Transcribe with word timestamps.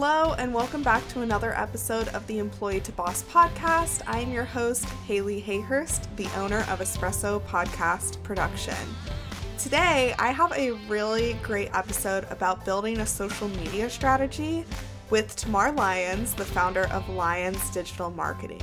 Hello, 0.00 0.34
and 0.34 0.54
welcome 0.54 0.84
back 0.84 1.06
to 1.08 1.22
another 1.22 1.52
episode 1.58 2.06
of 2.10 2.24
the 2.28 2.38
Employee 2.38 2.78
to 2.82 2.92
Boss 2.92 3.24
podcast. 3.24 4.00
I 4.06 4.20
am 4.20 4.30
your 4.30 4.44
host, 4.44 4.84
Haley 5.08 5.42
Hayhurst, 5.42 6.06
the 6.14 6.28
owner 6.38 6.58
of 6.68 6.78
Espresso 6.78 7.40
Podcast 7.40 8.22
Production. 8.22 8.76
Today, 9.58 10.14
I 10.16 10.28
have 10.30 10.52
a 10.52 10.70
really 10.86 11.32
great 11.42 11.74
episode 11.74 12.28
about 12.30 12.64
building 12.64 13.00
a 13.00 13.06
social 13.06 13.48
media 13.48 13.90
strategy 13.90 14.64
with 15.10 15.34
Tamar 15.34 15.72
Lyons, 15.72 16.32
the 16.32 16.44
founder 16.44 16.86
of 16.92 17.08
Lyons 17.08 17.68
Digital 17.70 18.08
Marketing. 18.08 18.62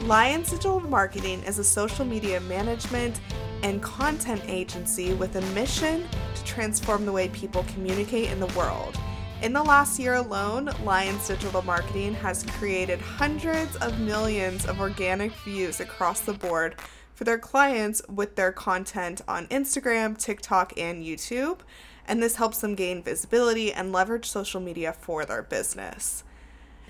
Lyons 0.00 0.48
Digital 0.48 0.80
Marketing 0.80 1.42
is 1.42 1.58
a 1.58 1.64
social 1.64 2.06
media 2.06 2.40
management 2.40 3.20
and 3.62 3.82
content 3.82 4.42
agency 4.46 5.12
with 5.12 5.36
a 5.36 5.42
mission 5.52 6.08
to 6.34 6.44
transform 6.44 7.04
the 7.04 7.12
way 7.12 7.28
people 7.28 7.64
communicate 7.64 8.30
in 8.30 8.40
the 8.40 8.46
world. 8.58 8.98
In 9.42 9.54
the 9.54 9.62
last 9.62 9.98
year 9.98 10.16
alone, 10.16 10.70
Lyons 10.84 11.26
Digital 11.26 11.62
Marketing 11.62 12.12
has 12.12 12.44
created 12.58 13.00
hundreds 13.00 13.74
of 13.76 13.98
millions 13.98 14.66
of 14.66 14.80
organic 14.80 15.32
views 15.32 15.80
across 15.80 16.20
the 16.20 16.34
board 16.34 16.74
for 17.14 17.24
their 17.24 17.38
clients 17.38 18.02
with 18.06 18.36
their 18.36 18.52
content 18.52 19.22
on 19.26 19.46
Instagram, 19.46 20.18
TikTok, 20.18 20.74
and 20.76 21.02
YouTube. 21.02 21.60
And 22.06 22.22
this 22.22 22.36
helps 22.36 22.58
them 22.58 22.74
gain 22.74 23.02
visibility 23.02 23.72
and 23.72 23.92
leverage 23.92 24.28
social 24.28 24.60
media 24.60 24.92
for 24.92 25.24
their 25.24 25.42
business. 25.42 26.22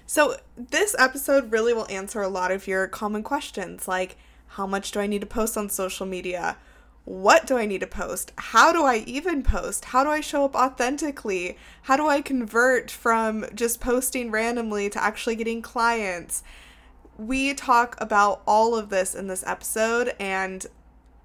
So, 0.04 0.34
this 0.56 0.96
episode 0.98 1.52
really 1.52 1.72
will 1.72 1.86
answer 1.88 2.20
a 2.20 2.28
lot 2.28 2.50
of 2.50 2.66
your 2.66 2.88
common 2.88 3.22
questions 3.22 3.86
like 3.86 4.16
how 4.48 4.66
much 4.66 4.90
do 4.90 4.98
I 4.98 5.06
need 5.06 5.20
to 5.20 5.26
post 5.26 5.56
on 5.56 5.68
social 5.68 6.04
media? 6.04 6.56
What 7.04 7.46
do 7.46 7.56
I 7.56 7.66
need 7.66 7.80
to 7.80 7.86
post? 7.86 8.32
How 8.36 8.72
do 8.72 8.84
I 8.84 8.98
even 9.06 9.42
post? 9.42 9.86
How 9.86 10.04
do 10.04 10.10
I 10.10 10.20
show 10.20 10.44
up 10.44 10.54
authentically? 10.54 11.56
How 11.82 11.96
do 11.96 12.06
I 12.06 12.20
convert 12.20 12.90
from 12.90 13.46
just 13.54 13.80
posting 13.80 14.30
randomly 14.30 14.90
to 14.90 15.02
actually 15.02 15.36
getting 15.36 15.62
clients? 15.62 16.42
We 17.16 17.54
talk 17.54 17.96
about 18.00 18.42
all 18.46 18.76
of 18.76 18.90
this 18.90 19.14
in 19.14 19.28
this 19.28 19.44
episode, 19.46 20.14
and 20.20 20.66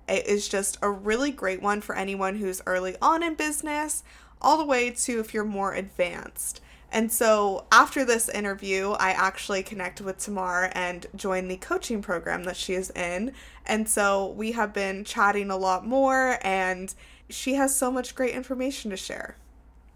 it 0.08 0.26
is 0.28 0.48
just 0.48 0.78
a 0.82 0.90
really 0.90 1.32
great 1.32 1.62
one 1.62 1.82
for 1.82 1.96
anyone 1.96 2.38
who's 2.38 2.62
early 2.66 2.96
on 3.02 3.22
in 3.22 3.36
business, 3.36 4.04
all 4.42 4.58
the 4.58 4.66
way 4.66 4.92
to 4.92 5.20
if 5.20 5.34
you're 5.34 5.44
more 5.44 5.74
advanced. 5.74 6.62
And 6.96 7.12
so 7.12 7.66
after 7.74 8.06
this 8.06 8.30
interview, 8.30 8.92
I 8.92 9.10
actually 9.10 9.64
connected 9.64 10.06
with 10.06 10.18
Tamar 10.18 10.72
and 10.72 11.06
joined 11.14 11.52
the 11.52 11.58
coaching 11.58 12.02
program 12.02 12.46
that 12.46 12.56
she 12.56 12.74
is 12.74 12.90
in. 12.92 13.34
And 13.66 13.90
so 13.90 14.30
we 14.30 14.54
have 14.54 14.72
been 14.72 15.04
chatting 15.04 15.52
a 15.52 15.58
lot 15.58 15.86
more, 15.86 16.40
and 16.42 16.96
she 17.30 17.56
has 17.56 17.76
so 17.76 17.92
much 17.92 18.16
great 18.16 18.34
information 18.34 18.92
to 18.92 18.98
share. 18.98 19.36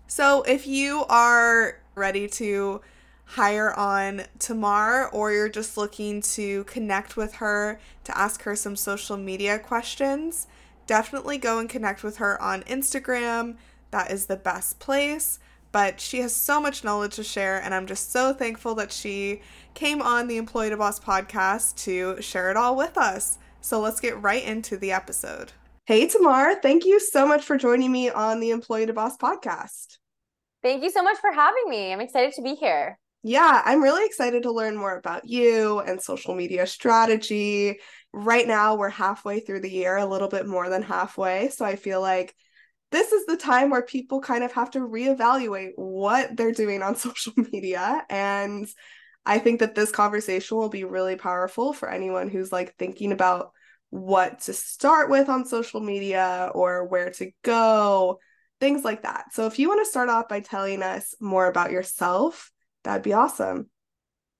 So 0.07 0.41
if 0.41 0.67
you 0.67 1.05
are 1.07 1.79
ready 1.95 2.27
to 2.27 2.81
hire 3.23 3.73
on 3.79 4.23
Tamar 4.37 5.07
or 5.07 5.31
you're 5.31 5.47
just 5.47 5.77
looking 5.77 6.21
to 6.33 6.65
connect 6.65 7.15
with 7.15 7.35
her 7.35 7.79
to 8.03 8.17
ask 8.17 8.41
her 8.41 8.57
some 8.57 8.75
social 8.75 9.15
media 9.15 9.57
questions, 9.57 10.47
definitely 10.85 11.37
go 11.37 11.59
and 11.59 11.69
connect 11.69 12.03
with 12.03 12.17
her 12.17 12.41
on 12.41 12.63
Instagram. 12.63 13.55
That 13.91 14.11
is 14.11 14.25
the 14.25 14.35
best 14.35 14.79
place 14.79 15.39
but 15.71 15.99
she 15.99 16.19
has 16.19 16.35
so 16.35 16.59
much 16.59 16.83
knowledge 16.83 17.15
to 17.15 17.23
share, 17.23 17.61
and 17.61 17.73
I'm 17.73 17.85
just 17.85 18.11
so 18.11 18.33
thankful 18.33 18.75
that 18.75 18.91
she 18.91 19.41
came 19.73 20.01
on 20.01 20.27
the 20.27 20.37
Employee 20.37 20.69
to 20.69 20.77
Boss 20.77 20.99
podcast 20.99 21.75
to 21.83 22.21
share 22.21 22.49
it 22.49 22.57
all 22.57 22.75
with 22.75 22.97
us. 22.97 23.37
So 23.61 23.79
let's 23.79 23.99
get 23.99 24.21
right 24.21 24.43
into 24.43 24.77
the 24.77 24.91
episode. 24.91 25.51
Hey, 25.85 26.07
Tamar, 26.07 26.55
thank 26.61 26.85
you 26.85 26.99
so 26.99 27.27
much 27.27 27.43
for 27.43 27.57
joining 27.57 27.91
me 27.91 28.09
on 28.09 28.39
the 28.39 28.51
Employee 28.51 28.85
to 28.85 28.93
Boss 28.93 29.17
podcast. 29.17 29.97
Thank 30.61 30.83
you 30.83 30.89
so 30.89 31.01
much 31.01 31.17
for 31.17 31.31
having 31.31 31.69
me. 31.69 31.91
I'm 31.91 32.01
excited 32.01 32.33
to 32.33 32.41
be 32.41 32.55
here. 32.55 32.99
Yeah, 33.23 33.61
I'm 33.65 33.83
really 33.83 34.05
excited 34.05 34.43
to 34.43 34.51
learn 34.51 34.77
more 34.77 34.97
about 34.97 35.27
you 35.27 35.79
and 35.79 36.01
social 36.01 36.35
media 36.35 36.65
strategy. 36.65 37.79
Right 38.13 38.47
now, 38.47 38.75
we're 38.75 38.89
halfway 38.89 39.39
through 39.41 39.61
the 39.61 39.71
year, 39.71 39.97
a 39.97 40.05
little 40.05 40.29
bit 40.29 40.47
more 40.47 40.69
than 40.69 40.83
halfway. 40.83 41.49
So 41.49 41.65
I 41.65 41.75
feel 41.75 42.01
like 42.01 42.33
this 42.91 43.11
is 43.11 43.25
the 43.25 43.37
time 43.37 43.69
where 43.69 43.81
people 43.81 44.21
kind 44.21 44.43
of 44.43 44.51
have 44.53 44.71
to 44.71 44.79
reevaluate 44.79 45.71
what 45.75 46.35
they're 46.35 46.51
doing 46.51 46.81
on 46.81 46.95
social 46.95 47.33
media. 47.51 48.03
And 48.09 48.67
I 49.25 49.39
think 49.39 49.59
that 49.59 49.75
this 49.75 49.91
conversation 49.91 50.57
will 50.57 50.69
be 50.69 50.83
really 50.83 51.15
powerful 51.15 51.73
for 51.73 51.89
anyone 51.89 52.29
who's 52.29 52.51
like 52.51 52.75
thinking 52.75 53.11
about 53.11 53.51
what 53.91 54.41
to 54.41 54.53
start 54.53 55.09
with 55.09 55.29
on 55.29 55.45
social 55.45 55.81
media 55.81 56.51
or 56.53 56.87
where 56.87 57.11
to 57.11 57.31
go, 57.43 58.19
things 58.59 58.83
like 58.83 59.03
that. 59.03 59.33
So 59.33 59.47
if 59.47 59.59
you 59.59 59.67
want 59.67 59.81
to 59.81 59.89
start 59.89 60.09
off 60.09 60.27
by 60.27 60.39
telling 60.41 60.83
us 60.83 61.15
more 61.19 61.47
about 61.47 61.71
yourself, 61.71 62.51
that'd 62.83 63.03
be 63.03 63.13
awesome. 63.13 63.69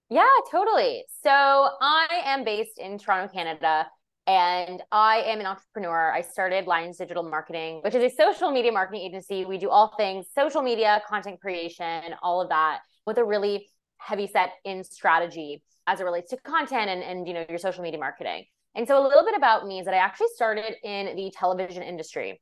Yeah, 0.10 0.26
totally. 0.50 1.04
So 1.24 1.30
I 1.30 2.08
am 2.26 2.44
based 2.44 2.80
in 2.80 2.98
Toronto, 2.98 3.31
Canada 3.31 3.88
and 4.30 4.84
I 4.92 5.24
am 5.26 5.40
an 5.40 5.48
entrepreneur. 5.48 6.12
I 6.12 6.22
started 6.22 6.68
Lyons 6.68 6.98
Digital 6.98 7.24
Marketing, 7.24 7.82
which 7.84 7.96
is 7.96 8.04
a 8.04 8.16
social 8.16 8.52
media 8.52 8.72
marketing 8.72 9.02
agency. 9.02 9.44
We 9.44 9.58
do 9.58 9.72
all 9.72 9.96
things 9.98 10.28
social 10.36 10.62
media, 10.62 11.02
content 11.10 11.42
creation, 11.42 12.14
all 12.22 12.40
of 12.40 12.50
that 12.50 12.82
with 13.08 13.18
a 13.18 13.26
really 13.26 13.68
heavy 13.98 14.28
set 14.28 14.52
in 14.64 14.84
strategy 14.84 15.64
as 15.88 16.00
it 16.00 16.04
relates 16.04 16.30
to 16.30 16.38
content 16.38 16.90
and, 16.90 17.02
and 17.02 17.28
you 17.28 17.34
know 17.34 17.44
your 17.50 17.58
social 17.58 17.82
media 17.82 18.00
marketing. 18.00 18.46
And 18.76 18.88
so 18.88 19.02
a 19.02 19.04
little 19.04 19.26
bit 19.26 19.36
about 19.36 19.66
me 19.66 19.80
is 19.80 19.86
that 19.86 19.96
I 19.96 19.98
actually 19.98 20.28
started 20.36 20.76
in 20.84 21.16
the 21.16 21.34
television 21.36 21.82
industry. 21.82 22.40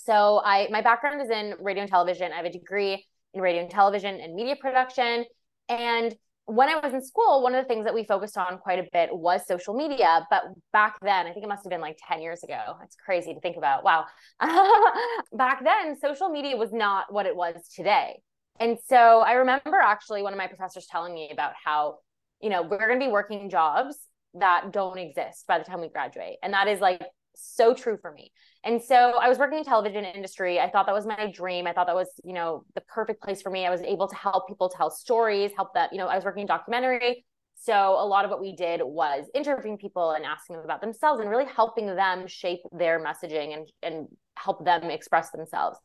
So 0.00 0.42
I 0.44 0.66
my 0.72 0.80
background 0.80 1.22
is 1.22 1.30
in 1.30 1.54
radio 1.60 1.82
and 1.82 1.90
television. 1.90 2.32
I 2.32 2.36
have 2.38 2.46
a 2.46 2.50
degree 2.50 3.06
in 3.32 3.40
radio 3.40 3.62
and 3.62 3.70
television 3.70 4.20
and 4.20 4.34
media 4.34 4.56
production. 4.56 5.24
And 5.68 6.16
when 6.46 6.68
I 6.68 6.78
was 6.78 6.94
in 6.94 7.02
school, 7.02 7.42
one 7.42 7.54
of 7.54 7.62
the 7.62 7.68
things 7.68 7.84
that 7.84 7.94
we 7.94 8.04
focused 8.04 8.38
on 8.38 8.58
quite 8.58 8.78
a 8.78 8.86
bit 8.92 9.10
was 9.12 9.46
social 9.46 9.74
media. 9.74 10.26
But 10.30 10.44
back 10.72 10.96
then, 11.02 11.26
I 11.26 11.32
think 11.32 11.44
it 11.44 11.48
must 11.48 11.64
have 11.64 11.70
been 11.70 11.80
like 11.80 11.98
10 12.08 12.22
years 12.22 12.44
ago. 12.44 12.76
It's 12.84 12.94
crazy 12.96 13.34
to 13.34 13.40
think 13.40 13.56
about. 13.56 13.84
Wow. 13.84 14.06
back 15.32 15.64
then, 15.64 15.98
social 15.98 16.28
media 16.28 16.56
was 16.56 16.72
not 16.72 17.12
what 17.12 17.26
it 17.26 17.34
was 17.34 17.68
today. 17.74 18.20
And 18.60 18.78
so 18.88 19.20
I 19.20 19.32
remember 19.32 19.76
actually 19.76 20.22
one 20.22 20.32
of 20.32 20.38
my 20.38 20.46
professors 20.46 20.86
telling 20.90 21.12
me 21.12 21.30
about 21.32 21.52
how, 21.62 21.98
you 22.40 22.48
know, 22.48 22.62
we're 22.62 22.78
going 22.78 22.98
to 22.98 23.04
be 23.04 23.10
working 23.10 23.50
jobs 23.50 23.96
that 24.34 24.72
don't 24.72 24.98
exist 24.98 25.46
by 25.48 25.58
the 25.58 25.64
time 25.64 25.80
we 25.80 25.88
graduate. 25.88 26.36
And 26.42 26.52
that 26.52 26.68
is 26.68 26.80
like 26.80 27.02
so 27.34 27.74
true 27.74 27.98
for 28.00 28.12
me. 28.12 28.30
And 28.66 28.82
so 28.82 28.96
I 28.96 29.28
was 29.28 29.38
working 29.38 29.58
in 29.58 29.64
television 29.64 30.04
industry. 30.04 30.58
I 30.58 30.68
thought 30.68 30.86
that 30.86 30.94
was 30.94 31.06
my 31.06 31.30
dream. 31.32 31.68
I 31.68 31.72
thought 31.72 31.86
that 31.86 31.94
was, 31.94 32.08
you 32.24 32.32
know, 32.32 32.64
the 32.74 32.80
perfect 32.80 33.22
place 33.22 33.40
for 33.40 33.48
me. 33.48 33.64
I 33.64 33.70
was 33.70 33.80
able 33.80 34.08
to 34.08 34.16
help 34.16 34.48
people 34.48 34.68
tell 34.68 34.90
stories, 34.90 35.52
help 35.54 35.72
that, 35.74 35.92
you 35.92 35.98
know, 35.98 36.08
I 36.08 36.16
was 36.16 36.24
working 36.24 36.40
in 36.40 36.48
documentary. 36.48 37.24
So 37.54 37.72
a 37.72 38.04
lot 38.04 38.24
of 38.24 38.30
what 38.32 38.40
we 38.40 38.56
did 38.56 38.80
was 38.82 39.26
interviewing 39.36 39.78
people 39.78 40.10
and 40.10 40.24
asking 40.24 40.56
them 40.56 40.64
about 40.64 40.80
themselves 40.80 41.20
and 41.20 41.30
really 41.30 41.46
helping 41.46 41.86
them 41.86 42.26
shape 42.26 42.58
their 42.72 43.02
messaging 43.02 43.54
and 43.54 43.72
and 43.84 44.08
help 44.36 44.64
them 44.64 44.90
express 44.90 45.30
themselves. 45.30 45.78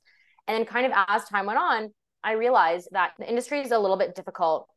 And 0.48 0.58
then 0.58 0.66
kind 0.66 0.88
of 0.88 0.92
as 1.08 1.24
time 1.26 1.46
went 1.46 1.60
on, 1.60 1.94
I 2.24 2.32
realized 2.34 2.90
that 2.94 3.12
the 3.20 3.30
industry 3.30 3.62
is 3.62 3.72
a 3.72 3.78
little 3.78 3.98
bit 3.98 4.16
difficult 4.16 4.68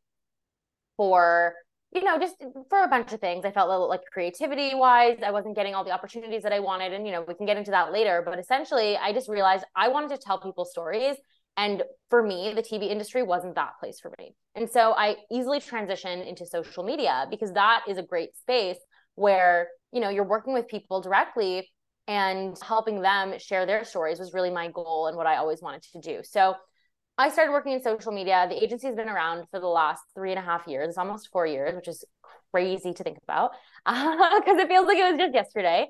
for 0.95 1.55
you 1.95 2.03
know, 2.03 2.19
just 2.19 2.35
for 2.69 2.83
a 2.83 2.87
bunch 2.87 3.13
of 3.13 3.19
things. 3.19 3.45
I 3.45 3.51
felt 3.51 3.67
a 3.67 3.71
little 3.71 3.89
like 3.89 4.01
creativity 4.11 4.75
wise, 4.75 5.17
I 5.25 5.31
wasn't 5.31 5.55
getting 5.55 5.73
all 5.73 5.83
the 5.83 5.91
opportunities 5.91 6.43
that 6.43 6.53
I 6.53 6.59
wanted. 6.59 6.93
And, 6.93 7.05
you 7.05 7.11
know, 7.11 7.23
we 7.27 7.33
can 7.33 7.45
get 7.45 7.57
into 7.57 7.71
that 7.71 7.91
later. 7.91 8.21
But 8.25 8.39
essentially, 8.39 8.97
I 8.97 9.13
just 9.13 9.29
realized 9.29 9.65
I 9.75 9.87
wanted 9.87 10.09
to 10.11 10.17
tell 10.17 10.39
people 10.39 10.65
stories. 10.65 11.15
And 11.57 11.83
for 12.09 12.21
me, 12.21 12.53
the 12.53 12.61
TV 12.61 12.89
industry 12.89 13.23
wasn't 13.23 13.55
that 13.55 13.73
place 13.79 13.99
for 13.99 14.11
me. 14.19 14.35
And 14.55 14.69
so 14.69 14.93
I 14.93 15.15
easily 15.31 15.59
transitioned 15.59 16.27
into 16.27 16.45
social 16.45 16.83
media 16.83 17.27
because 17.29 17.53
that 17.53 17.83
is 17.87 17.97
a 17.97 18.03
great 18.03 18.35
space 18.35 18.77
where, 19.15 19.69
you 19.93 20.01
know, 20.01 20.09
you're 20.09 20.25
working 20.25 20.53
with 20.53 20.67
people 20.67 21.01
directly 21.01 21.69
and 22.07 22.57
helping 22.61 23.01
them 23.01 23.39
share 23.39 23.65
their 23.65 23.83
stories 23.83 24.19
was 24.19 24.33
really 24.33 24.51
my 24.51 24.69
goal 24.69 25.07
and 25.07 25.17
what 25.17 25.25
I 25.25 25.37
always 25.37 25.61
wanted 25.61 25.83
to 25.93 25.99
do. 26.01 26.21
So 26.23 26.55
I 27.17 27.29
started 27.29 27.51
working 27.51 27.71
in 27.71 27.81
social 27.81 28.11
media. 28.11 28.45
The 28.49 28.61
agency 28.61 28.87
has 28.87 28.95
been 28.95 29.07
around 29.07 29.45
for 29.49 29.59
the 29.59 29.67
last 29.67 30.03
three 30.13 30.31
and 30.31 30.39
a 30.39 30.41
half 30.41 30.67
years. 30.67 30.89
It's 30.89 30.97
almost 30.97 31.29
four 31.31 31.47
years, 31.47 31.73
which 31.73 31.87
is 31.87 32.03
crazy 32.51 32.93
to 32.93 33.03
think 33.03 33.17
about 33.23 33.51
because 33.85 34.57
it 34.59 34.67
feels 34.67 34.85
like 34.85 34.97
it 34.97 35.11
was 35.11 35.19
just 35.19 35.33
yesterday. 35.33 35.87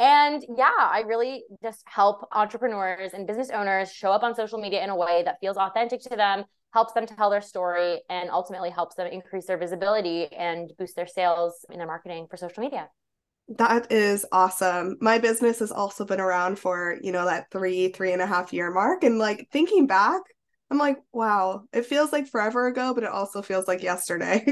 And 0.00 0.44
yeah, 0.56 0.72
I 0.76 1.04
really 1.06 1.44
just 1.62 1.82
help 1.86 2.26
entrepreneurs 2.32 3.12
and 3.14 3.26
business 3.26 3.50
owners 3.50 3.92
show 3.92 4.10
up 4.10 4.24
on 4.24 4.34
social 4.34 4.58
media 4.58 4.82
in 4.82 4.90
a 4.90 4.96
way 4.96 5.22
that 5.24 5.36
feels 5.40 5.56
authentic 5.56 6.00
to 6.02 6.16
them, 6.16 6.44
helps 6.72 6.92
them 6.92 7.06
tell 7.06 7.30
their 7.30 7.40
story, 7.40 8.00
and 8.10 8.28
ultimately 8.30 8.70
helps 8.70 8.96
them 8.96 9.06
increase 9.06 9.46
their 9.46 9.58
visibility 9.58 10.26
and 10.32 10.72
boost 10.76 10.96
their 10.96 11.06
sales 11.06 11.64
in 11.70 11.78
their 11.78 11.86
marketing 11.86 12.26
for 12.28 12.36
social 12.36 12.60
media. 12.60 12.88
That 13.58 13.92
is 13.92 14.26
awesome. 14.32 14.96
My 15.00 15.18
business 15.18 15.60
has 15.60 15.70
also 15.70 16.04
been 16.04 16.20
around 16.20 16.58
for, 16.58 16.96
you 17.00 17.12
know, 17.12 17.26
that 17.26 17.50
three, 17.52 17.88
three 17.88 18.12
and 18.12 18.22
a 18.22 18.26
half 18.26 18.52
year 18.52 18.72
mark. 18.72 19.04
And 19.04 19.18
like 19.18 19.48
thinking 19.52 19.86
back, 19.86 20.22
I'm 20.70 20.78
like, 20.78 20.98
wow, 21.12 21.64
it 21.72 21.86
feels 21.86 22.12
like 22.12 22.26
forever 22.28 22.66
ago, 22.66 22.94
but 22.94 23.04
it 23.04 23.10
also 23.10 23.42
feels 23.42 23.68
like 23.68 23.82
yesterday. 23.82 24.44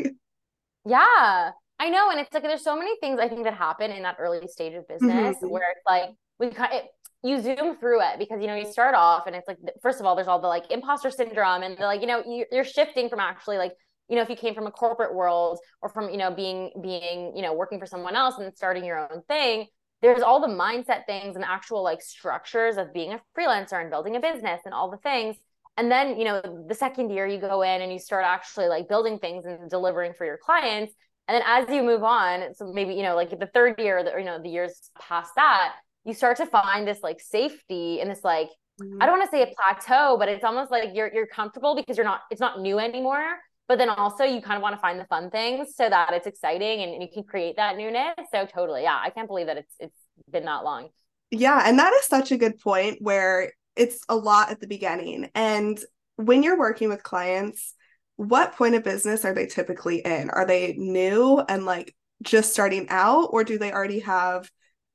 yeah, 0.87 1.51
I 1.79 1.89
know. 1.89 2.11
And 2.11 2.21
it's 2.21 2.33
like 2.33 2.43
there's 2.43 2.65
so 2.65 2.77
many 2.77 2.97
things 3.01 3.19
I 3.19 3.29
think 3.29 3.45
that 3.45 3.55
happen 3.55 3.91
in 3.91 4.03
that 4.03 4.17
early 4.19 4.47
stage 4.47 4.75
of 4.75 4.87
business 4.87 5.37
mm-hmm. 5.37 5.49
where 5.49 5.65
it's 5.71 5.85
like 5.87 6.11
we 6.39 6.51
kind 6.51 6.73
it, 6.73 6.85
you 7.23 7.41
zoom 7.41 7.77
through 7.77 8.01
it 8.03 8.19
because 8.19 8.41
you 8.41 8.47
know 8.47 8.55
you 8.55 8.71
start 8.71 8.95
off 8.95 9.27
and 9.27 9.37
it's 9.37 9.47
like 9.47 9.59
first 9.81 10.01
of 10.01 10.07
all 10.07 10.17
there's 10.17 10.29
all 10.29 10.41
the 10.41 10.49
like 10.49 10.71
imposter 10.71 11.11
syndrome 11.11 11.63
and 11.63 11.79
the 11.79 11.83
like 11.83 12.01
you 12.01 12.07
know 12.07 12.23
you're 12.51 12.65
shifting 12.65 13.09
from 13.09 13.21
actually 13.21 13.59
like 13.59 13.73
you 14.09 14.17
know 14.17 14.23
if 14.23 14.29
you 14.29 14.37
came 14.37 14.55
from 14.55 14.67
a 14.67 14.71
corporate 14.71 15.15
world 15.15 15.59
or 15.83 15.89
from 15.89 16.11
you 16.11 16.17
know 16.17 16.33
being 16.33 16.71
being 16.83 17.33
you 17.37 17.43
know 17.43 17.55
working 17.55 17.79
for 17.79 17.87
someone 17.87 18.17
else 18.17 18.39
and 18.39 18.53
starting 18.57 18.85
your 18.85 18.99
own 18.99 19.23
thing 19.29 19.67
there's 20.03 20.23
all 20.23 20.41
the 20.41 20.49
mindset 20.49 21.07
things 21.07 21.37
and 21.37 21.45
actual 21.45 21.83
like 21.85 22.03
structures 22.03 22.77
of 22.77 22.93
being 22.93 23.13
a 23.13 23.21
freelancer 23.39 23.81
and 23.81 23.91
building 23.91 24.17
a 24.17 24.21
business 24.21 24.61
and 24.65 24.75
all 24.75 24.91
the 24.91 24.97
things 24.99 25.37
and 25.77 25.91
then 25.91 26.19
you 26.19 26.25
know 26.25 26.43
the 26.69 26.75
second 26.75 27.11
year 27.11 27.27
you 27.27 27.39
go 27.39 27.63
in 27.63 27.83
and 27.83 27.93
you 27.93 27.99
start 27.99 28.25
actually 28.27 28.67
like 28.67 28.89
building 28.89 29.19
things 29.19 29.45
and 29.45 29.71
delivering 29.71 30.13
for 30.13 30.25
your 30.25 30.39
clients 30.39 30.95
and 31.29 31.35
then 31.37 31.43
as 31.47 31.69
you 31.69 31.83
move 31.83 32.03
on 32.03 32.55
so 32.55 32.73
maybe 32.73 32.95
you 32.95 33.03
know 33.03 33.15
like 33.15 33.31
the 33.39 33.51
third 33.55 33.79
year 33.79 33.99
or 33.99 34.19
you 34.19 34.25
know 34.25 34.41
the 34.43 34.49
years 34.49 34.91
past 35.01 35.31
that 35.37 35.75
you 36.05 36.15
start 36.15 36.37
to 36.37 36.47
find 36.47 36.87
this 36.87 37.01
like 37.03 37.21
safety 37.21 38.01
and 38.01 38.11
this 38.11 38.25
like 38.25 38.49
mm-hmm. 38.81 39.01
I 39.01 39.07
don't 39.07 39.19
want 39.19 39.31
to 39.31 39.37
say 39.37 39.43
a 39.43 39.55
plateau, 39.55 40.17
but 40.19 40.29
it's 40.29 40.45
almost 40.45 40.71
like 40.71 40.91
you're 40.95 41.13
you're 41.13 41.27
comfortable 41.27 41.77
because 41.77 41.97
you're 41.97 42.07
not 42.07 42.23
it's 42.31 42.41
not 42.41 42.61
new 42.61 42.79
anymore. 42.79 43.37
But 43.69 43.79
then 43.79 43.89
also 43.89 44.25
you 44.25 44.43
kind 44.43 44.57
of 44.57 44.63
want 44.63 44.75
to 44.75 44.81
find 44.81 44.99
the 44.99 45.05
fun 45.07 45.31
things 45.31 45.77
so 45.77 45.89
that 45.89 46.13
it's 46.13 46.27
exciting 46.27 46.83
and, 46.83 46.93
and 46.93 47.03
you 47.03 47.09
can 47.13 47.23
create 47.23 47.57
that 47.57 47.77
newness. 47.77 48.15
So 48.33 48.45
totally, 48.45 48.83
yeah, 48.83 49.01
I 49.03 49.11
can't 49.11 49.29
believe 49.29 49.47
that 49.47 49.59
it's 49.59 49.75
it's 49.79 49.99
been 50.31 50.45
that 50.45 50.65
long. 50.65 50.89
Yeah, 51.31 51.63
and 51.65 51.79
that 51.79 51.93
is 51.95 52.07
such 52.07 52.33
a 52.33 52.37
good 52.37 52.59
point 52.59 52.99
where 53.01 53.53
it's 53.77 54.05
a 54.09 54.17
lot 54.17 54.51
at 54.51 54.61
the 54.61 54.67
beginning. 54.67 55.31
And 55.35 55.79
when 56.17 56.43
you're 56.43 56.59
working 56.59 56.89
with 56.89 57.03
clients, 57.03 57.75
what 58.17 58.55
point 58.55 58.75
of 58.75 58.85
business 58.85 59.25
are 59.25 59.35
they 59.35 59.47
typically 59.47 59.99
in? 59.99 60.31
Are 60.31 60.47
they 60.47 60.75
new 60.77 61.41
and 61.49 61.65
like 61.65 61.95
just 62.23 62.53
starting 62.53 62.87
out, 62.89 63.29
or 63.33 63.45
do 63.45 63.59
they 63.59 63.73
already 63.73 64.01
have 64.01 64.51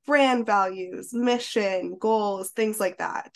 brand 0.06 0.46
values, 0.46 1.12
mission, 1.12 1.96
goals, 1.98 2.50
things 2.50 2.80
like 2.80 2.98
that? 2.98 3.34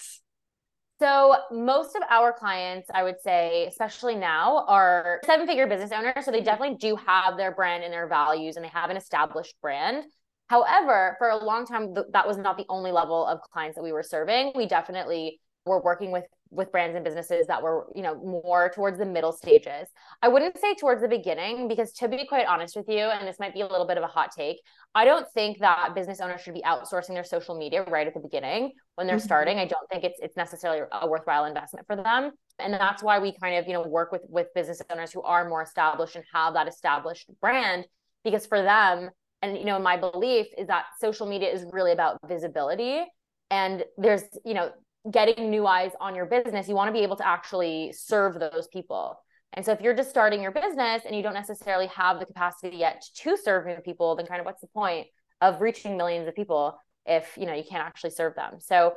So, 1.00 1.34
most 1.50 1.96
of 1.96 2.02
our 2.08 2.32
clients, 2.32 2.88
I 2.94 3.02
would 3.02 3.20
say, 3.20 3.66
especially 3.66 4.14
now, 4.14 4.64
are 4.68 5.20
seven 5.26 5.48
figure 5.48 5.66
business 5.66 5.90
owners. 5.90 6.24
So, 6.24 6.30
they 6.30 6.42
definitely 6.42 6.76
do 6.76 6.94
have 6.94 7.36
their 7.36 7.52
brand 7.52 7.82
and 7.82 7.92
their 7.92 8.06
values 8.06 8.54
and 8.54 8.64
they 8.64 8.70
have 8.70 8.88
an 8.88 8.96
established 8.96 9.56
brand. 9.60 10.04
However, 10.52 11.16
for 11.16 11.30
a 11.30 11.42
long 11.42 11.64
time, 11.64 11.94
that 12.12 12.28
was 12.28 12.36
not 12.36 12.58
the 12.58 12.66
only 12.68 12.92
level 12.92 13.26
of 13.26 13.40
clients 13.40 13.76
that 13.76 13.82
we 13.82 13.90
were 13.90 14.02
serving. 14.02 14.52
We 14.54 14.66
definitely 14.66 15.40
were 15.64 15.80
working 15.80 16.12
with 16.12 16.24
with 16.50 16.70
brands 16.70 16.94
and 16.94 17.02
businesses 17.02 17.46
that 17.46 17.62
were 17.62 17.86
you 17.94 18.02
know 18.02 18.14
more 18.16 18.70
towards 18.74 18.98
the 18.98 19.06
middle 19.06 19.32
stages 19.32 19.88
i 20.20 20.28
wouldn't 20.28 20.58
say 20.58 20.74
towards 20.74 21.00
the 21.00 21.08
beginning 21.08 21.66
because 21.66 21.92
to 21.92 22.08
be 22.08 22.26
quite 22.26 22.46
honest 22.46 22.76
with 22.76 22.86
you 22.88 22.98
and 22.98 23.26
this 23.26 23.38
might 23.38 23.54
be 23.54 23.62
a 23.62 23.66
little 23.66 23.86
bit 23.86 23.96
of 23.96 24.02
a 24.02 24.06
hot 24.06 24.30
take 24.36 24.58
i 24.94 25.06
don't 25.06 25.26
think 25.32 25.58
that 25.60 25.94
business 25.94 26.20
owners 26.20 26.42
should 26.42 26.52
be 26.52 26.60
outsourcing 26.60 27.14
their 27.14 27.24
social 27.24 27.56
media 27.56 27.84
right 27.84 28.06
at 28.06 28.12
the 28.12 28.20
beginning 28.20 28.70
when 28.96 29.06
they're 29.06 29.16
mm-hmm. 29.16 29.24
starting 29.24 29.58
i 29.58 29.64
don't 29.64 29.88
think 29.90 30.04
it's 30.04 30.18
it's 30.20 30.36
necessarily 30.36 30.82
a 31.00 31.08
worthwhile 31.08 31.46
investment 31.46 31.86
for 31.86 31.96
them 31.96 32.32
and 32.58 32.74
that's 32.74 33.02
why 33.02 33.18
we 33.18 33.32
kind 33.40 33.56
of 33.56 33.66
you 33.66 33.72
know 33.72 33.86
work 33.88 34.12
with 34.12 34.22
with 34.28 34.48
business 34.54 34.82
owners 34.90 35.10
who 35.10 35.22
are 35.22 35.48
more 35.48 35.62
established 35.62 36.16
and 36.16 36.24
have 36.34 36.52
that 36.52 36.68
established 36.68 37.30
brand 37.40 37.86
because 38.24 38.44
for 38.44 38.60
them 38.60 39.08
and 39.42 39.58
you 39.58 39.64
know 39.64 39.78
my 39.78 39.96
belief 39.96 40.46
is 40.56 40.66
that 40.68 40.86
social 41.00 41.26
media 41.26 41.50
is 41.50 41.64
really 41.72 41.92
about 41.92 42.18
visibility 42.26 43.04
and 43.50 43.84
there's 43.98 44.22
you 44.44 44.54
know 44.54 44.70
getting 45.10 45.50
new 45.50 45.66
eyes 45.66 45.92
on 46.00 46.14
your 46.14 46.26
business, 46.26 46.68
you 46.68 46.74
want 46.74 46.88
to 46.88 46.92
be 46.92 47.00
able 47.00 47.16
to 47.16 47.26
actually 47.26 47.92
serve 47.92 48.38
those 48.38 48.68
people. 48.72 49.18
And 49.54 49.64
so 49.64 49.72
if 49.72 49.80
you're 49.80 49.96
just 49.96 50.10
starting 50.10 50.40
your 50.40 50.52
business 50.52 51.02
and 51.04 51.14
you 51.14 51.22
don't 51.22 51.34
necessarily 51.34 51.88
have 51.88 52.18
the 52.18 52.26
capacity 52.26 52.76
yet 52.76 53.02
to 53.16 53.36
serve 53.36 53.66
new 53.66 53.76
people, 53.84 54.16
then 54.16 54.26
kind 54.26 54.40
of 54.40 54.46
what's 54.46 54.60
the 54.60 54.68
point 54.68 55.08
of 55.40 55.60
reaching 55.60 55.96
millions 55.96 56.28
of 56.28 56.34
people 56.34 56.78
if 57.04 57.36
you 57.36 57.46
know 57.46 57.52
you 57.52 57.64
can't 57.68 57.84
actually 57.84 58.10
serve 58.10 58.34
them? 58.34 58.54
So 58.60 58.94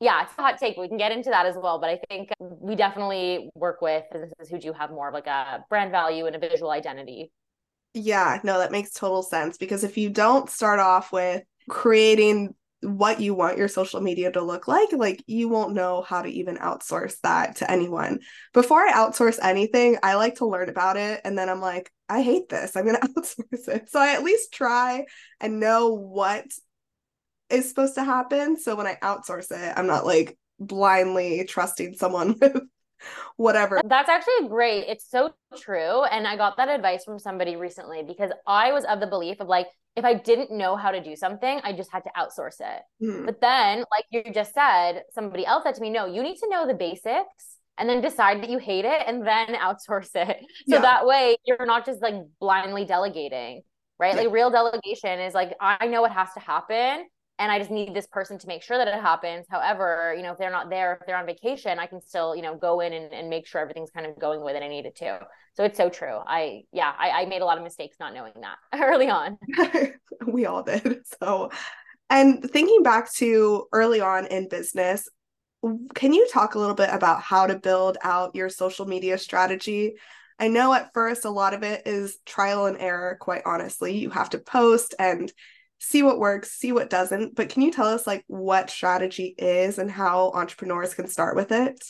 yeah, 0.00 0.22
it's 0.22 0.32
a 0.36 0.42
hot 0.42 0.58
take. 0.58 0.76
We 0.76 0.88
can 0.88 0.98
get 0.98 1.12
into 1.12 1.30
that 1.30 1.46
as 1.46 1.56
well. 1.56 1.78
But 1.78 1.90
I 1.90 2.00
think 2.08 2.30
we 2.40 2.74
definitely 2.74 3.50
work 3.54 3.80
with 3.80 4.04
businesses 4.12 4.48
who 4.50 4.58
do 4.58 4.72
have 4.72 4.90
more 4.90 5.08
of 5.08 5.14
like 5.14 5.26
a 5.26 5.64
brand 5.70 5.90
value 5.90 6.26
and 6.26 6.36
a 6.36 6.38
visual 6.38 6.70
identity. 6.70 7.30
Yeah, 7.98 8.40
no, 8.44 8.58
that 8.58 8.72
makes 8.72 8.90
total 8.90 9.22
sense 9.22 9.56
because 9.56 9.82
if 9.82 9.96
you 9.96 10.10
don't 10.10 10.50
start 10.50 10.80
off 10.80 11.12
with 11.12 11.42
creating 11.70 12.54
what 12.82 13.20
you 13.22 13.34
want 13.34 13.56
your 13.56 13.68
social 13.68 14.02
media 14.02 14.30
to 14.30 14.42
look 14.42 14.68
like, 14.68 14.92
like 14.92 15.24
you 15.26 15.48
won't 15.48 15.72
know 15.72 16.02
how 16.02 16.20
to 16.20 16.28
even 16.28 16.58
outsource 16.58 17.18
that 17.22 17.56
to 17.56 17.70
anyone. 17.70 18.20
Before 18.52 18.86
I 18.86 18.92
outsource 18.92 19.38
anything, 19.42 19.96
I 20.02 20.16
like 20.16 20.36
to 20.36 20.46
learn 20.46 20.68
about 20.68 20.98
it. 20.98 21.22
And 21.24 21.38
then 21.38 21.48
I'm 21.48 21.62
like, 21.62 21.90
I 22.06 22.20
hate 22.20 22.50
this. 22.50 22.76
I'm 22.76 22.84
going 22.84 22.96
to 23.00 23.08
outsource 23.08 23.68
it. 23.68 23.88
So 23.88 23.98
I 23.98 24.12
at 24.12 24.22
least 24.22 24.52
try 24.52 25.06
and 25.40 25.58
know 25.58 25.94
what 25.94 26.44
is 27.48 27.66
supposed 27.70 27.94
to 27.94 28.04
happen. 28.04 28.58
So 28.60 28.76
when 28.76 28.86
I 28.86 28.96
outsource 29.02 29.50
it, 29.52 29.72
I'm 29.74 29.86
not 29.86 30.04
like 30.04 30.36
blindly 30.58 31.46
trusting 31.46 31.94
someone 31.94 32.36
with 32.40 32.60
whatever. 33.36 33.80
That's 33.84 34.08
actually 34.08 34.48
great. 34.48 34.86
It's 34.88 35.08
so 35.08 35.32
true. 35.58 36.04
And 36.04 36.26
I 36.26 36.36
got 36.36 36.56
that 36.56 36.68
advice 36.68 37.04
from 37.04 37.18
somebody 37.18 37.56
recently 37.56 38.02
because 38.02 38.30
I 38.46 38.72
was 38.72 38.84
of 38.84 39.00
the 39.00 39.06
belief 39.06 39.40
of 39.40 39.48
like, 39.48 39.66
if 39.94 40.04
I 40.04 40.14
didn't 40.14 40.50
know 40.50 40.76
how 40.76 40.90
to 40.90 41.02
do 41.02 41.16
something, 41.16 41.60
I 41.64 41.72
just 41.72 41.90
had 41.90 42.04
to 42.04 42.10
outsource 42.16 42.60
it. 42.60 42.82
Mm. 43.02 43.24
But 43.24 43.40
then, 43.40 43.78
like 43.78 44.04
you 44.10 44.32
just 44.32 44.52
said, 44.52 45.02
somebody 45.12 45.46
else 45.46 45.64
said 45.64 45.74
to 45.76 45.80
me, 45.80 45.90
no, 45.90 46.06
you 46.06 46.22
need 46.22 46.36
to 46.36 46.48
know 46.50 46.66
the 46.66 46.74
basics 46.74 47.56
and 47.78 47.88
then 47.88 48.00
decide 48.00 48.42
that 48.42 48.50
you 48.50 48.58
hate 48.58 48.84
it 48.84 49.02
and 49.06 49.26
then 49.26 49.48
outsource 49.54 50.10
it. 50.14 50.38
So 50.68 50.76
yeah. 50.76 50.80
that 50.80 51.06
way 51.06 51.36
you're 51.44 51.66
not 51.66 51.86
just 51.86 52.02
like 52.02 52.14
blindly 52.40 52.84
delegating, 52.84 53.62
right? 53.98 54.14
Yeah. 54.14 54.22
Like 54.22 54.32
real 54.32 54.50
delegation 54.50 55.20
is 55.20 55.34
like, 55.34 55.54
I 55.60 55.86
know 55.86 56.02
what 56.02 56.12
has 56.12 56.28
to 56.34 56.40
happen 56.40 57.06
and 57.38 57.52
I 57.52 57.58
just 57.58 57.70
need 57.70 57.92
this 57.92 58.06
person 58.06 58.38
to 58.38 58.46
make 58.46 58.62
sure 58.62 58.78
that 58.78 58.88
it 58.88 58.94
happens. 58.94 59.46
However, 59.50 60.14
you 60.16 60.22
know, 60.22 60.32
if 60.32 60.38
they're 60.38 60.50
not 60.50 60.70
there, 60.70 60.98
if 61.00 61.06
they're 61.06 61.16
on 61.16 61.26
vacation, 61.26 61.78
I 61.78 61.86
can 61.86 62.00
still, 62.00 62.34
you 62.34 62.42
know, 62.42 62.56
go 62.56 62.80
in 62.80 62.92
and, 62.92 63.12
and 63.12 63.28
make 63.28 63.46
sure 63.46 63.60
everything's 63.60 63.90
kind 63.90 64.06
of 64.06 64.18
going 64.18 64.38
the 64.38 64.44
way 64.44 64.54
that 64.54 64.62
I 64.62 64.68
need 64.68 64.86
it 64.86 64.96
to. 64.96 65.20
So 65.54 65.64
it's 65.64 65.76
so 65.76 65.90
true. 65.90 66.18
I, 66.26 66.62
yeah, 66.72 66.92
I, 66.98 67.10
I 67.10 67.24
made 67.26 67.42
a 67.42 67.44
lot 67.44 67.58
of 67.58 67.64
mistakes 67.64 67.96
not 68.00 68.14
knowing 68.14 68.32
that 68.40 68.56
early 68.82 69.10
on. 69.10 69.38
we 70.26 70.46
all 70.46 70.62
did. 70.62 71.00
So, 71.20 71.50
and 72.08 72.42
thinking 72.42 72.82
back 72.82 73.12
to 73.14 73.66
early 73.72 74.00
on 74.00 74.26
in 74.26 74.48
business, 74.48 75.08
can 75.94 76.12
you 76.12 76.26
talk 76.32 76.54
a 76.54 76.58
little 76.58 76.74
bit 76.74 76.90
about 76.92 77.20
how 77.20 77.46
to 77.46 77.58
build 77.58 77.98
out 78.02 78.34
your 78.34 78.48
social 78.48 78.86
media 78.86 79.18
strategy? 79.18 79.94
I 80.38 80.48
know 80.48 80.72
at 80.72 80.92
first 80.94 81.24
a 81.24 81.30
lot 81.30 81.54
of 81.54 81.62
it 81.62 81.86
is 81.86 82.18
trial 82.24 82.66
and 82.66 82.78
error, 82.78 83.16
quite 83.20 83.42
honestly. 83.44 83.96
You 83.96 84.10
have 84.10 84.30
to 84.30 84.38
post 84.38 84.94
and 84.98 85.32
see 85.78 86.02
what 86.02 86.18
works, 86.18 86.52
see 86.52 86.72
what 86.72 86.90
doesn't. 86.90 87.34
But 87.34 87.48
can 87.48 87.62
you 87.62 87.70
tell 87.70 87.86
us 87.86 88.06
like 88.06 88.24
what 88.26 88.70
strategy 88.70 89.34
is 89.38 89.78
and 89.78 89.90
how 89.90 90.30
entrepreneurs 90.34 90.94
can 90.94 91.06
start 91.08 91.36
with 91.36 91.52
it? 91.52 91.84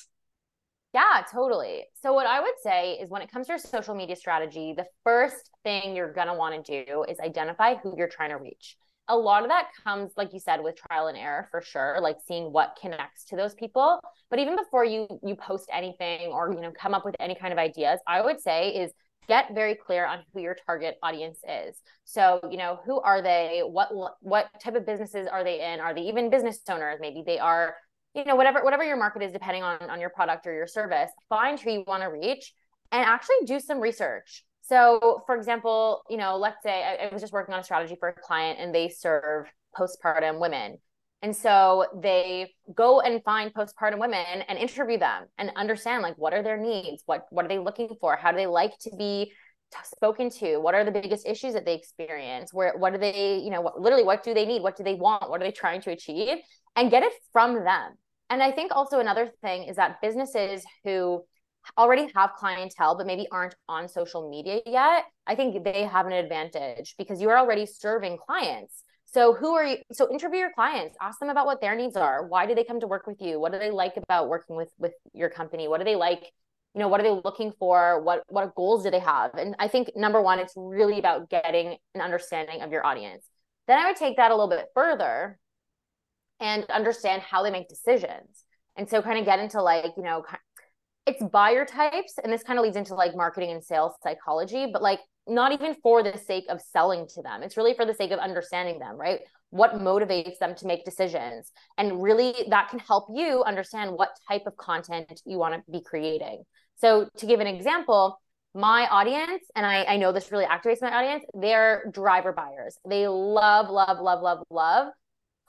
Yeah, 0.94 1.22
totally. 1.30 1.84
So 2.02 2.14
what 2.14 2.26
I 2.26 2.40
would 2.40 2.54
say 2.62 2.94
is 2.94 3.10
when 3.10 3.20
it 3.20 3.30
comes 3.30 3.46
to 3.46 3.52
your 3.52 3.58
social 3.58 3.94
media 3.94 4.16
strategy, 4.16 4.72
the 4.74 4.86
first 5.04 5.50
thing 5.62 5.94
you're 5.94 6.12
going 6.12 6.28
to 6.28 6.34
want 6.34 6.64
to 6.64 6.84
do 6.84 7.04
is 7.08 7.20
identify 7.20 7.74
who 7.74 7.94
you're 7.98 8.08
trying 8.08 8.30
to 8.30 8.36
reach. 8.36 8.76
A 9.08 9.16
lot 9.16 9.42
of 9.42 9.50
that 9.50 9.68
comes 9.84 10.12
like 10.16 10.32
you 10.32 10.40
said 10.40 10.62
with 10.64 10.74
trial 10.88 11.06
and 11.06 11.16
error 11.18 11.48
for 11.50 11.60
sure, 11.62 11.98
like 12.00 12.16
seeing 12.26 12.50
what 12.50 12.78
connects 12.80 13.24
to 13.26 13.36
those 13.36 13.54
people. 13.54 14.00
But 14.30 14.38
even 14.38 14.56
before 14.56 14.84
you 14.84 15.06
you 15.22 15.36
post 15.36 15.68
anything 15.72 16.28
or 16.32 16.52
you 16.52 16.60
know 16.60 16.72
come 16.72 16.94
up 16.94 17.04
with 17.04 17.14
any 17.20 17.34
kind 17.36 17.52
of 17.52 17.58
ideas, 17.58 18.00
I 18.06 18.22
would 18.22 18.40
say 18.40 18.70
is 18.70 18.90
get 19.28 19.54
very 19.54 19.74
clear 19.74 20.06
on 20.06 20.20
who 20.32 20.40
your 20.40 20.56
target 20.66 20.96
audience 21.02 21.38
is. 21.48 21.76
So 22.04 22.40
you 22.50 22.56
know 22.56 22.78
who 22.84 23.00
are 23.00 23.22
they? 23.22 23.62
What 23.64 23.88
what 24.20 24.48
type 24.62 24.74
of 24.74 24.86
businesses 24.86 25.26
are 25.26 25.44
they 25.44 25.72
in? 25.72 25.80
Are 25.80 25.94
they 25.94 26.02
even 26.02 26.30
business 26.30 26.60
owners? 26.68 26.98
Maybe 27.00 27.22
they 27.26 27.38
are 27.38 27.74
you 28.14 28.24
know 28.24 28.36
whatever 28.36 28.62
whatever 28.62 28.84
your 28.84 28.96
market 28.96 29.22
is 29.22 29.32
depending 29.32 29.62
on 29.62 29.90
on 29.90 30.00
your 30.00 30.10
product 30.10 30.46
or 30.46 30.54
your 30.54 30.66
service 30.66 31.10
find 31.28 31.60
who 31.60 31.70
you 31.70 31.84
want 31.86 32.02
to 32.02 32.08
reach 32.08 32.52
and 32.92 33.04
actually 33.04 33.36
do 33.44 33.60
some 33.60 33.80
research. 33.80 34.44
So 34.62 35.22
for 35.26 35.36
example 35.36 36.02
you 36.08 36.16
know 36.16 36.36
let's 36.36 36.62
say 36.62 36.82
I, 36.82 37.06
I 37.06 37.12
was 37.12 37.20
just 37.20 37.32
working 37.32 37.54
on 37.54 37.60
a 37.60 37.64
strategy 37.64 37.96
for 37.98 38.08
a 38.08 38.14
client 38.14 38.58
and 38.60 38.74
they 38.74 38.88
serve 38.88 39.46
postpartum 39.76 40.40
women 40.40 40.78
and 41.22 41.34
so 41.34 41.86
they 42.02 42.52
go 42.74 43.00
and 43.00 43.22
find 43.24 43.52
postpartum 43.52 43.98
women 43.98 44.42
and 44.48 44.58
interview 44.58 44.98
them 44.98 45.24
and 45.38 45.50
understand 45.56 46.02
like 46.02 46.16
what 46.16 46.34
are 46.34 46.42
their 46.42 46.58
needs, 46.58 47.02
what 47.06 47.26
what 47.30 47.44
are 47.44 47.48
they 47.48 47.58
looking 47.58 47.88
for, 48.00 48.16
how 48.16 48.30
do 48.30 48.36
they 48.36 48.46
like 48.46 48.76
to 48.80 48.90
be 48.96 49.32
spoken 49.84 50.30
to, 50.30 50.58
what 50.58 50.74
are 50.74 50.84
the 50.84 50.90
biggest 50.90 51.26
issues 51.26 51.54
that 51.54 51.64
they 51.64 51.74
experience, 51.74 52.52
where 52.52 52.74
what 52.76 52.92
do 52.92 52.98
they, 52.98 53.38
you 53.38 53.50
know, 53.50 53.60
what, 53.60 53.80
literally 53.80 54.04
what 54.04 54.22
do 54.22 54.34
they 54.34 54.46
need, 54.46 54.62
what 54.62 54.76
do 54.76 54.84
they 54.84 54.94
want, 54.94 55.28
what 55.28 55.40
are 55.40 55.44
they 55.44 55.52
trying 55.52 55.80
to 55.82 55.90
achieve, 55.90 56.38
and 56.76 56.90
get 56.90 57.02
it 57.02 57.12
from 57.32 57.54
them. 57.64 57.92
And 58.30 58.42
I 58.42 58.52
think 58.52 58.72
also 58.74 59.00
another 59.00 59.30
thing 59.42 59.64
is 59.64 59.76
that 59.76 60.00
businesses 60.00 60.64
who 60.84 61.24
already 61.76 62.08
have 62.14 62.34
clientele 62.38 62.96
but 62.96 63.06
maybe 63.06 63.26
aren't 63.32 63.54
on 63.68 63.88
social 63.88 64.30
media 64.30 64.60
yet, 64.66 65.04
I 65.26 65.34
think 65.34 65.64
they 65.64 65.84
have 65.84 66.06
an 66.06 66.12
advantage 66.12 66.94
because 66.98 67.20
you 67.20 67.30
are 67.30 67.38
already 67.38 67.66
serving 67.66 68.18
clients 68.24 68.82
so 69.06 69.34
who 69.34 69.54
are 69.54 69.64
you? 69.64 69.76
So 69.92 70.10
interview 70.10 70.40
your 70.40 70.52
clients, 70.52 70.96
ask 71.00 71.18
them 71.20 71.30
about 71.30 71.46
what 71.46 71.60
their 71.60 71.74
needs 71.74 71.96
are. 71.96 72.26
Why 72.26 72.44
do 72.46 72.54
they 72.54 72.64
come 72.64 72.80
to 72.80 72.86
work 72.86 73.06
with 73.06 73.20
you? 73.20 73.40
What 73.40 73.52
do 73.52 73.58
they 73.58 73.70
like 73.70 73.96
about 73.96 74.28
working 74.28 74.56
with 74.56 74.70
with 74.78 74.92
your 75.14 75.30
company? 75.30 75.68
What 75.68 75.78
do 75.78 75.84
they 75.84 75.96
like? 75.96 76.20
You 76.74 76.80
know, 76.80 76.88
what 76.88 77.00
are 77.00 77.04
they 77.04 77.20
looking 77.24 77.52
for? 77.58 78.02
What 78.02 78.24
what 78.28 78.54
goals 78.54 78.82
do 78.82 78.90
they 78.90 78.98
have? 78.98 79.32
And 79.34 79.54
I 79.58 79.68
think 79.68 79.90
number 79.96 80.20
one, 80.20 80.38
it's 80.38 80.54
really 80.56 80.98
about 80.98 81.30
getting 81.30 81.76
an 81.94 82.00
understanding 82.00 82.62
of 82.62 82.72
your 82.72 82.84
audience. 82.84 83.24
Then 83.68 83.78
I 83.78 83.86
would 83.86 83.96
take 83.96 84.16
that 84.16 84.30
a 84.30 84.34
little 84.34 84.50
bit 84.50 84.66
further 84.74 85.38
and 86.40 86.64
understand 86.64 87.22
how 87.22 87.42
they 87.42 87.50
make 87.50 87.68
decisions. 87.68 88.44
And 88.76 88.88
so 88.88 89.00
kind 89.00 89.18
of 89.18 89.24
get 89.24 89.38
into 89.38 89.62
like, 89.62 89.92
you 89.96 90.02
know, 90.02 90.24
it's 91.06 91.22
buyer 91.22 91.64
types 91.64 92.18
and 92.22 92.32
this 92.32 92.42
kind 92.42 92.58
of 92.58 92.64
leads 92.64 92.76
into 92.76 92.94
like 92.94 93.16
marketing 93.16 93.52
and 93.52 93.64
sales 93.64 93.92
psychology, 94.02 94.66
but 94.70 94.82
like 94.82 95.00
not 95.28 95.52
even 95.52 95.74
for 95.82 96.02
the 96.02 96.16
sake 96.18 96.44
of 96.48 96.60
selling 96.60 97.06
to 97.14 97.22
them. 97.22 97.42
It's 97.42 97.56
really 97.56 97.74
for 97.74 97.84
the 97.84 97.94
sake 97.94 98.10
of 98.10 98.18
understanding 98.18 98.78
them, 98.78 98.96
right? 98.96 99.20
What 99.50 99.74
motivates 99.74 100.38
them 100.38 100.54
to 100.56 100.66
make 100.66 100.84
decisions. 100.84 101.50
And 101.78 102.02
really 102.02 102.34
that 102.50 102.68
can 102.70 102.78
help 102.78 103.06
you 103.14 103.42
understand 103.44 103.92
what 103.92 104.10
type 104.28 104.42
of 104.46 104.56
content 104.56 105.20
you 105.24 105.38
want 105.38 105.54
to 105.54 105.70
be 105.70 105.82
creating. 105.82 106.44
So 106.76 107.08
to 107.16 107.26
give 107.26 107.40
an 107.40 107.46
example, 107.46 108.20
my 108.54 108.86
audience, 108.88 109.44
and 109.54 109.66
I, 109.66 109.84
I 109.84 109.96
know 109.96 110.12
this 110.12 110.32
really 110.32 110.46
activates 110.46 110.80
my 110.80 110.94
audience, 110.94 111.24
they're 111.34 111.90
driver 111.92 112.32
buyers. 112.32 112.78
They 112.88 113.08
love, 113.08 113.68
love, 113.68 114.00
love, 114.00 114.22
love, 114.22 114.44
love 114.50 114.88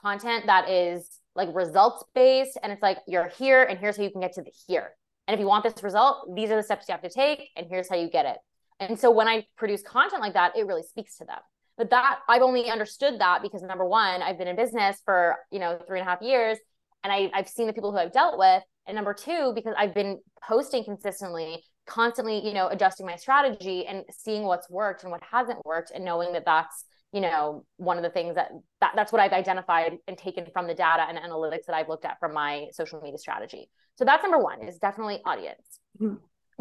content 0.02 0.46
that 0.46 0.68
is 0.68 1.08
like 1.34 1.48
results 1.54 2.04
based. 2.14 2.58
And 2.62 2.72
it's 2.72 2.82
like, 2.82 2.98
you're 3.06 3.28
here 3.28 3.62
and 3.62 3.78
here's 3.78 3.96
how 3.96 4.02
you 4.02 4.10
can 4.10 4.20
get 4.20 4.34
to 4.34 4.42
the 4.42 4.52
here. 4.66 4.90
And 5.26 5.34
if 5.34 5.40
you 5.40 5.46
want 5.46 5.62
this 5.62 5.82
result, 5.82 6.34
these 6.34 6.50
are 6.50 6.56
the 6.56 6.62
steps 6.62 6.86
you 6.88 6.92
have 6.92 7.02
to 7.02 7.10
take, 7.10 7.50
and 7.54 7.66
here's 7.68 7.88
how 7.88 7.96
you 7.96 8.08
get 8.08 8.24
it. 8.24 8.38
And 8.80 8.98
so 8.98 9.10
when 9.10 9.28
I 9.28 9.44
produce 9.56 9.82
content 9.82 10.22
like 10.22 10.34
that, 10.34 10.56
it 10.56 10.66
really 10.66 10.82
speaks 10.82 11.16
to 11.18 11.24
them. 11.24 11.38
But 11.76 11.90
that 11.90 12.18
I've 12.28 12.42
only 12.42 12.70
understood 12.70 13.20
that 13.20 13.42
because 13.42 13.62
number 13.62 13.86
one, 13.86 14.22
I've 14.22 14.38
been 14.38 14.48
in 14.48 14.56
business 14.56 15.00
for 15.04 15.36
you 15.50 15.58
know 15.58 15.78
three 15.86 16.00
and 16.00 16.08
a 16.08 16.10
half 16.10 16.22
years, 16.22 16.58
and 17.04 17.12
I, 17.12 17.30
I've 17.32 17.48
seen 17.48 17.66
the 17.66 17.72
people 17.72 17.92
who 17.92 17.98
I've 17.98 18.12
dealt 18.12 18.38
with. 18.38 18.62
And 18.86 18.96
number 18.96 19.14
two, 19.14 19.52
because 19.54 19.74
I've 19.76 19.94
been 19.94 20.18
posting 20.42 20.82
consistently, 20.82 21.62
constantly, 21.86 22.44
you 22.44 22.54
know, 22.54 22.68
adjusting 22.68 23.06
my 23.06 23.16
strategy 23.16 23.86
and 23.86 24.02
seeing 24.10 24.44
what's 24.44 24.68
worked 24.70 25.02
and 25.02 25.12
what 25.12 25.22
hasn't 25.30 25.64
worked, 25.64 25.92
and 25.94 26.04
knowing 26.04 26.32
that 26.32 26.44
that's 26.44 26.84
you 27.12 27.20
know 27.20 27.64
one 27.76 27.96
of 27.96 28.02
the 28.02 28.10
things 28.10 28.34
that, 28.34 28.50
that 28.80 28.92
that's 28.94 29.12
what 29.12 29.20
i've 29.20 29.32
identified 29.32 29.92
and 30.06 30.18
taken 30.18 30.44
from 30.52 30.66
the 30.66 30.74
data 30.74 31.06
and 31.08 31.16
analytics 31.16 31.64
that 31.66 31.74
i've 31.74 31.88
looked 31.88 32.04
at 32.04 32.18
from 32.20 32.34
my 32.34 32.66
social 32.72 33.00
media 33.00 33.16
strategy 33.16 33.70
so 33.96 34.04
that's 34.04 34.22
number 34.22 34.38
one 34.38 34.62
is 34.62 34.78
definitely 34.78 35.18
audience 35.24 35.80
mm-hmm. 35.98 36.16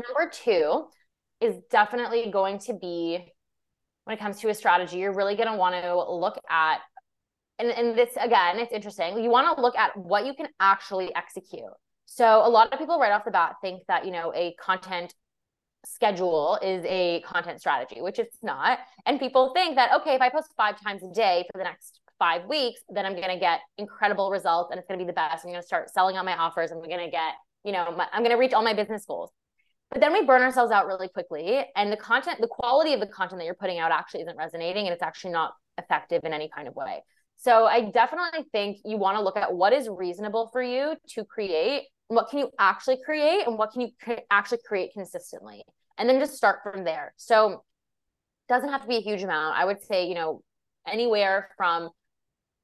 number 0.08 0.32
two 0.32 0.86
is 1.42 1.56
definitely 1.70 2.30
going 2.32 2.60
to 2.60 2.74
be 2.74 3.32
when 4.06 4.16
it 4.16 4.20
comes 4.20 4.40
to 4.40 4.50
a 4.50 4.54
strategy 4.54 4.98
you're 4.98 5.14
really 5.14 5.36
going 5.36 5.50
to 5.50 5.56
want 5.56 5.76
to 5.76 6.12
look 6.12 6.40
at 6.50 6.80
and, 7.60 7.70
and 7.70 7.98
this 7.98 8.10
again 8.20 8.60
it's 8.60 8.72
interesting 8.72 9.22
you 9.24 9.30
want 9.30 9.56
to 9.56 9.62
look 9.62 9.76
at 9.78 9.96
what 9.98 10.26
you 10.26 10.34
can 10.34 10.48
actually 10.60 11.14
execute 11.16 11.64
so 12.06 12.46
a 12.46 12.50
lot 12.50 12.72
of 12.72 12.80
people 12.80 13.00
right 13.00 13.12
off 13.12 13.26
the 13.26 13.32
bat 13.32 13.56
think 13.62 13.84
that 13.88 14.06
you 14.06 14.12
know 14.12 14.32
a 14.36 14.56
content 14.60 15.14
schedule 15.86 16.60
is 16.62 16.84
a 16.86 17.22
content 17.22 17.60
strategy, 17.60 18.02
which 18.02 18.20
it's 18.20 18.38
not. 18.42 18.80
And 19.06 19.20
people 19.20 19.52
think 19.54 19.76
that, 19.76 19.94
okay, 20.02 20.16
if 20.16 20.22
I 20.22 20.30
post 20.30 20.54
five 20.58 20.82
times 20.82 21.04
a 21.04 21.14
day 21.14 21.46
for 21.52 21.58
the 21.58 21.64
next 21.64 22.00
five 22.20 22.46
weeks, 22.46 22.82
then 22.90 23.06
I'm 23.06 23.14
going 23.14 23.30
to 23.30 23.40
get 23.40 23.62
incredible 23.78 24.32
results 24.32 24.72
and 24.72 24.80
it's 24.80 24.88
going 24.88 25.00
to 25.00 25.06
be 25.06 25.08
the 25.10 25.14
best. 25.14 25.46
I'm 25.46 25.52
going 25.52 25.62
to 25.62 25.68
start 25.68 25.90
selling 25.90 26.18
on 26.18 26.26
my 26.26 26.36
offers. 26.36 26.72
And 26.72 26.82
I'm 26.82 26.90
going 26.90 27.06
to 27.06 27.12
get, 27.12 27.34
you 27.64 27.72
know, 27.72 27.92
my, 27.92 28.08
I'm 28.12 28.22
going 28.24 28.36
to 28.36 28.40
reach 28.40 28.54
all 28.54 28.64
my 28.64 28.74
business 28.74 29.06
goals. 29.06 29.32
But 29.92 30.02
then 30.02 30.14
we 30.14 30.26
burn 30.26 30.42
ourselves 30.42 30.72
out 30.72 30.86
really 30.86 31.08
quickly. 31.08 31.66
And 31.76 31.92
the 31.92 31.98
content, 31.98 32.42
the 32.42 32.48
quality 32.48 32.94
of 32.94 33.00
the 33.00 33.08
content 33.08 33.40
that 33.40 33.46
you're 33.46 33.56
putting 33.56 33.80
out 33.80 33.92
actually 33.92 34.22
isn't 34.22 34.38
resonating 34.38 34.86
and 34.86 34.94
it's 34.94 35.04
actually 35.04 35.32
not 35.32 35.54
effective 35.78 36.24
in 36.24 36.34
any 36.34 36.50
kind 36.54 36.68
of 36.68 36.76
way. 36.76 37.04
So 37.38 37.66
I 37.66 37.90
definitely 37.92 38.46
think 38.52 38.80
you 38.84 38.98
want 38.98 39.18
to 39.18 39.24
look 39.24 39.38
at 39.38 39.54
what 39.54 39.72
is 39.72 39.88
reasonable 39.88 40.50
for 40.52 40.62
you 40.62 40.96
to 41.10 41.24
create 41.24 41.84
what 42.08 42.30
can 42.30 42.40
you 42.40 42.52
actually 42.60 42.98
create 43.04 43.46
and 43.46 43.58
what 43.58 43.72
can 43.72 43.82
you 43.82 44.18
actually 44.32 44.60
create 44.66 44.94
consistently 44.94 45.64
and 45.98 46.08
then 46.08 46.20
just 46.20 46.36
start 46.36 46.60
from 46.64 46.84
there 46.84 47.14
so 47.18 47.64
doesn't 48.48 48.70
have 48.70 48.82
to 48.82 48.88
be 48.88 48.98
a 48.98 49.02
huge 49.02 49.24
amount 49.24 49.58
i 49.58 49.66
would 49.66 49.82
say 49.84 50.08
you 50.08 50.16
know 50.16 50.42
anywhere 50.88 51.50
from 51.58 51.90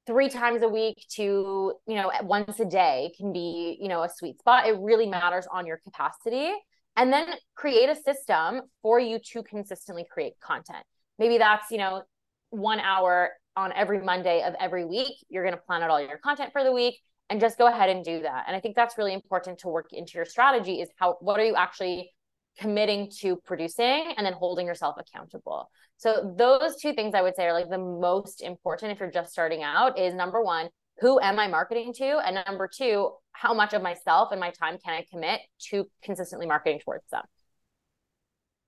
three 0.07 0.29
times 0.29 0.61
a 0.61 0.69
week 0.69 1.05
to 1.09 1.73
you 1.87 1.95
know 1.95 2.11
once 2.21 2.59
a 2.59 2.65
day 2.65 3.11
can 3.17 3.33
be 3.33 3.77
you 3.81 3.89
know 3.89 4.03
a 4.03 4.09
sweet 4.09 4.39
spot 4.39 4.65
it 4.65 4.77
really 4.79 5.07
matters 5.07 5.45
on 5.51 5.65
your 5.65 5.77
capacity 5.77 6.51
and 6.95 7.11
then 7.11 7.27
create 7.55 7.89
a 7.89 7.95
system 7.95 8.61
for 8.81 8.99
you 8.99 9.19
to 9.31 9.43
consistently 9.43 10.05
create 10.09 10.33
content. 10.39 10.83
Maybe 11.19 11.37
that's 11.37 11.71
you 11.71 11.77
know 11.77 12.03
one 12.49 12.79
hour 12.79 13.31
on 13.55 13.71
every 13.73 14.01
monday 14.01 14.43
of 14.43 14.55
every 14.59 14.85
week. 14.85 15.13
You're 15.29 15.43
going 15.43 15.55
to 15.55 15.61
plan 15.61 15.83
out 15.83 15.89
all 15.89 16.01
your 16.01 16.17
content 16.17 16.51
for 16.51 16.63
the 16.63 16.71
week 16.71 16.99
and 17.29 17.39
just 17.39 17.57
go 17.57 17.67
ahead 17.67 17.89
and 17.89 18.03
do 18.03 18.21
that. 18.21 18.45
And 18.47 18.55
i 18.55 18.59
think 18.59 18.75
that's 18.75 18.97
really 18.97 19.13
important 19.13 19.59
to 19.59 19.67
work 19.67 19.93
into 19.93 20.13
your 20.15 20.25
strategy 20.25 20.81
is 20.81 20.89
how 20.97 21.17
what 21.19 21.39
are 21.39 21.45
you 21.45 21.55
actually 21.55 22.11
committing 22.59 23.09
to 23.19 23.35
producing 23.37 24.13
and 24.15 24.25
then 24.25 24.33
holding 24.33 24.67
yourself 24.67 24.95
accountable. 24.99 25.71
So 25.97 26.35
those 26.37 26.75
two 26.81 26.93
things 26.93 27.15
i 27.15 27.21
would 27.21 27.35
say 27.35 27.45
are 27.45 27.53
like 27.53 27.69
the 27.69 27.77
most 27.77 28.41
important 28.41 28.91
if 28.91 28.99
you're 28.99 29.11
just 29.11 29.31
starting 29.31 29.63
out 29.63 29.97
is 29.97 30.13
number 30.13 30.41
one 30.41 30.69
who 30.99 31.19
am 31.19 31.39
i 31.39 31.47
marketing 31.47 31.93
to 31.93 32.19
and 32.25 32.37
number 32.45 32.67
two 32.67 33.11
how 33.31 33.53
much 33.53 33.73
of 33.73 33.81
myself 33.81 34.31
and 34.31 34.39
my 34.39 34.51
time 34.51 34.77
can 34.83 34.93
i 34.93 35.05
commit 35.09 35.39
to 35.59 35.89
consistently 36.03 36.45
marketing 36.45 36.79
towards 36.79 37.03
them 37.11 37.23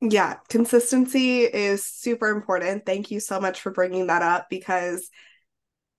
yeah 0.01 0.35
consistency 0.49 1.41
is 1.41 1.85
super 1.85 2.29
important 2.29 2.85
thank 2.85 3.11
you 3.11 3.19
so 3.19 3.39
much 3.39 3.61
for 3.61 3.71
bringing 3.71 4.07
that 4.07 4.21
up 4.21 4.47
because 4.49 5.09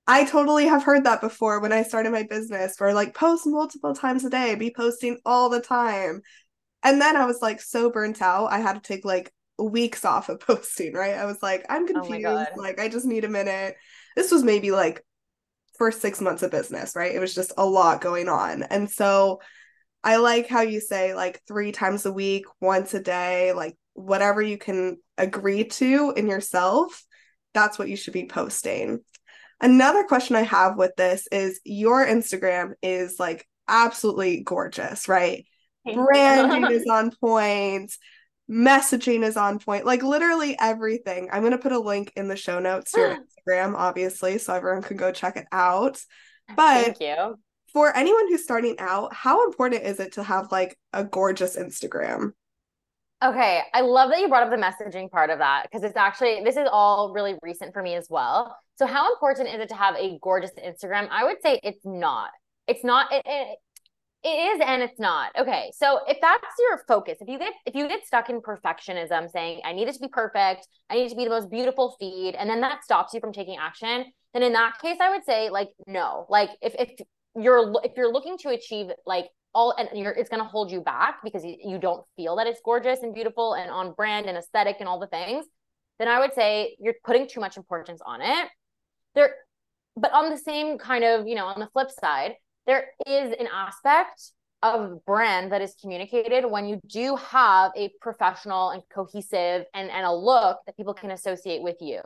I 0.07 0.25
totally 0.25 0.67
have 0.67 0.85
heard 0.85 1.05
that 1.05 1.21
before 1.21 1.61
when 1.61 1.73
I 1.73 1.83
started 1.83 2.13
my 2.13 2.23
business 2.23 2.79
where 2.79 2.95
like 2.95 3.15
post 3.15 3.47
multiple 3.47 3.95
times 3.95 4.25
a 4.25 4.31
day, 4.31 4.55
be 4.55 4.73
posting 4.75 5.19
all 5.25 5.49
the 5.49 5.61
time. 5.61 6.23
And 6.85 7.01
then 7.01 7.17
I 7.17 7.27
was 7.27 7.43
like 7.43 7.61
so 7.61 7.91
burnt 7.91 8.23
out. 8.23 8.47
I 8.47 8.59
had 8.59 8.75
to 8.75 8.81
take 8.81 9.05
like 9.05 9.33
weeks 9.59 10.05
off 10.05 10.29
of 10.29 10.39
posting, 10.47 10.93
right? 10.95 11.15
I 11.15 11.25
was 11.25 11.43
like, 11.43 11.67
I'm 11.69 11.83
oh 11.85 11.87
confused. 11.87 12.27
Oh 12.27 12.47
like, 12.57 12.79
I 12.79 12.89
just 12.89 13.07
need 13.07 13.25
a 13.25 13.29
minute. 13.29 13.77
This 14.15 14.31
was 14.31 14.45
maybe 14.45 14.71
like 14.71 15.03
first 15.79 16.01
six 16.01 16.21
months 16.21 16.43
of 16.43 16.51
business, 16.51 16.95
right? 16.97 17.15
It 17.15 17.21
was 17.21 17.35
just 17.35 17.53
a 17.57 17.67
lot 17.67 18.01
going 18.01 18.29
on. 18.29 18.63
And 18.65 18.91
so 18.91 19.41
I 20.03 20.17
like 20.17 20.49
how 20.49 20.61
you 20.61 20.81
say 20.81 21.15
like 21.15 21.43
three 21.49 21.73
times 21.73 22.07
a 22.07 22.13
week, 22.13 22.45
once 22.61 22.95
a 22.95 23.01
day, 23.01 23.53
like 23.53 23.77
whatever 23.95 24.41
you 24.43 24.59
can 24.59 24.99
agree 25.19 25.65
to 25.65 26.13
in 26.17 26.29
yourself, 26.29 27.05
that's 27.55 27.79
what 27.79 27.89
you 27.89 27.97
should 27.97 28.13
be 28.13 28.27
posting. 28.27 29.01
Another 29.61 30.05
question 30.05 30.37
I 30.37 30.43
have 30.43 30.77
with 30.77 30.95
this 30.97 31.27
is 31.33 31.61
your 31.65 32.07
Instagram 32.07 32.75
is 32.83 33.19
like 33.19 33.47
absolutely 33.67 34.43
gorgeous, 34.43 35.09
right? 35.09 35.47
Branding 35.95 36.71
is 36.71 36.85
on 36.91 37.11
point, 37.21 37.93
messaging 38.51 39.25
is 39.25 39.37
on 39.37 39.59
point, 39.59 39.85
like 39.85 40.03
literally 40.03 40.57
everything. 40.61 41.29
I'm 41.33 41.43
going 41.43 41.53
to 41.53 41.59
put 41.59 41.73
a 41.73 41.79
link 41.79 42.13
in 42.17 42.29
the 42.29 42.37
show 42.37 42.59
notes 42.59 42.93
to 42.93 43.01
your 43.01 43.19
Instagram, 43.49 43.75
obviously, 43.75 44.39
so 44.39 44.55
everyone 44.55 44.83
can 44.83 44.97
go 44.97 45.13
check 45.13 45.37
it 45.37 45.47
out. 45.53 46.01
But 46.55 46.97
Thank 46.97 47.01
you. 47.01 47.39
For 47.73 47.95
anyone 47.95 48.29
who's 48.29 48.43
starting 48.43 48.77
out, 48.79 49.13
how 49.13 49.45
important 49.45 49.83
is 49.83 50.01
it 50.01 50.13
to 50.13 50.23
have 50.23 50.51
like 50.51 50.79
a 50.93 51.05
gorgeous 51.05 51.57
Instagram? 51.57 52.33
Okay, 53.25 53.63
I 53.73 53.81
love 53.81 54.11
that 54.11 54.21
you 54.21 54.29
brought 54.29 54.43
up 54.43 54.51
the 54.51 54.57
messaging 54.57 55.11
part 55.11 55.31
of 55.31 55.39
that 55.39 55.65
because 55.65 55.83
it's 55.83 55.97
actually 55.97 56.43
this 56.45 56.57
is 56.57 56.69
all 56.71 57.13
really 57.13 57.35
recent 57.43 57.73
for 57.73 57.83
me 57.83 57.95
as 57.95 58.07
well. 58.11 58.57
So 58.77 58.87
how 58.87 59.13
important 59.13 59.49
is 59.49 59.61
it 59.61 59.69
to 59.71 59.75
have 59.75 59.95
a 59.97 60.19
gorgeous 60.23 60.51
Instagram? 60.53 61.09
I 61.11 61.25
would 61.25 61.39
say 61.43 61.59
it's 61.63 61.81
not. 61.85 62.31
It's 62.69 62.85
not 62.85 63.11
it, 63.13 63.23
it, 63.25 63.59
it 64.27 64.55
is 64.55 64.61
and 64.67 64.83
it's 64.83 64.99
not. 64.99 65.31
Okay. 65.39 65.71
So 65.73 66.01
if 66.09 66.19
that's 66.21 66.45
your 66.59 66.83
focus, 66.89 67.19
if 67.21 67.29
you 67.29 67.39
get 67.39 67.53
if 67.65 67.75
you 67.75 67.87
get 67.89 68.05
stuck 68.05 68.29
in 68.29 68.41
perfectionism 68.41 69.31
saying 69.31 69.61
I 69.65 69.73
need 69.73 69.87
it 69.87 69.95
to 69.95 70.01
be 70.01 70.09
perfect, 70.09 70.67
I 70.91 70.97
need 70.97 71.11
to 71.11 71.17
be 71.17 71.25
the 71.25 71.31
most 71.31 71.49
beautiful 71.49 71.95
feed 72.01 72.35
and 72.35 72.51
then 72.51 72.61
that 72.63 72.83
stops 72.83 73.15
you 73.15 73.21
from 73.21 73.33
taking 73.33 73.57
action, 73.57 74.07
then 74.35 74.43
in 74.43 74.53
that 74.55 74.79
case 74.83 74.99
I 75.01 75.11
would 75.11 75.25
say 75.25 75.49
like 75.49 75.69
no. 75.87 76.27
Like 76.29 76.51
if 76.61 76.75
if 76.77 76.91
you're 77.37 77.73
if 77.85 77.93
you're 77.97 78.13
looking 78.13 78.37
to 78.39 78.49
achieve 78.49 78.89
like 79.07 79.29
all 79.55 79.75
and 79.79 79.89
you're 79.95 80.13
it's 80.13 80.29
going 80.29 80.43
to 80.43 80.49
hold 80.49 80.73
you 80.73 80.81
back 80.81 81.21
because 81.23 81.45
you, 81.45 81.57
you 81.65 81.79
don't 81.79 82.05
feel 82.17 82.37
that 82.37 82.47
it's 82.47 82.61
gorgeous 82.65 83.01
and 83.03 83.15
beautiful 83.15 83.55
and 83.55 83.71
on 83.71 83.93
brand 83.93 84.27
and 84.27 84.37
aesthetic 84.37 84.77
and 84.81 84.89
all 84.89 85.01
the 85.01 85.07
things 85.07 85.47
then 85.99 86.09
i 86.09 86.21
would 86.21 86.35
say 86.35 86.77
you're 86.79 86.95
putting 87.05 87.27
too 87.27 87.41
much 87.41 87.57
importance 87.57 88.03
on 88.05 88.21
it 88.21 88.49
there 89.15 89.35
but 89.97 90.13
on 90.13 90.29
the 90.29 90.37
same 90.37 90.77
kind 90.77 91.05
of 91.05 91.27
you 91.27 91.35
know 91.35 91.47
on 91.47 91.59
the 91.59 91.69
flip 91.73 91.91
side 91.91 92.35
there 92.67 92.89
is 93.07 93.35
an 93.39 93.49
aspect 93.53 94.33
of 94.63 95.05
brand 95.05 95.53
that 95.53 95.63
is 95.63 95.75
communicated 95.81 96.45
when 96.45 96.67
you 96.67 96.81
do 96.87 97.17
have 97.17 97.73
a 97.77 97.91
professional 98.01 98.71
and 98.71 98.83
cohesive 98.93 99.65
and, 99.75 99.91
and 99.91 100.07
a 100.07 100.13
look 100.13 100.59
that 100.67 100.77
people 100.77 100.95
can 100.95 101.11
associate 101.11 101.63
with 101.63 101.77
you. 101.81 102.01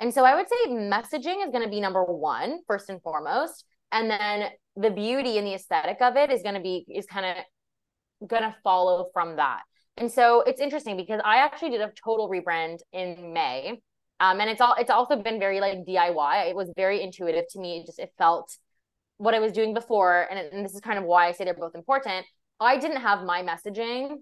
And 0.00 0.12
so 0.12 0.24
i 0.24 0.34
would 0.34 0.48
say 0.48 0.70
messaging 0.70 1.44
is 1.44 1.50
going 1.50 1.62
to 1.62 1.70
be 1.70 1.80
number 1.80 2.04
one 2.04 2.60
first 2.66 2.88
and 2.88 3.00
foremost. 3.02 3.64
And 3.92 4.10
then 4.10 4.50
the 4.76 4.90
beauty 4.90 5.38
and 5.38 5.46
the 5.46 5.54
aesthetic 5.54 5.98
of 6.00 6.16
it 6.16 6.30
is 6.30 6.42
going 6.42 6.56
to 6.56 6.60
be 6.60 6.84
is 6.92 7.06
kind 7.06 7.26
of 7.26 8.28
going 8.28 8.42
to 8.42 8.54
follow 8.62 9.08
from 9.12 9.36
that. 9.36 9.62
And 9.96 10.10
so 10.10 10.42
it's 10.42 10.60
interesting 10.60 10.96
because 10.96 11.20
i 11.24 11.36
actually 11.38 11.70
did 11.70 11.80
a 11.80 11.92
total 12.04 12.28
rebrand 12.28 12.78
in 12.92 13.32
may. 13.32 13.80
Um, 14.20 14.40
and 14.40 14.48
it's 14.50 14.60
all 14.60 14.74
it's 14.78 14.90
also 14.90 15.16
been 15.16 15.38
very 15.38 15.60
like 15.60 15.78
diy 15.86 16.48
it 16.48 16.56
was 16.56 16.70
very 16.76 17.02
intuitive 17.02 17.44
to 17.50 17.60
me. 17.60 17.80
It 17.80 17.86
just 17.86 17.98
it 17.98 18.12
felt 18.18 18.56
what 19.18 19.34
i 19.34 19.38
was 19.38 19.52
doing 19.52 19.74
before 19.74 20.26
and, 20.30 20.38
and 20.38 20.64
this 20.64 20.74
is 20.74 20.80
kind 20.80 20.98
of 20.98 21.04
why 21.04 21.28
i 21.28 21.32
say 21.32 21.44
they're 21.44 21.54
both 21.54 21.74
important 21.74 22.24
i 22.60 22.76
didn't 22.76 23.00
have 23.00 23.24
my 23.24 23.42
messaging 23.42 24.16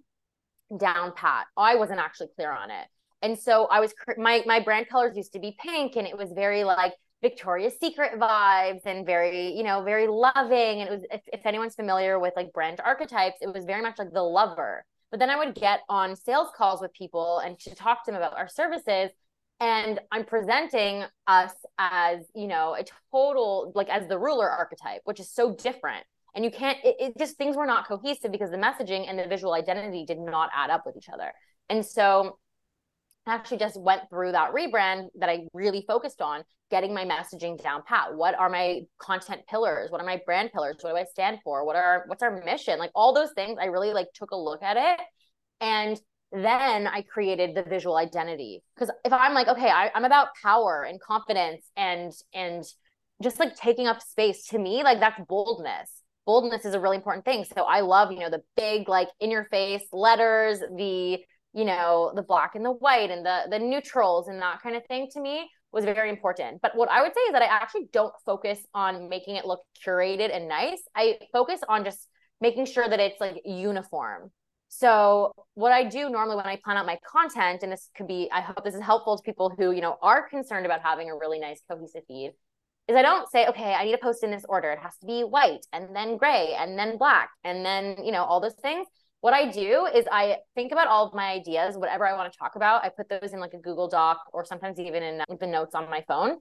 down 0.78 1.12
pat 1.14 1.46
i 1.56 1.74
wasn't 1.74 1.98
actually 1.98 2.28
clear 2.34 2.50
on 2.50 2.70
it 2.70 2.86
and 3.20 3.38
so 3.38 3.66
i 3.66 3.80
was 3.80 3.92
my 4.16 4.42
my 4.46 4.60
brand 4.60 4.88
colors 4.88 5.16
used 5.16 5.32
to 5.32 5.38
be 5.38 5.56
pink 5.60 5.96
and 5.96 6.06
it 6.06 6.16
was 6.16 6.32
very 6.32 6.64
like 6.64 6.92
Victoria's 7.22 7.74
Secret 7.78 8.18
vibes 8.18 8.84
and 8.84 9.06
very, 9.06 9.56
you 9.56 9.62
know, 9.62 9.82
very 9.84 10.08
loving. 10.08 10.80
And 10.80 10.88
it 10.88 10.90
was, 10.90 11.04
if, 11.10 11.20
if 11.32 11.46
anyone's 11.46 11.76
familiar 11.76 12.18
with 12.18 12.34
like 12.34 12.52
brand 12.52 12.80
archetypes, 12.84 13.36
it 13.40 13.54
was 13.54 13.64
very 13.64 13.80
much 13.80 13.98
like 13.98 14.12
the 14.12 14.22
lover. 14.22 14.84
But 15.12 15.20
then 15.20 15.30
I 15.30 15.36
would 15.36 15.54
get 15.54 15.80
on 15.88 16.16
sales 16.16 16.48
calls 16.56 16.80
with 16.80 16.92
people 16.92 17.38
and 17.38 17.58
to 17.60 17.74
talk 17.74 18.04
to 18.04 18.10
them 18.10 18.20
about 18.20 18.36
our 18.36 18.48
services. 18.48 19.10
And 19.62 20.00
I'm 20.10 20.24
presenting 20.24 21.04
us 21.28 21.52
as, 21.78 22.18
you 22.34 22.48
know, 22.48 22.74
a 22.74 22.82
total, 23.12 23.70
like 23.76 23.88
as 23.88 24.08
the 24.08 24.18
ruler 24.18 24.50
archetype, 24.50 25.02
which 25.04 25.20
is 25.20 25.30
so 25.30 25.54
different. 25.54 26.04
And 26.34 26.44
you 26.44 26.50
can't, 26.50 26.78
it, 26.82 26.96
it 26.98 27.12
just, 27.16 27.36
things 27.36 27.56
were 27.56 27.64
not 27.64 27.86
cohesive 27.86 28.32
because 28.32 28.50
the 28.50 28.56
messaging 28.56 29.08
and 29.08 29.16
the 29.16 29.28
visual 29.28 29.52
identity 29.52 30.04
did 30.04 30.18
not 30.18 30.50
add 30.52 30.70
up 30.70 30.82
with 30.84 30.96
each 30.96 31.08
other. 31.08 31.32
And 31.70 31.86
so 31.86 32.40
I 33.24 33.34
actually 33.34 33.58
just 33.58 33.80
went 33.80 34.02
through 34.10 34.32
that 34.32 34.52
rebrand 34.52 35.10
that 35.20 35.28
I 35.28 35.46
really 35.52 35.84
focused 35.86 36.20
on 36.20 36.42
getting 36.72 36.92
my 36.92 37.04
messaging 37.04 37.62
down 37.62 37.82
pat. 37.86 38.16
What 38.16 38.34
are 38.34 38.50
my 38.50 38.80
content 38.98 39.42
pillars? 39.48 39.92
What 39.92 40.00
are 40.00 40.06
my 40.06 40.20
brand 40.26 40.50
pillars? 40.52 40.78
What 40.80 40.90
do 40.90 40.96
I 40.96 41.04
stand 41.04 41.38
for? 41.44 41.64
What 41.64 41.76
are 41.76 42.02
what's 42.08 42.24
our 42.24 42.42
mission? 42.44 42.80
Like 42.80 42.90
all 42.96 43.14
those 43.14 43.30
things 43.36 43.58
I 43.60 43.66
really 43.66 43.92
like 43.92 44.08
took 44.12 44.32
a 44.32 44.36
look 44.36 44.64
at 44.64 44.76
it 44.76 45.00
and 45.60 46.00
then 46.32 46.86
I 46.86 47.02
created 47.02 47.54
the 47.54 47.62
visual 47.62 47.96
identity. 47.96 48.62
Because 48.74 48.90
if 49.04 49.12
I'm 49.12 49.34
like 49.34 49.48
okay, 49.48 49.68
I, 49.68 49.90
I'm 49.94 50.04
about 50.04 50.28
power 50.42 50.82
and 50.82 51.00
confidence 51.00 51.64
and 51.76 52.12
and 52.34 52.64
just 53.22 53.38
like 53.38 53.54
taking 53.54 53.86
up 53.86 54.00
space 54.02 54.46
to 54.48 54.58
me 54.58 54.82
like 54.82 55.00
that's 55.00 55.20
boldness. 55.28 55.90
Boldness 56.24 56.64
is 56.64 56.74
a 56.74 56.80
really 56.80 56.96
important 56.96 57.24
thing. 57.24 57.44
So 57.56 57.64
i 57.64 57.80
love 57.80 58.10
you 58.12 58.20
know 58.20 58.30
the 58.30 58.42
big 58.56 58.88
like 58.88 59.08
in 59.20 59.30
your 59.30 59.44
face 59.44 59.82
letters 59.92 60.60
the 60.60 61.18
you 61.52 61.64
know 61.64 62.12
the 62.14 62.22
black 62.22 62.54
and 62.54 62.64
the 62.64 62.72
white 62.72 63.10
and 63.10 63.24
the 63.24 63.42
the 63.50 63.58
neutrals 63.58 64.28
and 64.28 64.40
that 64.40 64.62
kind 64.62 64.74
of 64.74 64.84
thing 64.86 65.08
to 65.12 65.20
me 65.20 65.48
was 65.70 65.84
very 65.84 66.08
important. 66.08 66.62
But 66.62 66.76
what 66.76 66.90
i 66.90 67.02
would 67.02 67.12
say 67.14 67.20
is 67.20 67.32
that 67.32 67.42
i 67.42 67.46
actually 67.46 67.88
don't 67.92 68.14
focus 68.24 68.58
on 68.74 69.08
making 69.10 69.36
it 69.36 69.44
look 69.44 69.60
curated 69.86 70.34
and 70.34 70.48
nice. 70.48 70.82
I 70.96 71.18
focus 71.32 71.60
on 71.68 71.84
just 71.84 72.08
making 72.40 72.64
sure 72.66 72.88
that 72.88 72.98
it's 73.00 73.20
like 73.20 73.42
uniform 73.44 74.30
so 74.74 75.32
what 75.54 75.70
i 75.70 75.84
do 75.84 76.08
normally 76.08 76.36
when 76.36 76.46
i 76.46 76.58
plan 76.64 76.76
out 76.76 76.86
my 76.86 76.98
content 77.06 77.62
and 77.62 77.70
this 77.70 77.90
could 77.94 78.08
be 78.08 78.28
i 78.32 78.40
hope 78.40 78.64
this 78.64 78.74
is 78.74 78.80
helpful 78.80 79.16
to 79.16 79.22
people 79.22 79.52
who 79.58 79.70
you 79.70 79.80
know 79.80 79.96
are 80.00 80.28
concerned 80.28 80.64
about 80.64 80.80
having 80.80 81.10
a 81.10 81.14
really 81.14 81.38
nice 81.38 81.60
cohesive 81.70 82.02
feed 82.08 82.32
is 82.88 82.96
I 82.96 83.02
don't 83.02 83.30
say, 83.30 83.46
okay, 83.46 83.74
I 83.74 83.84
need 83.84 83.92
to 83.92 83.98
post 83.98 84.24
in 84.24 84.32
this 84.32 84.44
order. 84.48 84.72
It 84.72 84.80
has 84.80 84.96
to 84.98 85.06
be 85.06 85.22
white 85.22 85.64
and 85.72 85.94
then 85.94 86.16
gray 86.16 86.56
and 86.58 86.76
then 86.76 86.98
black 86.98 87.30
and 87.44 87.64
then, 87.64 88.04
you 88.04 88.10
know, 88.10 88.24
all 88.24 88.40
those 88.40 88.56
things 88.60 88.88
what 89.22 89.34
I 89.34 89.48
do 89.48 89.86
is 89.86 90.04
I 90.10 90.38
think 90.56 90.72
about 90.72 90.88
all 90.88 91.06
of 91.06 91.14
my 91.14 91.30
ideas, 91.30 91.76
whatever 91.76 92.04
I 92.04 92.12
want 92.14 92.32
to 92.32 92.36
talk 92.36 92.56
about. 92.56 92.84
I 92.84 92.88
put 92.88 93.08
those 93.08 93.32
in 93.32 93.38
like 93.38 93.54
a 93.54 93.58
Google 93.58 93.88
Doc 93.88 94.18
or 94.32 94.44
sometimes 94.44 94.80
even 94.80 95.04
in 95.04 95.22
the 95.38 95.46
notes 95.46 95.76
on 95.76 95.88
my 95.88 96.04
phone. 96.08 96.38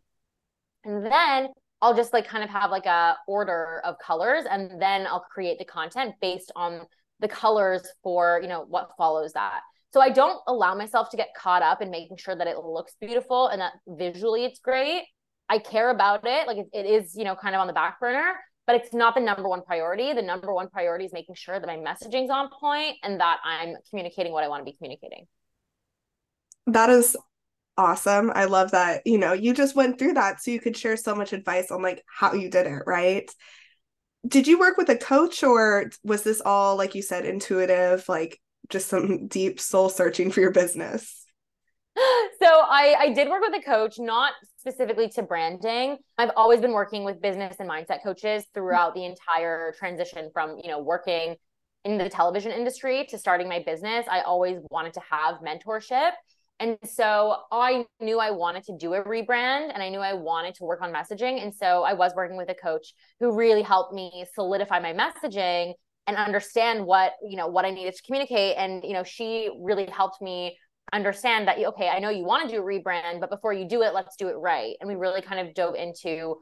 And 0.83 1.05
then 1.05 1.49
I'll 1.79 1.95
just 1.95 2.11
like 2.11 2.27
kind 2.27 2.43
of 2.43 2.49
have 2.49 2.71
like 2.71 2.87
a 2.87 3.17
order 3.27 3.81
of 3.85 3.99
colors 3.99 4.45
and 4.49 4.81
then 4.81 5.05
I'll 5.05 5.23
create 5.31 5.59
the 5.59 5.65
content 5.65 6.15
based 6.21 6.51
on 6.55 6.81
the 7.21 7.27
colors 7.27 7.87
for, 8.03 8.39
you 8.41 8.49
know, 8.49 8.65
what 8.67 8.91
follows 8.97 9.33
that. 9.33 9.61
So 9.93 10.01
I 10.01 10.09
don't 10.09 10.39
allow 10.47 10.75
myself 10.75 11.09
to 11.11 11.17
get 11.17 11.29
caught 11.37 11.61
up 11.61 11.81
in 11.81 11.91
making 11.91 12.17
sure 12.17 12.35
that 12.35 12.47
it 12.47 12.57
looks 12.57 12.95
beautiful 12.99 13.47
and 13.47 13.61
that 13.61 13.73
visually 13.87 14.45
it's 14.45 14.59
great. 14.59 15.03
I 15.49 15.59
care 15.59 15.89
about 15.89 16.25
it. 16.25 16.47
Like 16.47 16.57
it, 16.57 16.69
it 16.73 16.85
is, 16.85 17.15
you 17.15 17.23
know, 17.25 17.35
kind 17.35 17.55
of 17.55 17.61
on 17.61 17.67
the 17.67 17.73
back 17.73 17.99
burner, 17.99 18.33
but 18.65 18.77
it's 18.77 18.93
not 18.93 19.15
the 19.15 19.21
number 19.21 19.47
one 19.47 19.63
priority. 19.63 20.13
The 20.13 20.21
number 20.21 20.53
one 20.53 20.69
priority 20.69 21.05
is 21.05 21.13
making 21.13 21.35
sure 21.35 21.59
that 21.59 21.67
my 21.67 21.75
messaging's 21.75 22.29
on 22.29 22.49
point 22.57 22.97
and 23.03 23.19
that 23.19 23.39
I'm 23.43 23.75
communicating 23.89 24.31
what 24.31 24.43
I 24.43 24.47
want 24.47 24.61
to 24.61 24.71
be 24.71 24.77
communicating. 24.77 25.27
That 26.67 26.89
is 26.89 27.17
awesome. 27.77 28.31
I 28.33 28.45
love 28.45 28.71
that, 28.71 29.01
you 29.05 29.17
know, 29.17 29.33
you 29.33 29.53
just 29.53 29.75
went 29.75 29.99
through 29.99 30.13
that 30.13 30.41
so 30.41 30.51
you 30.51 30.59
could 30.59 30.77
share 30.77 30.95
so 30.95 31.15
much 31.15 31.33
advice 31.33 31.69
on 31.69 31.81
like 31.81 32.03
how 32.07 32.33
you 32.33 32.49
did 32.49 32.67
it, 32.67 32.83
right? 32.85 33.29
Did 34.27 34.47
you 34.47 34.59
work 34.59 34.77
with 34.77 34.89
a 34.89 34.97
coach 34.97 35.43
or 35.43 35.91
was 36.03 36.23
this 36.23 36.41
all 36.45 36.75
like 36.75 36.95
you 36.95 37.01
said 37.01 37.25
intuitive, 37.25 38.07
like 38.07 38.39
just 38.69 38.87
some 38.87 39.27
deep 39.27 39.59
soul 39.59 39.89
searching 39.89 40.31
for 40.31 40.41
your 40.41 40.51
business? 40.51 41.25
so 42.41 42.47
I, 42.47 42.95
I 42.99 43.13
did 43.13 43.29
work 43.29 43.41
with 43.41 43.59
a 43.59 43.63
coach, 43.63 43.95
not 43.99 44.33
specifically 44.57 45.09
to 45.09 45.23
branding. 45.23 45.97
I've 46.17 46.31
always 46.35 46.61
been 46.61 46.71
working 46.71 47.03
with 47.03 47.21
business 47.21 47.57
and 47.59 47.69
mindset 47.69 48.03
coaches 48.03 48.43
mm-hmm. 48.43 48.53
throughout 48.53 48.93
the 48.93 49.05
entire 49.05 49.73
transition 49.77 50.29
from, 50.33 50.57
you 50.63 50.69
know, 50.69 50.79
working 50.79 51.35
in 51.83 51.97
the 51.97 52.09
television 52.09 52.51
industry 52.51 53.05
to 53.09 53.17
starting 53.17 53.49
my 53.49 53.63
business. 53.65 54.05
I 54.09 54.21
always 54.21 54.59
wanted 54.69 54.93
to 54.93 55.01
have 55.09 55.35
mentorship. 55.41 56.11
And 56.61 56.77
so 56.85 57.37
I 57.51 57.85
knew 57.99 58.19
I 58.19 58.29
wanted 58.29 58.63
to 58.65 58.77
do 58.77 58.93
a 58.93 59.03
rebrand 59.03 59.71
and 59.73 59.81
I 59.81 59.89
knew 59.89 59.99
I 59.99 60.13
wanted 60.13 60.53
to 60.55 60.63
work 60.63 60.81
on 60.83 60.93
messaging. 60.93 61.41
And 61.41 61.51
so 61.53 61.81
I 61.81 61.93
was 61.93 62.13
working 62.15 62.37
with 62.37 62.49
a 62.49 62.53
coach 62.53 62.93
who 63.19 63.35
really 63.35 63.63
helped 63.63 63.93
me 63.93 64.25
solidify 64.35 64.79
my 64.79 64.93
messaging 64.93 65.73
and 66.05 66.15
understand 66.15 66.85
what, 66.85 67.13
you 67.27 67.35
know, 67.35 67.47
what 67.47 67.65
I 67.65 67.71
needed 67.71 67.95
to 67.95 68.03
communicate. 68.03 68.57
And, 68.57 68.83
you 68.83 68.93
know, 68.93 69.03
she 69.03 69.49
really 69.59 69.87
helped 69.87 70.21
me 70.21 70.55
understand 70.93 71.47
that 71.47 71.57
okay 71.57 71.87
i 71.87 71.99
know 71.99 72.09
you 72.09 72.25
want 72.25 72.49
to 72.49 72.53
do 72.53 72.61
a 72.61 72.65
rebrand 72.65 73.21
but 73.21 73.29
before 73.29 73.53
you 73.53 73.65
do 73.65 73.81
it 73.81 73.93
let's 73.93 74.17
do 74.17 74.27
it 74.27 74.33
right 74.33 74.75
and 74.81 74.89
we 74.89 74.95
really 74.95 75.21
kind 75.21 75.47
of 75.47 75.53
dove 75.53 75.73
into 75.75 76.35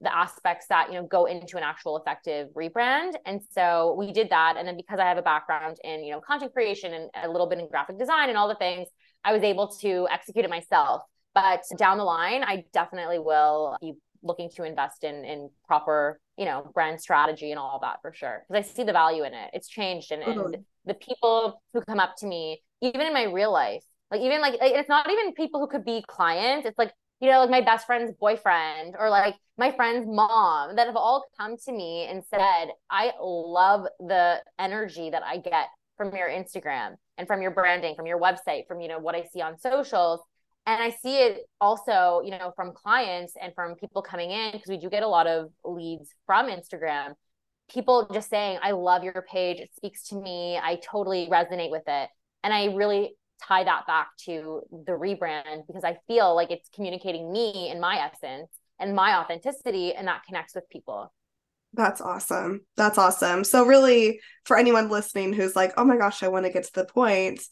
the 0.00 0.14
aspects 0.14 0.66
that 0.68 0.92
you 0.92 0.94
know 0.94 1.06
go 1.06 1.24
into 1.24 1.56
an 1.56 1.64
actual 1.64 1.96
effective 1.96 2.48
rebrand 2.54 3.14
and 3.24 3.40
so 3.50 3.96
we 3.98 4.12
did 4.12 4.28
that 4.30 4.56
and 4.56 4.68
then 4.68 4.76
because 4.76 5.00
i 5.00 5.04
have 5.04 5.18
a 5.18 5.22
background 5.22 5.78
in 5.82 6.04
you 6.04 6.12
know 6.12 6.20
content 6.20 6.52
creation 6.52 6.92
and 6.92 7.10
a 7.24 7.28
little 7.28 7.48
bit 7.48 7.58
in 7.58 7.66
graphic 7.68 7.98
design 7.98 8.28
and 8.28 8.38
all 8.38 8.46
the 8.46 8.54
things 8.56 8.86
i 9.24 9.32
was 9.32 9.42
able 9.42 9.68
to 9.68 10.06
execute 10.10 10.44
it 10.44 10.50
myself 10.50 11.02
but 11.34 11.62
down 11.78 11.98
the 11.98 12.04
line 12.04 12.42
i 12.42 12.64
definitely 12.72 13.18
will 13.18 13.76
be 13.80 13.94
looking 14.22 14.50
to 14.50 14.64
invest 14.64 15.04
in 15.04 15.24
in 15.24 15.48
proper 15.66 16.18
you 16.36 16.44
know 16.44 16.70
brand 16.74 17.00
strategy 17.00 17.50
and 17.50 17.58
all 17.58 17.76
of 17.76 17.82
that 17.82 17.98
for 18.02 18.12
sure 18.12 18.44
because 18.48 18.64
i 18.64 18.68
see 18.68 18.82
the 18.82 18.92
value 18.92 19.22
in 19.22 19.34
it 19.34 19.50
it's 19.52 19.68
changed 19.68 20.10
and, 20.10 20.22
mm-hmm. 20.22 20.54
and 20.54 20.64
the 20.84 20.94
people 20.94 21.62
who 21.72 21.80
come 21.82 22.00
up 22.00 22.14
to 22.16 22.26
me 22.26 22.60
even 22.80 23.00
in 23.00 23.12
my 23.12 23.24
real 23.24 23.52
life 23.52 23.82
like 24.10 24.20
even 24.20 24.40
like 24.40 24.54
it's 24.60 24.88
not 24.88 25.10
even 25.10 25.32
people 25.34 25.60
who 25.60 25.66
could 25.66 25.84
be 25.84 26.04
clients. 26.06 26.66
It's 26.66 26.78
like, 26.78 26.92
you 27.20 27.30
know, 27.30 27.40
like 27.40 27.50
my 27.50 27.60
best 27.60 27.86
friend's 27.86 28.12
boyfriend 28.12 28.94
or 28.98 29.10
like 29.10 29.34
my 29.58 29.72
friend's 29.72 30.06
mom 30.06 30.76
that 30.76 30.86
have 30.86 30.96
all 30.96 31.24
come 31.36 31.56
to 31.64 31.72
me 31.72 32.06
and 32.08 32.22
said, 32.30 32.68
I 32.90 33.12
love 33.20 33.86
the 33.98 34.42
energy 34.58 35.10
that 35.10 35.22
I 35.24 35.38
get 35.38 35.68
from 35.96 36.14
your 36.14 36.28
Instagram 36.28 36.96
and 37.18 37.26
from 37.26 37.42
your 37.42 37.50
branding, 37.50 37.94
from 37.94 38.06
your 38.06 38.20
website, 38.20 38.66
from, 38.66 38.80
you 38.80 38.88
know, 38.88 38.98
what 38.98 39.14
I 39.14 39.24
see 39.32 39.40
on 39.40 39.58
socials. 39.58 40.20
And 40.66 40.82
I 40.82 40.90
see 40.90 41.16
it 41.18 41.48
also, 41.60 42.22
you 42.24 42.32
know, 42.32 42.52
from 42.56 42.72
clients 42.72 43.34
and 43.40 43.54
from 43.54 43.76
people 43.76 44.02
coming 44.02 44.30
in 44.30 44.52
because 44.52 44.68
we 44.68 44.78
do 44.78 44.90
get 44.90 45.02
a 45.02 45.08
lot 45.08 45.26
of 45.26 45.50
leads 45.64 46.10
from 46.26 46.48
Instagram. 46.48 47.14
People 47.70 48.08
just 48.12 48.28
saying, 48.28 48.58
I 48.62 48.72
love 48.72 49.04
your 49.04 49.24
page. 49.30 49.58
It 49.58 49.70
speaks 49.74 50.08
to 50.08 50.16
me. 50.16 50.58
I 50.60 50.78
totally 50.82 51.28
resonate 51.30 51.70
with 51.70 51.84
it. 51.86 52.10
And 52.42 52.52
I 52.52 52.66
really 52.74 53.16
tie 53.42 53.64
that 53.64 53.86
back 53.86 54.08
to 54.24 54.62
the 54.70 54.92
rebrand 54.92 55.66
because 55.66 55.84
I 55.84 55.98
feel 56.06 56.34
like 56.34 56.50
it's 56.50 56.68
communicating 56.74 57.32
me 57.32 57.68
and 57.70 57.80
my 57.80 57.98
essence 57.98 58.50
and 58.78 58.94
my 58.94 59.18
authenticity 59.18 59.94
and 59.94 60.06
that 60.08 60.24
connects 60.24 60.54
with 60.54 60.68
people. 60.68 61.12
That's 61.76 62.00
awesome. 62.00 62.62
That's 62.76 62.96
awesome. 62.96 63.44
So 63.44 63.66
really 63.66 64.20
for 64.44 64.56
anyone 64.56 64.88
listening 64.88 65.34
who's 65.34 65.54
like, 65.54 65.74
"Oh 65.76 65.84
my 65.84 65.96
gosh, 65.96 66.22
I 66.22 66.28
want 66.28 66.46
to 66.46 66.52
get 66.52 66.64
to 66.64 66.72
the 66.72 66.86
point 66.86 67.42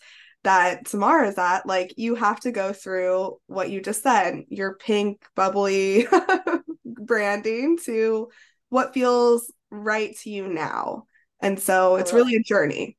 that 0.45 0.87
Tamara 0.87 1.29
is 1.29 1.39
at, 1.39 1.67
like 1.67 1.95
you 1.97 2.15
have 2.15 2.41
to 2.41 2.53
go 2.53 2.73
through 2.73 3.39
what 3.47 3.71
you 3.71 3.81
just 3.83 4.03
said, 4.03 4.45
your 4.49 4.77
pink 4.77 5.25
bubbly 5.35 6.07
branding 6.85 7.79
to 7.85 8.29
what 8.71 8.95
feels 8.95 9.53
right 9.71 10.17
to 10.19 10.31
you 10.31 10.49
now. 10.49 11.05
And 11.41 11.61
so 11.61 11.97
it's 11.97 12.13
really 12.13 12.37
a 12.37 12.43
journey. 12.43 12.97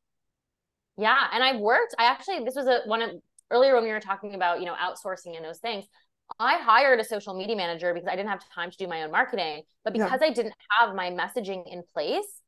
Yeah, 0.97 1.17
and 1.33 1.43
I've 1.43 1.59
worked. 1.59 1.95
I 1.97 2.05
actually 2.05 2.43
this 2.43 2.55
was 2.55 2.67
a 2.67 2.81
one 2.85 3.01
of 3.01 3.09
earlier 3.49 3.73
when 3.75 3.83
we 3.83 3.91
were 3.91 3.99
talking 3.99 4.35
about 4.35 4.59
you 4.59 4.65
know 4.65 4.75
outsourcing 4.75 5.35
and 5.35 5.43
those 5.43 5.59
things. 5.59 5.85
I 6.39 6.57
hired 6.57 6.99
a 6.99 7.03
social 7.03 7.33
media 7.33 7.55
manager 7.55 7.93
because 7.93 8.07
I 8.07 8.15
didn't 8.15 8.29
have 8.29 8.41
time 8.49 8.71
to 8.71 8.77
do 8.77 8.87
my 8.87 9.03
own 9.03 9.11
marketing, 9.11 9.63
but 9.83 9.93
because 9.93 10.19
yeah. 10.21 10.27
I 10.27 10.31
didn't 10.31 10.55
have 10.69 10.95
my 10.95 11.09
messaging 11.11 11.71
in 11.71 11.83
place, 11.93 12.41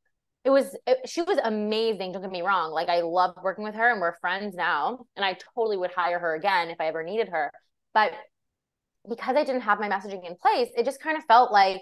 it 0.44 0.50
was 0.50 0.76
it, 0.86 1.08
she 1.08 1.22
was 1.22 1.38
amazing. 1.42 2.12
Don't 2.12 2.22
get 2.22 2.30
me 2.30 2.42
wrong; 2.42 2.70
like 2.72 2.88
I 2.88 3.00
loved 3.00 3.38
working 3.42 3.64
with 3.64 3.74
her, 3.74 3.90
and 3.90 4.00
we're 4.00 4.16
friends 4.20 4.54
now. 4.54 5.06
And 5.16 5.24
I 5.24 5.36
totally 5.54 5.76
would 5.76 5.90
hire 5.90 6.18
her 6.18 6.34
again 6.34 6.70
if 6.70 6.80
I 6.80 6.86
ever 6.86 7.02
needed 7.02 7.28
her. 7.28 7.52
But 7.94 8.12
because 9.08 9.36
I 9.36 9.44
didn't 9.44 9.62
have 9.62 9.80
my 9.80 9.88
messaging 9.88 10.26
in 10.26 10.36
place, 10.36 10.68
it 10.76 10.84
just 10.84 11.00
kind 11.00 11.16
of 11.16 11.24
felt 11.24 11.50
like 11.52 11.80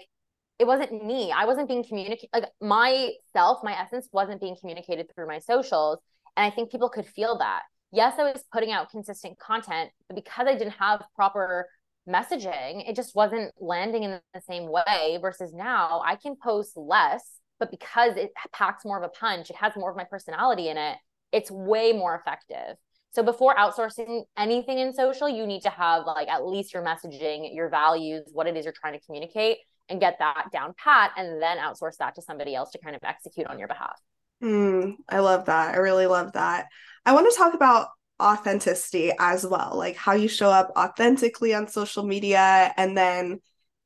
it 0.59 0.65
wasn't 0.65 1.05
me. 1.05 1.31
I 1.31 1.45
wasn't 1.45 1.67
being 1.67 1.83
communicated. 1.83 2.29
Like 2.33 2.45
myself, 2.61 3.59
my 3.63 3.77
essence 3.79 4.09
wasn't 4.11 4.41
being 4.41 4.55
communicated 4.59 5.07
through 5.13 5.27
my 5.27 5.39
socials. 5.39 5.99
And 6.35 6.45
I 6.45 6.53
think 6.53 6.71
people 6.71 6.89
could 6.89 7.05
feel 7.05 7.37
that. 7.39 7.63
Yes, 7.91 8.15
I 8.19 8.23
was 8.23 8.43
putting 8.51 8.71
out 8.71 8.89
consistent 8.89 9.39
content, 9.39 9.91
but 10.07 10.15
because 10.15 10.47
I 10.47 10.55
didn't 10.57 10.73
have 10.73 11.03
proper 11.15 11.67
messaging, 12.07 12.87
it 12.89 12.95
just 12.95 13.15
wasn't 13.15 13.53
landing 13.59 14.03
in 14.03 14.19
the 14.33 14.41
same 14.41 14.69
way. 14.69 15.17
Versus 15.21 15.53
now, 15.53 16.01
I 16.05 16.15
can 16.15 16.35
post 16.41 16.75
less, 16.75 17.39
but 17.59 17.71
because 17.71 18.15
it 18.17 18.31
packs 18.53 18.85
more 18.85 18.97
of 18.97 19.03
a 19.03 19.09
punch, 19.09 19.49
it 19.49 19.55
has 19.57 19.75
more 19.75 19.91
of 19.91 19.97
my 19.97 20.05
personality 20.05 20.69
in 20.69 20.77
it, 20.77 20.97
it's 21.31 21.51
way 21.51 21.91
more 21.93 22.15
effective. 22.15 22.77
So 23.11 23.23
before 23.23 23.55
outsourcing 23.55 24.23
anything 24.37 24.79
in 24.79 24.93
social, 24.93 25.27
you 25.27 25.47
need 25.47 25.61
to 25.63 25.69
have 25.69 26.05
like 26.05 26.27
at 26.27 26.45
least 26.45 26.73
your 26.73 26.83
messaging, 26.83 27.53
your 27.55 27.69
values, 27.69 28.29
what 28.31 28.47
it 28.47 28.55
is 28.55 28.65
you're 28.65 28.73
trying 28.79 28.93
to 28.93 29.05
communicate 29.05 29.57
and 29.89 29.99
get 29.99 30.19
that 30.19 30.49
down 30.51 30.73
pat 30.77 31.11
and 31.17 31.41
then 31.41 31.57
outsource 31.57 31.97
that 31.97 32.15
to 32.15 32.21
somebody 32.21 32.53
else 32.53 32.71
to 32.71 32.79
kind 32.79 32.95
of 32.95 33.03
execute 33.03 33.47
on 33.47 33.57
your 33.57 33.67
behalf. 33.67 33.99
Mm, 34.43 34.97
I 35.09 35.19
love 35.19 35.45
that. 35.45 35.73
I 35.73 35.77
really 35.77 36.05
love 36.05 36.33
that. 36.33 36.67
I 37.05 37.13
want 37.13 37.31
to 37.31 37.37
talk 37.37 37.53
about 37.53 37.87
authenticity 38.21 39.11
as 39.19 39.45
well, 39.45 39.73
like 39.75 39.95
how 39.95 40.13
you 40.13 40.27
show 40.27 40.49
up 40.49 40.71
authentically 40.77 41.53
on 41.53 41.67
social 41.67 42.03
media 42.03 42.73
and 42.77 42.97
then 42.97 43.39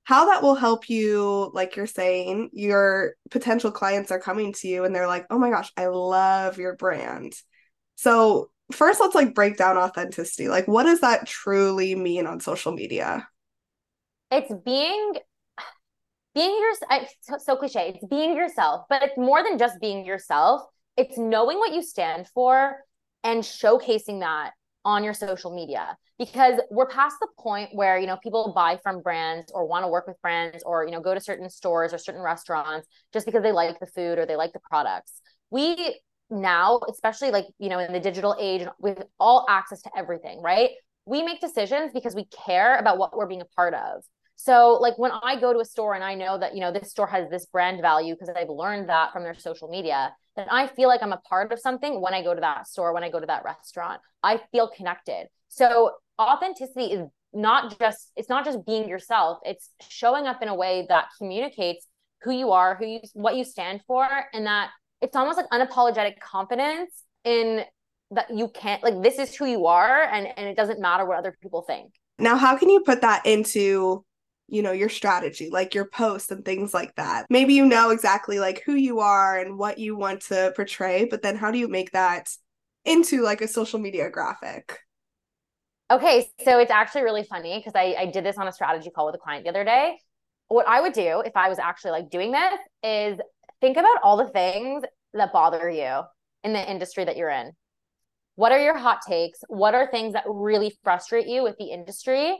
how 0.03 0.25
that 0.25 0.41
will 0.41 0.55
help 0.55 0.89
you 0.89 1.51
like 1.53 1.75
you're 1.75 1.85
saying 1.85 2.49
your 2.53 3.13
potential 3.29 3.71
clients 3.71 4.11
are 4.11 4.19
coming 4.19 4.51
to 4.53 4.67
you 4.67 4.83
and 4.83 4.95
they're 4.95 5.07
like 5.07 5.25
oh 5.29 5.37
my 5.37 5.49
gosh 5.49 5.71
i 5.77 5.87
love 5.87 6.57
your 6.57 6.75
brand. 6.75 7.33
So 7.95 8.49
first 8.71 8.99
let's 8.99 9.15
like 9.15 9.35
break 9.35 9.57
down 9.57 9.77
authenticity. 9.77 10.47
Like 10.47 10.67
what 10.67 10.83
does 10.83 11.01
that 11.01 11.27
truly 11.27 11.95
mean 11.95 12.25
on 12.25 12.39
social 12.39 12.71
media? 12.71 13.27
It's 14.31 14.51
being 14.65 15.13
being 16.33 16.57
so, 17.19 17.37
so 17.37 17.55
cliche 17.57 17.93
it's 17.93 18.07
being 18.07 18.37
yourself 18.37 18.85
but 18.89 19.03
it's 19.03 19.17
more 19.17 19.43
than 19.43 19.57
just 19.57 19.79
being 19.81 20.05
yourself. 20.05 20.61
It's 20.97 21.17
knowing 21.17 21.57
what 21.57 21.73
you 21.73 21.83
stand 21.83 22.27
for 22.29 22.77
and 23.23 23.43
showcasing 23.43 24.19
that 24.21 24.51
on 24.83 25.03
your 25.03 25.13
social 25.13 25.53
media 25.53 25.95
because 26.17 26.59
we're 26.71 26.87
past 26.87 27.15
the 27.19 27.27
point 27.37 27.69
where 27.73 27.99
you 27.99 28.07
know 28.07 28.17
people 28.17 28.51
buy 28.55 28.79
from 28.81 29.01
brands 29.01 29.51
or 29.53 29.67
want 29.67 29.83
to 29.83 29.87
work 29.87 30.07
with 30.07 30.19
brands 30.21 30.63
or 30.65 30.85
you 30.85 30.91
know 30.91 30.99
go 30.99 31.13
to 31.13 31.19
certain 31.19 31.49
stores 31.49 31.93
or 31.93 31.97
certain 31.97 32.21
restaurants 32.21 32.87
just 33.13 33.25
because 33.25 33.43
they 33.43 33.51
like 33.51 33.79
the 33.79 33.85
food 33.85 34.17
or 34.17 34.25
they 34.25 34.35
like 34.35 34.53
the 34.53 34.59
products. 34.59 35.21
We 35.51 35.99
now 36.31 36.79
especially 36.89 37.29
like 37.29 37.45
you 37.59 37.69
know 37.69 37.79
in 37.79 37.91
the 37.93 37.99
digital 37.99 38.35
age 38.39 38.65
with 38.79 39.03
all 39.19 39.45
access 39.49 39.81
to 39.83 39.91
everything 39.95 40.41
right? 40.41 40.71
We 41.05 41.21
make 41.23 41.41
decisions 41.41 41.91
because 41.93 42.15
we 42.15 42.25
care 42.25 42.77
about 42.77 42.97
what 42.97 43.15
we're 43.15 43.27
being 43.27 43.41
a 43.41 43.45
part 43.55 43.73
of. 43.73 44.03
So 44.35 44.79
like 44.81 44.97
when 44.97 45.11
I 45.11 45.39
go 45.39 45.53
to 45.53 45.59
a 45.59 45.65
store 45.65 45.93
and 45.93 46.03
I 46.03 46.15
know 46.15 46.39
that, 46.39 46.55
you 46.55 46.61
know, 46.61 46.71
this 46.71 46.89
store 46.89 47.05
has 47.07 47.29
this 47.29 47.45
brand 47.45 47.79
value 47.79 48.15
because 48.15 48.33
I've 48.35 48.49
learned 48.49 48.89
that 48.89 49.13
from 49.13 49.21
their 49.21 49.35
social 49.35 49.67
media, 49.67 50.15
then 50.35 50.47
I 50.49 50.67
feel 50.67 50.87
like 50.87 51.03
I'm 51.03 51.13
a 51.13 51.17
part 51.17 51.51
of 51.51 51.59
something 51.59 52.01
when 52.01 52.13
I 52.13 52.23
go 52.23 52.33
to 52.33 52.41
that 52.41 52.67
store, 52.67 52.93
when 52.93 53.03
I 53.03 53.09
go 53.09 53.19
to 53.19 53.25
that 53.25 53.43
restaurant. 53.43 54.01
I 54.23 54.39
feel 54.51 54.69
connected. 54.69 55.27
So 55.49 55.91
authenticity 56.19 56.93
is 56.93 57.07
not 57.33 57.77
just 57.79 58.11
it's 58.15 58.29
not 58.29 58.45
just 58.45 58.65
being 58.65 58.87
yourself, 58.87 59.39
it's 59.45 59.69
showing 59.89 60.27
up 60.27 60.41
in 60.41 60.47
a 60.47 60.55
way 60.55 60.85
that 60.89 61.05
communicates 61.17 61.87
who 62.21 62.31
you 62.31 62.51
are, 62.51 62.75
who 62.75 62.85
you 62.85 62.99
what 63.13 63.35
you 63.35 63.43
stand 63.43 63.81
for 63.87 64.07
and 64.33 64.45
that 64.45 64.69
it's 65.01 65.15
almost 65.15 65.37
like 65.37 65.49
unapologetic 65.49 66.19
confidence 66.19 67.03
in 67.23 67.63
that 68.11 68.29
you 68.29 68.49
can't 68.49 68.83
like 68.83 69.01
this 69.01 69.17
is 69.19 69.35
who 69.35 69.45
you 69.45 69.65
are 69.65 70.03
and 70.03 70.27
and 70.37 70.47
it 70.47 70.55
doesn't 70.55 70.79
matter 70.79 71.05
what 71.05 71.17
other 71.17 71.35
people 71.41 71.61
think. 71.61 71.93
Now, 72.19 72.37
how 72.37 72.55
can 72.55 72.69
you 72.69 72.81
put 72.81 73.01
that 73.01 73.25
into 73.25 74.05
you 74.51 74.61
know 74.61 74.73
your 74.73 74.89
strategy 74.89 75.49
like 75.49 75.73
your 75.73 75.85
posts 75.85 76.29
and 76.29 76.45
things 76.45 76.73
like 76.73 76.93
that. 76.95 77.25
Maybe 77.29 77.53
you 77.53 77.65
know 77.65 77.89
exactly 77.89 78.37
like 78.37 78.61
who 78.65 78.75
you 78.75 78.99
are 78.99 79.39
and 79.39 79.57
what 79.57 79.79
you 79.79 79.95
want 79.95 80.21
to 80.23 80.53
portray 80.55 81.05
but 81.05 81.21
then 81.21 81.37
how 81.37 81.51
do 81.51 81.57
you 81.57 81.67
make 81.67 81.91
that 81.91 82.29
into 82.85 83.21
like 83.21 83.41
a 83.41 83.47
social 83.47 83.79
media 83.79 84.09
graphic? 84.09 84.77
Okay 85.89 86.27
so 86.43 86.59
it's 86.59 86.71
actually 86.71 87.03
really 87.03 87.23
funny 87.23 87.57
because 87.57 87.73
I, 87.75 87.95
I 87.97 88.05
did 88.07 88.25
this 88.25 88.37
on 88.37 88.47
a 88.47 88.51
strategy 88.51 88.91
call 88.93 89.05
with 89.05 89.15
a 89.15 89.19
client 89.19 89.45
the 89.45 89.49
other 89.49 89.63
day. 89.63 89.97
What 90.49 90.67
i 90.67 90.81
would 90.81 90.93
do 90.93 91.23
if 91.25 91.31
i 91.37 91.47
was 91.47 91.59
actually 91.59 91.91
like 91.91 92.09
doing 92.09 92.33
this 92.33 92.59
is 92.83 93.19
think 93.61 93.77
about 93.77 93.97
all 94.03 94.17
the 94.17 94.27
things 94.27 94.83
that 95.13 95.31
bother 95.31 95.69
you 95.69 96.01
in 96.43 96.53
the 96.53 96.71
industry 96.71 97.05
that 97.05 97.15
you're 97.15 97.29
in. 97.29 97.51
What 98.35 98.51
are 98.51 98.59
your 98.59 98.77
hot 98.77 98.99
takes? 99.07 99.39
What 99.47 99.75
are 99.75 99.89
things 99.89 100.13
that 100.13 100.23
really 100.27 100.77
frustrate 100.83 101.27
you 101.27 101.43
with 101.43 101.55
the 101.57 101.71
industry 101.71 102.37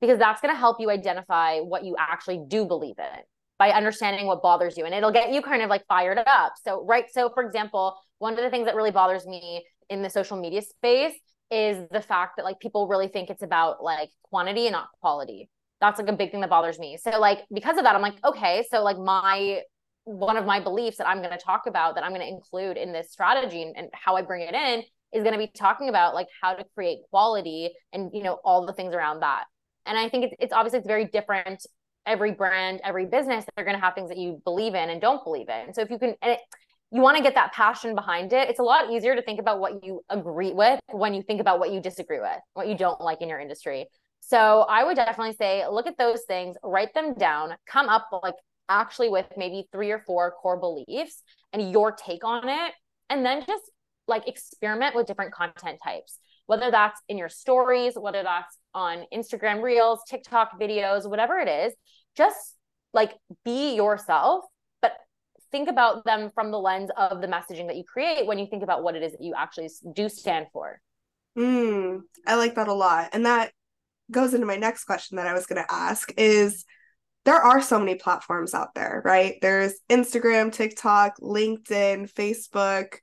because 0.00 0.18
that's 0.18 0.40
going 0.40 0.52
to 0.52 0.58
help 0.58 0.76
you 0.80 0.90
identify 0.90 1.60
what 1.60 1.84
you 1.84 1.96
actually 1.98 2.40
do 2.48 2.64
believe 2.64 2.98
in 2.98 3.20
by 3.58 3.70
understanding 3.70 4.26
what 4.26 4.42
bothers 4.42 4.76
you 4.76 4.84
and 4.84 4.94
it'll 4.94 5.12
get 5.12 5.32
you 5.32 5.40
kind 5.40 5.62
of 5.62 5.70
like 5.70 5.84
fired 5.86 6.18
up. 6.18 6.52
So 6.62 6.84
right 6.84 7.06
so 7.10 7.30
for 7.32 7.42
example 7.42 7.96
one 8.18 8.34
of 8.34 8.40
the 8.40 8.50
things 8.50 8.66
that 8.66 8.74
really 8.74 8.90
bothers 8.90 9.26
me 9.26 9.64
in 9.88 10.02
the 10.02 10.10
social 10.10 10.40
media 10.40 10.62
space 10.62 11.14
is 11.50 11.86
the 11.90 12.00
fact 12.00 12.36
that 12.36 12.44
like 12.44 12.58
people 12.58 12.88
really 12.88 13.08
think 13.08 13.30
it's 13.30 13.42
about 13.42 13.82
like 13.82 14.10
quantity 14.24 14.66
and 14.66 14.72
not 14.72 14.88
quality. 15.00 15.48
That's 15.80 15.98
like 15.98 16.08
a 16.08 16.12
big 16.12 16.30
thing 16.30 16.40
that 16.40 16.50
bothers 16.50 16.78
me. 16.78 16.98
So 17.02 17.18
like 17.18 17.44
because 17.52 17.78
of 17.78 17.84
that 17.84 17.94
i'm 17.94 18.02
like 18.02 18.16
okay 18.24 18.64
so 18.70 18.82
like 18.82 18.98
my 18.98 19.60
one 20.04 20.36
of 20.36 20.46
my 20.46 20.60
beliefs 20.60 20.98
that 20.98 21.08
i'm 21.08 21.18
going 21.18 21.36
to 21.36 21.44
talk 21.44 21.66
about 21.66 21.96
that 21.96 22.04
i'm 22.04 22.12
going 22.12 22.20
to 22.20 22.28
include 22.28 22.76
in 22.76 22.92
this 22.92 23.10
strategy 23.10 23.62
and, 23.62 23.76
and 23.76 23.88
how 23.92 24.14
i 24.16 24.22
bring 24.22 24.42
it 24.42 24.54
in 24.54 24.82
is 25.12 25.24
going 25.24 25.32
to 25.32 25.38
be 25.38 25.50
talking 25.56 25.88
about 25.88 26.14
like 26.14 26.28
how 26.40 26.54
to 26.54 26.64
create 26.74 26.98
quality 27.10 27.70
and 27.92 28.10
you 28.12 28.22
know 28.22 28.38
all 28.44 28.64
the 28.66 28.72
things 28.72 28.94
around 28.94 29.20
that 29.20 29.44
and 29.86 29.96
I 29.98 30.08
think 30.08 30.24
it's, 30.24 30.34
it's 30.38 30.52
obviously 30.52 30.80
it's 30.80 30.88
very 30.88 31.06
different. 31.06 31.66
Every 32.06 32.32
brand, 32.32 32.80
every 32.84 33.06
business, 33.06 33.44
they're 33.56 33.64
going 33.64 33.76
to 33.76 33.82
have 33.82 33.94
things 33.94 34.10
that 34.10 34.18
you 34.18 34.40
believe 34.44 34.74
in 34.74 34.90
and 34.90 35.00
don't 35.00 35.24
believe 35.24 35.48
in. 35.48 35.74
So 35.74 35.80
if 35.80 35.90
you 35.90 35.98
can, 35.98 36.14
and 36.22 36.32
it, 36.32 36.40
you 36.92 37.00
want 37.00 37.16
to 37.16 37.22
get 37.22 37.34
that 37.34 37.52
passion 37.52 37.96
behind 37.96 38.32
it. 38.32 38.48
It's 38.48 38.60
a 38.60 38.62
lot 38.62 38.90
easier 38.90 39.16
to 39.16 39.22
think 39.22 39.40
about 39.40 39.58
what 39.58 39.84
you 39.84 40.02
agree 40.08 40.52
with 40.52 40.78
when 40.92 41.14
you 41.14 41.22
think 41.22 41.40
about 41.40 41.58
what 41.58 41.72
you 41.72 41.80
disagree 41.80 42.20
with, 42.20 42.38
what 42.54 42.68
you 42.68 42.76
don't 42.76 43.00
like 43.00 43.22
in 43.22 43.28
your 43.28 43.40
industry. 43.40 43.86
So 44.20 44.66
I 44.68 44.84
would 44.84 44.96
definitely 44.96 45.34
say 45.34 45.66
look 45.68 45.86
at 45.86 45.98
those 45.98 46.22
things, 46.28 46.56
write 46.62 46.94
them 46.94 47.14
down, 47.14 47.54
come 47.66 47.88
up 47.88 48.08
like 48.22 48.34
actually 48.68 49.08
with 49.08 49.26
maybe 49.36 49.68
three 49.72 49.90
or 49.90 50.02
four 50.06 50.30
core 50.30 50.58
beliefs 50.58 51.22
and 51.52 51.72
your 51.72 51.92
take 51.92 52.24
on 52.24 52.48
it, 52.48 52.72
and 53.10 53.24
then 53.24 53.44
just 53.46 53.64
like 54.08 54.28
experiment 54.28 54.94
with 54.94 55.06
different 55.06 55.32
content 55.32 55.78
types 55.82 56.20
whether 56.46 56.70
that's 56.70 57.00
in 57.08 57.18
your 57.18 57.28
stories, 57.28 57.94
whether 57.96 58.22
that's 58.22 58.56
on 58.74 59.04
Instagram 59.12 59.62
Reels, 59.62 60.00
TikTok 60.08 60.60
videos, 60.60 61.08
whatever 61.08 61.38
it 61.38 61.48
is, 61.48 61.74
just 62.16 62.54
like 62.92 63.12
be 63.44 63.74
yourself, 63.74 64.44
but 64.80 64.92
think 65.50 65.68
about 65.68 66.04
them 66.04 66.30
from 66.34 66.50
the 66.50 66.58
lens 66.58 66.90
of 66.96 67.20
the 67.20 67.26
messaging 67.26 67.66
that 67.66 67.76
you 67.76 67.84
create 67.84 68.26
when 68.26 68.38
you 68.38 68.46
think 68.46 68.62
about 68.62 68.82
what 68.82 68.94
it 68.94 69.02
is 69.02 69.12
that 69.12 69.22
you 69.22 69.34
actually 69.36 69.70
do 69.94 70.08
stand 70.08 70.46
for. 70.52 70.80
Mm, 71.36 72.00
I 72.26 72.36
like 72.36 72.54
that 72.54 72.68
a 72.68 72.72
lot. 72.72 73.10
And 73.12 73.26
that 73.26 73.52
goes 74.10 74.34
into 74.34 74.46
my 74.46 74.56
next 74.56 74.84
question 74.84 75.16
that 75.16 75.26
I 75.26 75.34
was 75.34 75.46
going 75.46 75.62
to 75.62 75.72
ask 75.72 76.12
is 76.16 76.64
there 77.24 77.34
are 77.34 77.60
so 77.60 77.78
many 77.78 77.96
platforms 77.96 78.54
out 78.54 78.74
there, 78.74 79.02
right? 79.04 79.34
There's 79.42 79.74
Instagram, 79.90 80.52
TikTok, 80.52 81.18
LinkedIn, 81.20 82.10
Facebook, 82.12 82.98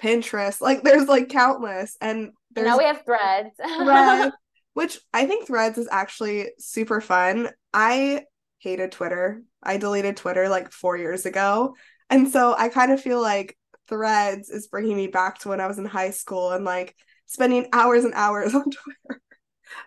Pinterest. 0.00 0.60
Like 0.60 0.82
there's 0.82 1.08
like 1.08 1.28
countless. 1.28 1.96
And 2.00 2.30
there's 2.52 2.66
now 2.66 2.78
we 2.78 2.84
have 2.84 3.04
threads. 3.04 3.50
threads, 3.56 4.34
which 4.74 4.98
I 5.12 5.26
think 5.26 5.46
threads 5.46 5.78
is 5.78 5.88
actually 5.90 6.50
super 6.58 7.00
fun. 7.00 7.50
I 7.74 8.24
hated 8.58 8.92
Twitter. 8.92 9.42
I 9.62 9.76
deleted 9.76 10.16
Twitter 10.16 10.48
like 10.48 10.72
four 10.72 10.96
years 10.96 11.26
ago. 11.26 11.74
And 12.10 12.30
so 12.30 12.54
I 12.56 12.68
kind 12.68 12.92
of 12.92 13.00
feel 13.00 13.20
like 13.20 13.56
threads 13.88 14.50
is 14.50 14.68
bringing 14.68 14.96
me 14.96 15.06
back 15.06 15.38
to 15.40 15.48
when 15.48 15.60
I 15.60 15.66
was 15.66 15.78
in 15.78 15.84
high 15.84 16.10
school 16.10 16.52
and 16.52 16.64
like 16.64 16.94
spending 17.26 17.68
hours 17.72 18.04
and 18.04 18.14
hours 18.14 18.54
on 18.54 18.64
Twitter. 18.64 19.20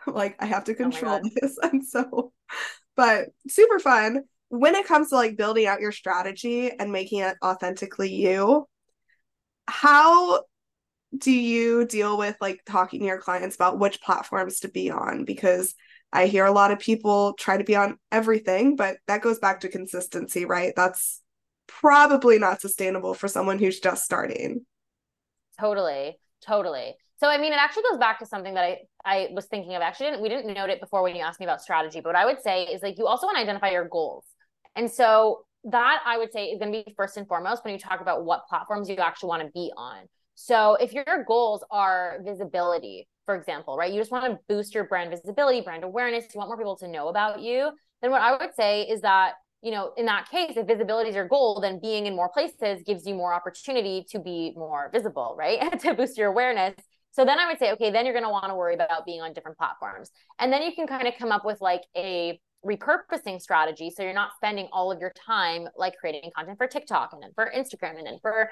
like, 0.08 0.36
I 0.40 0.46
have 0.46 0.66
to 0.66 0.74
oh 0.74 0.76
control 0.76 1.22
oh 1.24 1.30
this. 1.42 1.58
And 1.64 1.86
so, 1.86 2.34
but 2.96 3.30
super 3.48 3.80
fun. 3.80 4.24
When 4.50 4.76
it 4.76 4.86
comes 4.86 5.10
to 5.10 5.16
like 5.16 5.38
building 5.38 5.66
out 5.66 5.80
your 5.80 5.94
strategy 5.94 6.72
and 6.72 6.92
making 6.92 7.20
it 7.20 7.38
authentically 7.44 8.14
you, 8.14 8.68
how 9.72 10.44
do 11.18 11.32
you 11.32 11.86
deal 11.86 12.18
with 12.18 12.36
like 12.42 12.62
talking 12.66 13.00
to 13.00 13.06
your 13.06 13.20
clients 13.20 13.56
about 13.56 13.80
which 13.80 14.02
platforms 14.02 14.60
to 14.60 14.70
be 14.70 14.92
on? 14.92 15.26
Because 15.26 15.74
I 16.14 16.28
hear 16.28 16.46
a 16.46 16.52
lot 16.52 16.72
of 16.72 16.80
people 16.80 17.34
try 17.34 17.58
to 17.58 17.64
be 17.64 17.76
on 17.76 17.98
everything, 18.12 18.76
but 18.76 18.98
that 19.08 19.22
goes 19.22 19.40
back 19.40 19.62
to 19.62 19.70
consistency, 19.70 20.46
right? 20.46 20.74
That's 20.76 21.22
probably 21.68 22.38
not 22.38 22.60
sustainable 22.60 23.14
for 23.14 23.30
someone 23.30 23.60
who's 23.60 23.80
just 23.80 24.04
starting. 24.04 24.66
Totally. 25.60 26.18
Totally. 26.46 26.96
So 27.18 27.28
I 27.28 27.38
mean, 27.38 27.54
it 27.54 27.60
actually 27.60 27.84
goes 27.90 28.00
back 28.00 28.20
to 28.20 28.26
something 28.26 28.56
that 28.56 28.64
I 28.64 28.78
I 29.06 29.30
was 29.32 29.46
thinking 29.46 29.76
of. 29.76 29.82
Actually, 29.82 30.08
didn't, 30.08 30.22
we 30.22 30.30
didn't 30.30 30.54
note 30.54 30.70
it 30.70 30.82
before 30.82 31.04
when 31.04 31.16
you 31.16 31.22
asked 31.22 31.40
me 31.40 31.46
about 31.46 31.62
strategy, 31.62 32.02
but 32.02 32.10
what 32.10 32.16
I 32.16 32.26
would 32.26 32.42
say 32.42 32.64
is 32.64 32.82
like 32.82 32.98
you 32.98 33.08
also 33.08 33.26
want 33.26 33.38
to 33.38 33.42
identify 33.42 33.70
your 33.70 33.88
goals. 33.88 34.26
And 34.76 34.92
so 34.92 35.46
that 35.66 36.02
I 36.06 36.18
would 36.18 36.32
say 36.32 36.46
is 36.46 36.60
going 36.60 36.72
to 36.72 36.84
be 36.84 36.94
first 36.96 37.18
and 37.18 37.28
foremost 37.28 37.64
when 37.64 37.74
you 37.74 37.80
talk 37.80 38.02
about 38.02 38.26
what 38.26 38.48
platforms 38.50 38.90
you 38.90 38.96
actually 38.96 39.30
want 39.30 39.44
to 39.44 39.52
be 39.54 39.72
on. 39.78 40.08
So 40.36 40.76
if 40.76 40.94
your 40.94 41.06
goals 41.28 41.64
are 41.70 42.20
visibility, 42.26 43.08
for 43.26 43.36
example, 43.36 43.78
right, 43.78 43.92
you 43.92 44.00
just 44.00 44.12
want 44.12 44.26
to 44.32 44.40
boost 44.48 44.74
your 44.74 44.86
brand 44.86 45.12
visibility, 45.12 45.62
brand 45.62 45.84
awareness, 45.84 46.26
you 46.34 46.40
want 46.40 46.50
more 46.50 46.58
people 46.58 46.78
to 46.78 46.88
know 46.88 47.10
about 47.10 47.42
you, 47.42 47.72
then 48.02 48.12
what 48.12 48.22
I 48.22 48.36
would 48.36 48.56
say 48.56 48.84
is 48.84 49.02
that, 49.02 49.34
you 49.62 49.72
know, 49.72 49.92
in 49.98 50.08
that 50.08 50.30
case, 50.30 50.54
if 50.58 50.66
visibility 50.66 51.10
is 51.10 51.16
your 51.16 51.28
goal, 51.28 51.60
then 51.62 51.80
being 51.80 52.08
in 52.08 52.16
more 52.16 52.30
places 52.30 52.82
gives 52.86 53.06
you 53.06 53.14
more 53.14 53.34
opportunity 53.34 54.06
to 54.10 54.20
be 54.20 54.54
more 54.56 54.90
visible, 54.92 55.36
right? 55.38 55.80
to 55.82 55.94
boost 55.94 56.18
your 56.18 56.30
awareness. 56.30 56.74
So 57.12 57.26
then 57.26 57.38
I 57.40 57.48
would 57.48 57.60
say, 57.60 57.72
okay, 57.74 57.92
then 57.92 58.06
you're 58.06 58.14
going 58.14 58.26
to 58.26 58.32
want 58.32 58.48
to 58.48 58.56
worry 58.56 58.74
about 58.74 59.06
being 59.06 59.22
on 59.22 59.34
different 59.34 59.58
platforms. 59.58 60.10
And 60.40 60.52
then 60.52 60.64
you 60.64 60.74
can 60.74 60.88
kind 60.88 61.08
of 61.08 61.14
come 61.20 61.32
up 61.32 61.46
with 61.46 61.60
like 61.62 61.84
a 61.96 62.40
repurposing 62.66 63.42
strategy. 63.42 63.90
So 63.90 64.04
you're 64.04 64.14
not 64.14 64.32
spending 64.36 64.68
all 64.72 64.92
of 64.92 65.00
your 65.00 65.12
time 65.26 65.68
like 65.76 65.98
creating 65.98 66.32
content 66.36 66.58
for 66.58 66.68
TikTok 66.68 67.14
and 67.14 67.24
then 67.24 67.32
for 67.34 67.52
Instagram 67.56 67.98
and 67.98 68.06
then 68.06 68.20
for 68.22 68.52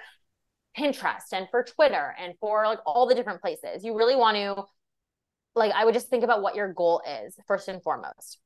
Pinterest 0.77 1.31
and 1.31 1.47
for 1.49 1.63
Twitter 1.63 2.15
and 2.19 2.33
for 2.39 2.65
like 2.65 2.79
all 2.85 3.07
the 3.07 3.15
different 3.15 3.41
places. 3.41 3.83
You 3.83 3.97
really 3.97 4.15
want 4.15 4.37
to 4.37 4.63
like 5.55 5.71
I 5.73 5.85
would 5.85 5.93
just 5.93 6.09
think 6.09 6.23
about 6.23 6.41
what 6.41 6.55
your 6.55 6.73
goal 6.73 7.01
is 7.25 7.35
first 7.47 7.67
and 7.67 7.81
foremost. 7.83 8.39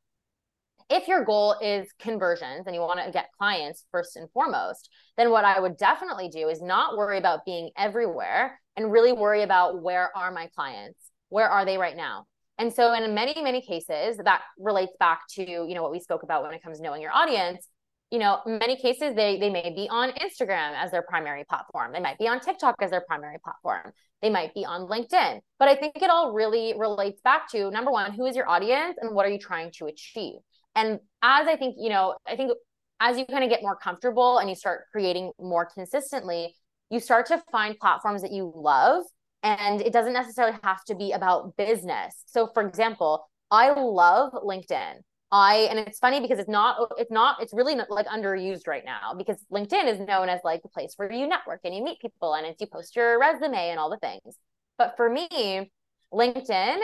If 0.89 1.07
your 1.07 1.23
goal 1.23 1.55
is 1.61 1.87
conversions 1.99 2.67
and 2.67 2.75
you 2.75 2.81
want 2.81 2.99
to 3.05 3.11
get 3.11 3.29
clients 3.37 3.85
first 3.91 4.15
and 4.17 4.29
foremost, 4.31 4.89
then 5.15 5.31
what 5.31 5.45
I 5.45 5.59
would 5.59 5.77
definitely 5.77 6.27
do 6.27 6.49
is 6.49 6.61
not 6.61 6.97
worry 6.97 7.17
about 7.17 7.45
being 7.45 7.71
everywhere 7.77 8.59
and 8.75 8.91
really 8.91 9.13
worry 9.13 9.43
about 9.43 9.81
where 9.81 10.15
are 10.15 10.31
my 10.31 10.49
clients? 10.55 10.99
Where 11.29 11.49
are 11.49 11.65
they 11.65 11.77
right 11.77 11.95
now? 11.95 12.25
And 12.57 12.71
so 12.71 12.93
in 12.93 13.13
many 13.13 13.41
many 13.41 13.61
cases 13.61 14.17
that 14.23 14.41
relates 14.57 14.93
back 14.99 15.21
to, 15.31 15.41
you 15.41 15.73
know, 15.73 15.81
what 15.81 15.91
we 15.91 15.99
spoke 15.99 16.23
about 16.23 16.43
when 16.43 16.53
it 16.53 16.61
comes 16.63 16.77
to 16.77 16.83
knowing 16.83 17.01
your 17.01 17.13
audience 17.13 17.67
you 18.13 18.19
know, 18.19 18.41
many 18.45 18.75
cases 18.75 19.15
they 19.15 19.39
they 19.39 19.49
may 19.49 19.73
be 19.75 19.89
on 19.89 20.11
Instagram 20.11 20.73
as 20.75 20.91
their 20.91 21.01
primary 21.01 21.45
platform. 21.49 21.91
They 21.91 21.99
might 21.99 22.19
be 22.19 22.27
on 22.27 22.39
TikTok 22.39 22.75
as 22.79 22.91
their 22.91 23.01
primary 23.01 23.37
platform. 23.43 23.91
They 24.21 24.29
might 24.29 24.53
be 24.53 24.63
on 24.65 24.87
LinkedIn. 24.87 25.39
But 25.57 25.67
I 25.67 25.75
think 25.75 25.95
it 25.95 26.11
all 26.11 26.31
really 26.31 26.75
relates 26.77 27.21
back 27.21 27.49
to 27.53 27.71
number 27.71 27.89
one, 27.89 28.13
who 28.13 28.27
is 28.27 28.35
your 28.35 28.47
audience 28.47 28.97
and 29.01 29.15
what 29.15 29.25
are 29.25 29.29
you 29.29 29.39
trying 29.39 29.71
to 29.79 29.87
achieve? 29.87 30.35
And 30.75 30.99
as 31.23 31.47
I 31.47 31.55
think, 31.55 31.77
you 31.79 31.89
know, 31.89 32.13
I 32.27 32.35
think 32.35 32.51
as 32.99 33.17
you 33.17 33.25
kind 33.25 33.43
of 33.43 33.49
get 33.49 33.63
more 33.63 33.75
comfortable 33.75 34.37
and 34.37 34.47
you 34.47 34.55
start 34.55 34.83
creating 34.91 35.31
more 35.39 35.65
consistently, 35.65 36.55
you 36.91 36.99
start 36.99 37.25
to 37.27 37.41
find 37.51 37.79
platforms 37.79 38.21
that 38.21 38.31
you 38.31 38.53
love 38.55 39.05
and 39.43 39.81
it 39.81 39.93
doesn't 39.93 40.13
necessarily 40.13 40.57
have 40.63 40.83
to 40.85 40.95
be 40.95 41.11
about 41.11 41.55
business. 41.57 42.23
So 42.25 42.47
for 42.53 42.65
example, 42.65 43.27
I 43.51 43.71
love 43.71 44.33
LinkedIn. 44.33 44.95
I 45.31 45.67
and 45.69 45.79
it's 45.79 45.97
funny 45.99 46.21
because 46.21 46.39
it's 46.39 46.49
not 46.49 46.77
it's 46.97 47.11
not 47.11 47.41
it's 47.41 47.53
really 47.53 47.75
not 47.75 47.89
like 47.89 48.05
underused 48.05 48.67
right 48.67 48.85
now 48.85 49.15
because 49.17 49.43
LinkedIn 49.51 49.87
is 49.87 49.99
known 49.99 50.29
as 50.29 50.39
like 50.43 50.61
the 50.61 50.69
place 50.69 50.93
where 50.95 51.11
you 51.11 51.27
network 51.27 51.61
and 51.63 51.75
you 51.75 51.83
meet 51.83 51.99
people 51.99 52.35
and 52.35 52.45
it's 52.45 52.61
you 52.61 52.67
post 52.67 52.95
your 52.95 53.19
resume 53.19 53.69
and 53.69 53.79
all 53.79 53.89
the 53.89 53.97
things. 53.97 54.37
But 54.77 54.93
for 54.95 55.09
me, 55.09 55.71
LinkedIn, 56.13 56.77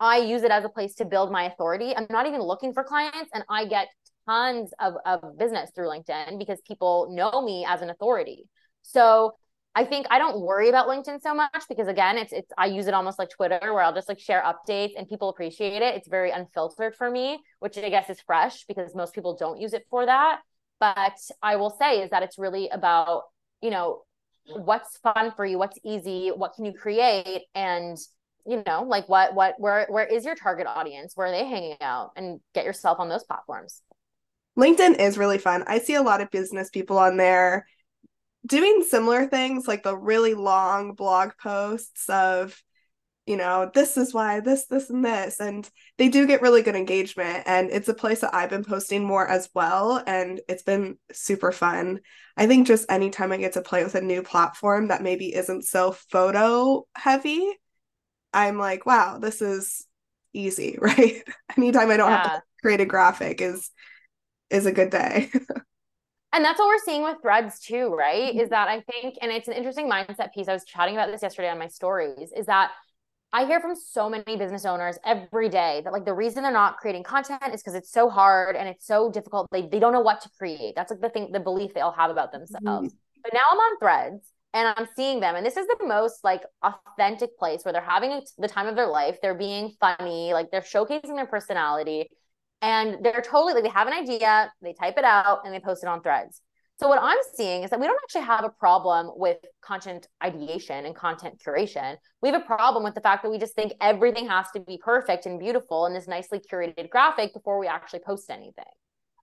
I 0.00 0.18
use 0.18 0.42
it 0.42 0.50
as 0.50 0.64
a 0.64 0.70
place 0.70 0.94
to 0.96 1.04
build 1.04 1.30
my 1.30 1.44
authority. 1.44 1.94
I'm 1.94 2.06
not 2.10 2.26
even 2.26 2.40
looking 2.40 2.72
for 2.72 2.82
clients 2.82 3.30
and 3.34 3.44
I 3.48 3.66
get 3.66 3.88
tons 4.26 4.72
of, 4.80 4.94
of 5.04 5.38
business 5.38 5.70
through 5.74 5.88
LinkedIn 5.88 6.38
because 6.38 6.60
people 6.66 7.08
know 7.12 7.42
me 7.42 7.66
as 7.68 7.82
an 7.82 7.90
authority. 7.90 8.44
So 8.82 9.32
I 9.74 9.84
think 9.84 10.06
I 10.10 10.18
don't 10.18 10.40
worry 10.40 10.68
about 10.68 10.86
LinkedIn 10.86 11.22
so 11.22 11.34
much 11.34 11.64
because 11.68 11.88
again, 11.88 12.18
it's 12.18 12.32
it's 12.32 12.52
I 12.58 12.66
use 12.66 12.86
it 12.86 12.94
almost 12.94 13.18
like 13.18 13.30
Twitter 13.30 13.58
where 13.62 13.80
I'll 13.80 13.94
just 13.94 14.08
like 14.08 14.20
share 14.20 14.42
updates 14.42 14.92
and 14.96 15.08
people 15.08 15.30
appreciate 15.30 15.80
it. 15.80 15.94
It's 15.94 16.08
very 16.08 16.30
unfiltered 16.30 16.94
for 16.94 17.10
me, 17.10 17.38
which 17.60 17.78
I 17.78 17.88
guess 17.88 18.10
is 18.10 18.20
fresh 18.20 18.64
because 18.66 18.94
most 18.94 19.14
people 19.14 19.34
don't 19.36 19.60
use 19.60 19.72
it 19.72 19.86
for 19.88 20.04
that. 20.04 20.40
But 20.78 21.16
I 21.42 21.56
will 21.56 21.74
say 21.78 22.02
is 22.02 22.10
that 22.10 22.22
it's 22.22 22.38
really 22.38 22.68
about, 22.68 23.22
you 23.62 23.70
know, 23.70 24.02
what's 24.44 24.98
fun 24.98 25.32
for 25.36 25.46
you, 25.46 25.58
what's 25.58 25.78
easy, 25.84 26.28
what 26.28 26.54
can 26.54 26.64
you 26.66 26.72
create 26.72 27.44
and 27.54 27.96
you 28.44 28.62
know, 28.66 28.82
like 28.82 29.08
what 29.08 29.34
what 29.34 29.54
where 29.58 29.86
where 29.88 30.04
is 30.04 30.24
your 30.24 30.34
target 30.34 30.66
audience? 30.66 31.12
Where 31.14 31.28
are 31.28 31.30
they 31.30 31.46
hanging 31.46 31.76
out 31.80 32.10
and 32.16 32.40
get 32.54 32.64
yourself 32.64 32.98
on 32.98 33.08
those 33.08 33.24
platforms. 33.24 33.80
LinkedIn 34.58 34.98
is 34.98 35.16
really 35.16 35.38
fun. 35.38 35.64
I 35.66 35.78
see 35.78 35.94
a 35.94 36.02
lot 36.02 36.20
of 36.20 36.30
business 36.30 36.68
people 36.68 36.98
on 36.98 37.16
there 37.16 37.66
doing 38.46 38.84
similar 38.88 39.26
things 39.26 39.68
like 39.68 39.82
the 39.82 39.96
really 39.96 40.34
long 40.34 40.94
blog 40.94 41.32
posts 41.40 42.08
of 42.08 42.60
you 43.26 43.36
know 43.36 43.70
this 43.72 43.96
is 43.96 44.12
why 44.12 44.40
this 44.40 44.66
this 44.66 44.90
and 44.90 45.04
this 45.04 45.38
and 45.38 45.70
they 45.96 46.08
do 46.08 46.26
get 46.26 46.42
really 46.42 46.62
good 46.62 46.74
engagement 46.74 47.44
and 47.46 47.70
it's 47.70 47.88
a 47.88 47.94
place 47.94 48.20
that 48.20 48.34
i've 48.34 48.50
been 48.50 48.64
posting 48.64 49.04
more 49.04 49.26
as 49.26 49.48
well 49.54 50.02
and 50.06 50.40
it's 50.48 50.64
been 50.64 50.98
super 51.12 51.52
fun. 51.52 52.00
I 52.36 52.46
think 52.46 52.66
just 52.66 52.90
anytime 52.90 53.30
i 53.30 53.36
get 53.36 53.52
to 53.52 53.62
play 53.62 53.84
with 53.84 53.94
a 53.94 54.00
new 54.00 54.22
platform 54.22 54.88
that 54.88 55.02
maybe 55.02 55.34
isn't 55.34 55.64
so 55.64 55.92
photo 55.92 56.84
heavy 56.96 57.48
i'm 58.32 58.58
like 58.58 58.86
wow 58.86 59.18
this 59.18 59.40
is 59.40 59.86
easy 60.32 60.78
right? 60.80 61.22
Anytime 61.56 61.90
i 61.90 61.96
don't 61.96 62.10
yeah. 62.10 62.28
have 62.28 62.40
to 62.40 62.46
create 62.60 62.80
a 62.80 62.86
graphic 62.86 63.40
is 63.40 63.70
is 64.50 64.66
a 64.66 64.72
good 64.72 64.90
day 64.90 65.30
And 66.32 66.44
that's 66.44 66.58
what 66.58 66.68
we're 66.68 66.78
seeing 66.78 67.02
with 67.02 67.18
threads 67.20 67.60
too, 67.60 67.88
right? 67.88 68.30
Mm-hmm. 68.30 68.40
Is 68.40 68.48
that 68.50 68.68
I 68.68 68.80
think, 68.80 69.16
and 69.20 69.30
it's 69.30 69.48
an 69.48 69.54
interesting 69.54 69.90
mindset 69.90 70.32
piece. 70.32 70.48
I 70.48 70.52
was 70.52 70.64
chatting 70.64 70.94
about 70.94 71.10
this 71.10 71.22
yesterday 71.22 71.50
on 71.50 71.58
my 71.58 71.68
stories, 71.68 72.32
is 72.34 72.46
that 72.46 72.70
I 73.34 73.46
hear 73.46 73.60
from 73.60 73.74
so 73.74 74.10
many 74.10 74.36
business 74.36 74.64
owners 74.64 74.98
every 75.04 75.48
day 75.48 75.80
that 75.84 75.92
like 75.92 76.04
the 76.04 76.12
reason 76.12 76.42
they're 76.42 76.52
not 76.52 76.76
creating 76.76 77.02
content 77.02 77.42
is 77.54 77.62
because 77.62 77.74
it's 77.74 77.90
so 77.90 78.10
hard 78.10 78.56
and 78.56 78.68
it's 78.68 78.86
so 78.86 79.10
difficult. 79.10 79.48
They, 79.52 79.66
they 79.66 79.78
don't 79.78 79.92
know 79.92 80.00
what 80.00 80.20
to 80.22 80.30
create. 80.38 80.74
That's 80.76 80.90
like 80.90 81.00
the 81.00 81.08
thing, 81.08 81.32
the 81.32 81.40
belief 81.40 81.72
they 81.72 81.80
all 81.80 81.92
have 81.92 82.10
about 82.10 82.32
themselves. 82.32 82.64
Mm-hmm. 82.66 83.22
But 83.22 83.32
now 83.32 83.40
I'm 83.50 83.58
on 83.58 83.78
threads 83.78 84.28
and 84.52 84.74
I'm 84.76 84.86
seeing 84.94 85.20
them. 85.20 85.34
And 85.34 85.46
this 85.46 85.56
is 85.56 85.66
the 85.66 85.86
most 85.86 86.24
like 86.24 86.42
authentic 86.62 87.38
place 87.38 87.64
where 87.64 87.72
they're 87.72 87.80
having 87.80 88.20
the 88.36 88.48
time 88.48 88.66
of 88.66 88.76
their 88.76 88.88
life. 88.88 89.16
They're 89.22 89.34
being 89.34 89.72
funny, 89.80 90.34
like 90.34 90.50
they're 90.50 90.60
showcasing 90.60 91.16
their 91.16 91.26
personality 91.26 92.10
and 92.62 93.04
they're 93.04 93.20
totally 93.20 93.54
like 93.54 93.64
they 93.64 93.68
have 93.68 93.88
an 93.88 93.92
idea, 93.92 94.50
they 94.62 94.72
type 94.72 94.94
it 94.96 95.04
out 95.04 95.40
and 95.44 95.52
they 95.52 95.60
post 95.60 95.82
it 95.82 95.88
on 95.88 96.00
threads. 96.00 96.40
So 96.80 96.88
what 96.88 97.00
I'm 97.02 97.18
seeing 97.34 97.64
is 97.64 97.70
that 97.70 97.78
we 97.78 97.86
don't 97.86 98.00
actually 98.02 98.22
have 98.22 98.44
a 98.44 98.48
problem 98.48 99.10
with 99.16 99.36
content 99.60 100.08
ideation 100.24 100.86
and 100.86 100.96
content 100.96 101.40
curation. 101.44 101.96
We 102.22 102.30
have 102.30 102.40
a 102.40 102.44
problem 102.44 102.82
with 102.82 102.94
the 102.94 103.00
fact 103.00 103.22
that 103.22 103.30
we 103.30 103.38
just 103.38 103.54
think 103.54 103.72
everything 103.80 104.26
has 104.28 104.46
to 104.54 104.60
be 104.60 104.80
perfect 104.82 105.26
and 105.26 105.38
beautiful 105.38 105.86
in 105.86 105.94
this 105.94 106.08
nicely 106.08 106.40
curated 106.40 106.88
graphic 106.90 107.34
before 107.34 107.58
we 107.58 107.66
actually 107.66 108.00
post 108.00 108.30
anything. 108.30 108.64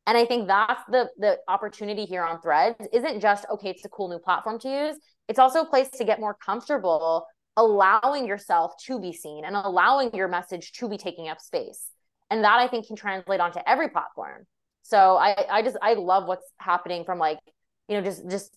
And 0.06 0.18
I 0.18 0.26
think 0.26 0.48
that's 0.48 0.82
the 0.90 1.10
the 1.18 1.38
opportunity 1.48 2.06
here 2.06 2.24
on 2.24 2.42
Threads 2.42 2.88
isn't 2.94 3.20
just 3.20 3.46
okay, 3.52 3.70
it's 3.70 3.86
a 3.86 3.90
cool 3.90 4.10
new 4.10 4.20
platform 4.20 4.60
to 4.60 4.70
use. 4.70 4.96
It's 5.28 5.40
also 5.40 5.62
a 5.62 5.66
place 5.66 5.90
to 5.92 6.04
get 6.04 6.20
more 6.20 6.36
comfortable 6.46 7.26
allowing 7.58 8.26
yourself 8.26 8.72
to 8.86 9.00
be 9.00 9.12
seen 9.12 9.44
and 9.44 9.56
allowing 9.56 10.14
your 10.14 10.28
message 10.28 10.72
to 10.74 10.88
be 10.88 10.98
taking 10.98 11.28
up 11.28 11.42
space 11.42 11.90
and 12.30 12.44
that 12.44 12.60
i 12.60 12.68
think 12.68 12.88
can 12.88 12.96
translate 12.96 13.40
onto 13.40 13.60
every 13.66 13.90
platform. 13.90 14.46
So 14.84 15.18
i 15.18 15.36
i 15.50 15.62
just 15.62 15.78
i 15.82 15.94
love 15.94 16.28
what's 16.28 16.50
happening 16.58 17.04
from 17.06 17.20
like 17.20 17.40
you 17.88 17.98
know 17.98 18.04
just 18.04 18.30
just 18.30 18.56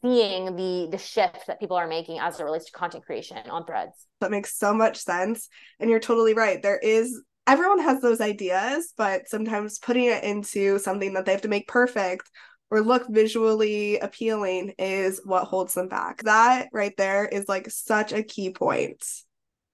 seeing 0.00 0.56
the 0.56 0.88
the 0.90 0.98
shift 0.98 1.46
that 1.46 1.60
people 1.60 1.76
are 1.76 1.88
making 1.88 2.18
as 2.18 2.38
it 2.38 2.44
relates 2.44 2.66
to 2.66 2.72
content 2.72 3.04
creation 3.04 3.38
on 3.50 3.64
threads. 3.64 4.06
That 4.20 4.30
makes 4.30 4.56
so 4.56 4.72
much 4.74 4.98
sense. 4.98 5.48
And 5.80 5.90
you're 5.90 6.00
totally 6.00 6.34
right. 6.34 6.62
There 6.62 6.78
is 6.78 7.20
everyone 7.46 7.80
has 7.80 8.00
those 8.00 8.20
ideas 8.20 8.94
but 8.96 9.28
sometimes 9.28 9.80
putting 9.80 10.04
it 10.04 10.22
into 10.22 10.78
something 10.78 11.14
that 11.14 11.24
they 11.26 11.32
have 11.32 11.42
to 11.42 11.48
make 11.48 11.66
perfect 11.66 12.30
or 12.70 12.80
look 12.80 13.04
visually 13.10 13.98
appealing 13.98 14.72
is 14.78 15.20
what 15.24 15.44
holds 15.44 15.74
them 15.74 15.88
back. 15.88 16.22
That 16.22 16.68
right 16.72 16.96
there 16.96 17.26
is 17.26 17.48
like 17.48 17.68
such 17.70 18.12
a 18.12 18.22
key 18.22 18.50
point 18.50 19.04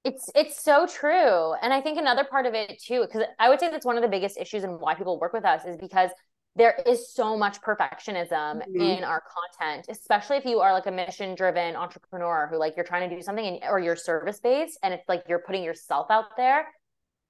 it's 0.09 0.31
it's 0.35 0.63
so 0.63 0.87
true. 0.87 1.53
And 1.63 1.73
I 1.73 1.81
think 1.81 1.99
another 1.99 2.25
part 2.25 2.47
of 2.47 2.55
it 2.55 2.81
too, 2.83 3.03
because 3.03 3.23
I 3.39 3.49
would 3.49 3.61
say 3.61 3.71
that's 3.71 3.85
one 3.85 3.97
of 3.97 4.03
the 4.03 4.09
biggest 4.09 4.39
issues 4.39 4.65
and 4.65 4.81
why 4.81 4.95
people 4.95 5.21
work 5.21 5.33
with 5.33 5.45
us 5.45 5.65
is 5.67 5.77
because 5.77 6.11
there 6.57 6.75
is 6.87 7.13
so 7.13 7.37
much 7.37 7.61
perfectionism 7.61 8.31
mm-hmm. 8.33 8.81
in 8.81 9.05
our 9.05 9.23
content, 9.23 9.87
especially 9.89 10.39
if 10.39 10.45
you 10.45 10.61
are 10.61 10.73
like 10.73 10.87
a 10.87 10.91
mission 10.91 11.35
driven 11.35 11.77
entrepreneur 11.77 12.49
who 12.51 12.59
like 12.59 12.75
you're 12.75 12.87
trying 12.87 13.09
to 13.09 13.15
do 13.15 13.23
something 13.23 13.47
and, 13.47 13.59
or 13.69 13.79
you're 13.79 13.95
service 13.95 14.41
based 14.41 14.79
and 14.83 14.95
it's 14.95 15.09
like 15.09 15.23
you're 15.29 15.41
putting 15.41 15.63
yourself 15.63 16.07
out 16.11 16.37
there. 16.37 16.67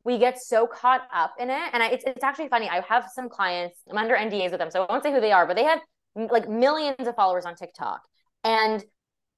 We 0.05 0.17
get 0.17 0.41
so 0.41 0.67
caught 0.67 1.03
up 1.13 1.35
in 1.39 1.51
it. 1.51 1.71
And 1.73 1.83
I, 1.83 1.89
it's, 1.89 2.05
it's 2.07 2.25
actually 2.25 2.49
funny. 2.49 2.69
I 2.69 2.81
have 2.89 3.11
some 3.13 3.29
clients, 3.29 3.81
I'm 3.91 3.99
under 3.99 4.15
NDAs 4.15 4.51
with 4.51 4.61
them, 4.61 4.71
so 4.71 4.85
I 4.85 4.91
won't 4.91 5.03
say 5.03 5.13
who 5.13 5.21
they 5.21 5.33
are, 5.33 5.47
but 5.47 5.57
they 5.57 5.65
have 5.65 5.81
like 6.15 6.49
millions 6.49 7.07
of 7.07 7.15
followers 7.17 7.45
on 7.45 7.57
TikTok. 7.57 8.01
And 8.45 8.83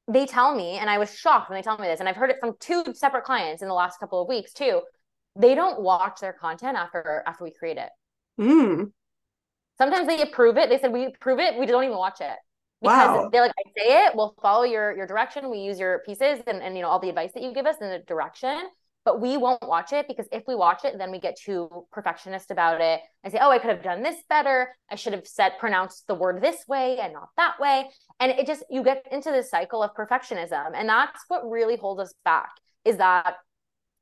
they 0.08 0.26
tell 0.26 0.54
me, 0.54 0.78
and 0.78 0.90
I 0.90 0.98
was 0.98 1.14
shocked 1.14 1.48
when 1.48 1.58
they 1.58 1.62
tell 1.62 1.78
me 1.78 1.86
this, 1.86 2.00
and 2.00 2.08
I've 2.08 2.16
heard 2.16 2.30
it 2.30 2.38
from 2.40 2.54
two 2.58 2.84
separate 2.94 3.24
clients 3.24 3.62
in 3.62 3.68
the 3.68 3.74
last 3.74 4.00
couple 4.00 4.20
of 4.20 4.28
weeks 4.28 4.52
too. 4.52 4.82
They 5.36 5.54
don't 5.54 5.80
watch 5.80 6.20
their 6.20 6.32
content 6.32 6.76
after 6.76 7.22
after 7.26 7.44
we 7.44 7.52
create 7.52 7.76
it. 7.76 7.90
Mm. 8.40 8.92
Sometimes 9.78 10.06
they 10.06 10.22
approve 10.22 10.56
it. 10.56 10.68
They 10.68 10.78
said 10.78 10.92
we 10.92 11.06
approve 11.06 11.38
it. 11.38 11.58
We 11.58 11.66
don't 11.66 11.84
even 11.84 11.96
watch 11.96 12.20
it 12.20 12.36
because 12.82 13.08
wow. 13.08 13.28
they're 13.30 13.42
like, 13.42 13.52
I 13.58 13.70
say 13.78 14.06
it. 14.06 14.14
We'll 14.14 14.34
follow 14.42 14.64
your 14.64 14.96
your 14.96 15.06
direction. 15.06 15.50
We 15.50 15.58
use 15.58 15.78
your 15.78 16.00
pieces 16.00 16.40
and 16.46 16.62
and 16.62 16.76
you 16.76 16.82
know 16.82 16.88
all 16.88 16.98
the 16.98 17.08
advice 17.08 17.32
that 17.34 17.42
you 17.42 17.52
give 17.52 17.66
us 17.66 17.76
in 17.80 17.88
the 17.88 18.00
direction 18.06 18.68
but 19.10 19.20
we 19.20 19.36
won't 19.36 19.66
watch 19.66 19.92
it 19.92 20.06
because 20.06 20.28
if 20.30 20.44
we 20.46 20.54
watch 20.54 20.84
it, 20.84 20.96
then 20.96 21.10
we 21.10 21.18
get 21.18 21.36
too 21.36 21.84
perfectionist 21.90 22.52
about 22.52 22.80
it 22.80 23.00
I 23.24 23.28
say, 23.28 23.38
oh, 23.40 23.50
I 23.50 23.58
could 23.58 23.70
have 23.70 23.82
done 23.82 24.04
this 24.04 24.16
better. 24.28 24.74
I 24.88 24.94
should 24.94 25.12
have 25.14 25.26
said, 25.26 25.58
pronounced 25.58 26.06
the 26.06 26.14
word 26.14 26.40
this 26.40 26.64
way 26.68 26.98
and 27.00 27.12
not 27.12 27.28
that 27.36 27.58
way. 27.58 27.90
And 28.20 28.30
it 28.30 28.46
just, 28.46 28.62
you 28.70 28.84
get 28.84 29.04
into 29.10 29.32
this 29.32 29.50
cycle 29.50 29.82
of 29.82 29.90
perfectionism. 29.94 30.70
And 30.74 30.88
that's 30.88 31.24
what 31.26 31.42
really 31.50 31.76
holds 31.76 32.00
us 32.00 32.14
back 32.24 32.50
is 32.84 32.98
that, 32.98 33.34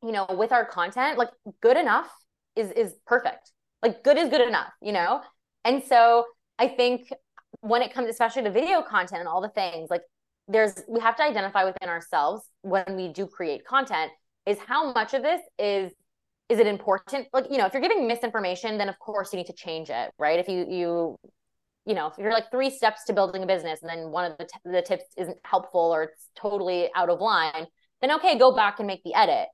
you 0.04 0.12
know, 0.12 0.26
with 0.28 0.52
our 0.52 0.66
content, 0.66 1.16
like 1.16 1.30
good 1.62 1.78
enough 1.78 2.10
is, 2.54 2.70
is 2.72 2.94
perfect. 3.06 3.50
Like 3.82 4.04
good 4.04 4.18
is 4.18 4.28
good 4.28 4.46
enough, 4.46 4.70
you 4.82 4.92
know? 4.92 5.22
And 5.64 5.82
so 5.82 6.26
I 6.58 6.68
think 6.68 7.08
when 7.60 7.80
it 7.80 7.94
comes, 7.94 8.10
especially 8.10 8.42
to 8.42 8.50
video 8.50 8.82
content 8.82 9.20
and 9.20 9.28
all 9.28 9.40
the 9.40 9.48
things, 9.48 9.88
like 9.90 10.02
there's, 10.48 10.74
we 10.86 11.00
have 11.00 11.16
to 11.16 11.22
identify 11.22 11.64
within 11.64 11.88
ourselves 11.88 12.44
when 12.60 12.84
we 12.94 13.08
do 13.08 13.26
create 13.26 13.64
content 13.64 14.12
is 14.48 14.58
how 14.66 14.92
much 14.92 15.14
of 15.14 15.22
this 15.22 15.40
is 15.58 15.92
is 16.48 16.58
it 16.58 16.66
important 16.66 17.28
like 17.32 17.44
you 17.50 17.58
know 17.58 17.66
if 17.66 17.72
you're 17.72 17.82
giving 17.82 18.08
misinformation 18.08 18.78
then 18.78 18.88
of 18.88 18.98
course 18.98 19.32
you 19.32 19.36
need 19.36 19.46
to 19.46 19.52
change 19.52 19.90
it 19.90 20.10
right 20.18 20.38
if 20.38 20.48
you 20.48 20.66
you 20.68 21.16
you 21.88 21.94
know, 21.94 22.06
if 22.06 22.18
you're 22.18 22.32
like 22.32 22.50
three 22.50 22.68
steps 22.68 23.04
to 23.04 23.14
building 23.14 23.42
a 23.42 23.46
business 23.46 23.80
and 23.80 23.88
then 23.88 24.10
one 24.10 24.30
of 24.30 24.36
the, 24.36 24.44
t- 24.44 24.58
the 24.66 24.82
tips 24.82 25.04
isn't 25.16 25.38
helpful 25.42 25.80
or 25.80 26.02
it's 26.02 26.28
totally 26.36 26.90
out 26.94 27.08
of 27.08 27.18
line, 27.18 27.66
then 28.02 28.12
okay, 28.12 28.38
go 28.38 28.54
back 28.54 28.78
and 28.78 28.86
make 28.86 29.02
the 29.04 29.14
edit. 29.14 29.48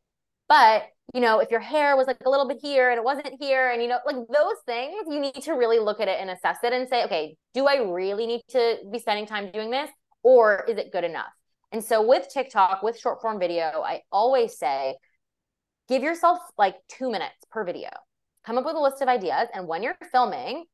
But, 0.48 0.82
you 1.14 1.20
know, 1.20 1.38
if 1.38 1.52
your 1.52 1.60
hair 1.60 1.96
was 1.96 2.08
like 2.08 2.16
a 2.26 2.28
little 2.28 2.48
bit 2.48 2.58
here 2.60 2.90
and 2.90 2.98
it 2.98 3.04
wasn't 3.04 3.34
here, 3.40 3.70
and, 3.70 3.80
you 3.80 3.88
know, 3.88 3.98
like 4.04 4.16
those 4.16 4.56
things, 4.66 5.04
you 5.08 5.20
need 5.20 5.34
to 5.42 5.52
really 5.52 5.78
look 5.78 6.00
at 6.00 6.08
it 6.08 6.18
and 6.20 6.28
assess 6.28 6.58
it 6.64 6.72
and 6.72 6.88
say, 6.88 7.04
okay, 7.04 7.36
do 7.54 7.66
I 7.68 7.76
really 7.76 8.26
need 8.26 8.42
to 8.48 8.78
be 8.90 8.98
spending 8.98 9.26
time 9.26 9.52
doing 9.52 9.70
this? 9.70 9.88
Or 10.24 10.64
is 10.68 10.76
it 10.76 10.90
good 10.90 11.04
enough? 11.04 11.32
And 11.74 11.82
so 11.82 12.06
with 12.06 12.28
TikTok, 12.32 12.84
with 12.84 12.96
short 12.96 13.20
form 13.20 13.40
video, 13.40 13.82
I 13.84 14.02
always 14.12 14.56
say, 14.56 14.94
give 15.88 16.04
yourself 16.04 16.38
like 16.56 16.76
two 16.88 17.10
minutes 17.10 17.34
per 17.50 17.64
video. 17.64 17.88
Come 18.46 18.58
up 18.58 18.64
with 18.64 18.76
a 18.76 18.80
list 18.80 19.02
of 19.02 19.08
ideas. 19.08 19.48
And 19.52 19.66
when 19.66 19.82
you're 19.82 19.96
filming, 20.12 20.66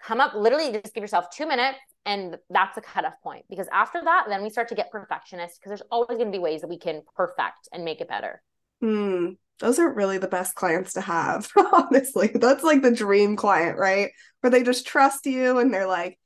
come 0.00 0.20
up 0.20 0.34
literally 0.34 0.70
just 0.70 0.94
give 0.94 1.02
yourself 1.02 1.26
two 1.34 1.48
minutes 1.48 1.80
and 2.04 2.36
that's 2.48 2.78
a 2.78 2.80
cutoff 2.80 3.14
point 3.24 3.44
because 3.48 3.66
after 3.72 4.00
that 4.04 4.26
then 4.28 4.42
we 4.42 4.50
start 4.50 4.68
to 4.68 4.74
get 4.74 4.90
perfectionist 4.90 5.58
because 5.58 5.70
there's 5.70 5.88
always 5.90 6.18
going 6.18 6.30
to 6.30 6.36
be 6.36 6.38
ways 6.38 6.60
that 6.60 6.68
we 6.68 6.78
can 6.78 7.00
perfect 7.16 7.66
and 7.72 7.82
make 7.82 8.02
it 8.02 8.06
better 8.06 8.42
Hmm. 8.80 9.30
Those 9.58 9.78
are 9.78 9.92
really 9.92 10.18
the 10.18 10.28
best 10.28 10.54
clients 10.54 10.92
to 10.94 11.00
have, 11.00 11.48
honestly. 11.72 12.30
That's 12.34 12.62
like 12.62 12.82
the 12.82 12.90
dream 12.90 13.36
client, 13.36 13.78
right? 13.78 14.10
Where 14.40 14.50
they 14.50 14.62
just 14.62 14.86
trust 14.86 15.24
you 15.24 15.58
and 15.58 15.72
they're 15.72 15.86
like, 15.86 16.18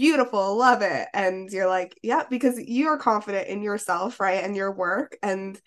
beautiful, 0.00 0.56
love 0.56 0.80
it. 0.80 1.08
And 1.12 1.50
you're 1.50 1.68
like, 1.68 1.94
yeah, 2.02 2.22
because 2.30 2.58
you're 2.58 2.96
confident 2.96 3.48
in 3.48 3.60
yourself, 3.60 4.18
right? 4.18 4.42
And 4.42 4.56
your 4.56 4.72
work 4.72 5.18
and 5.22 5.60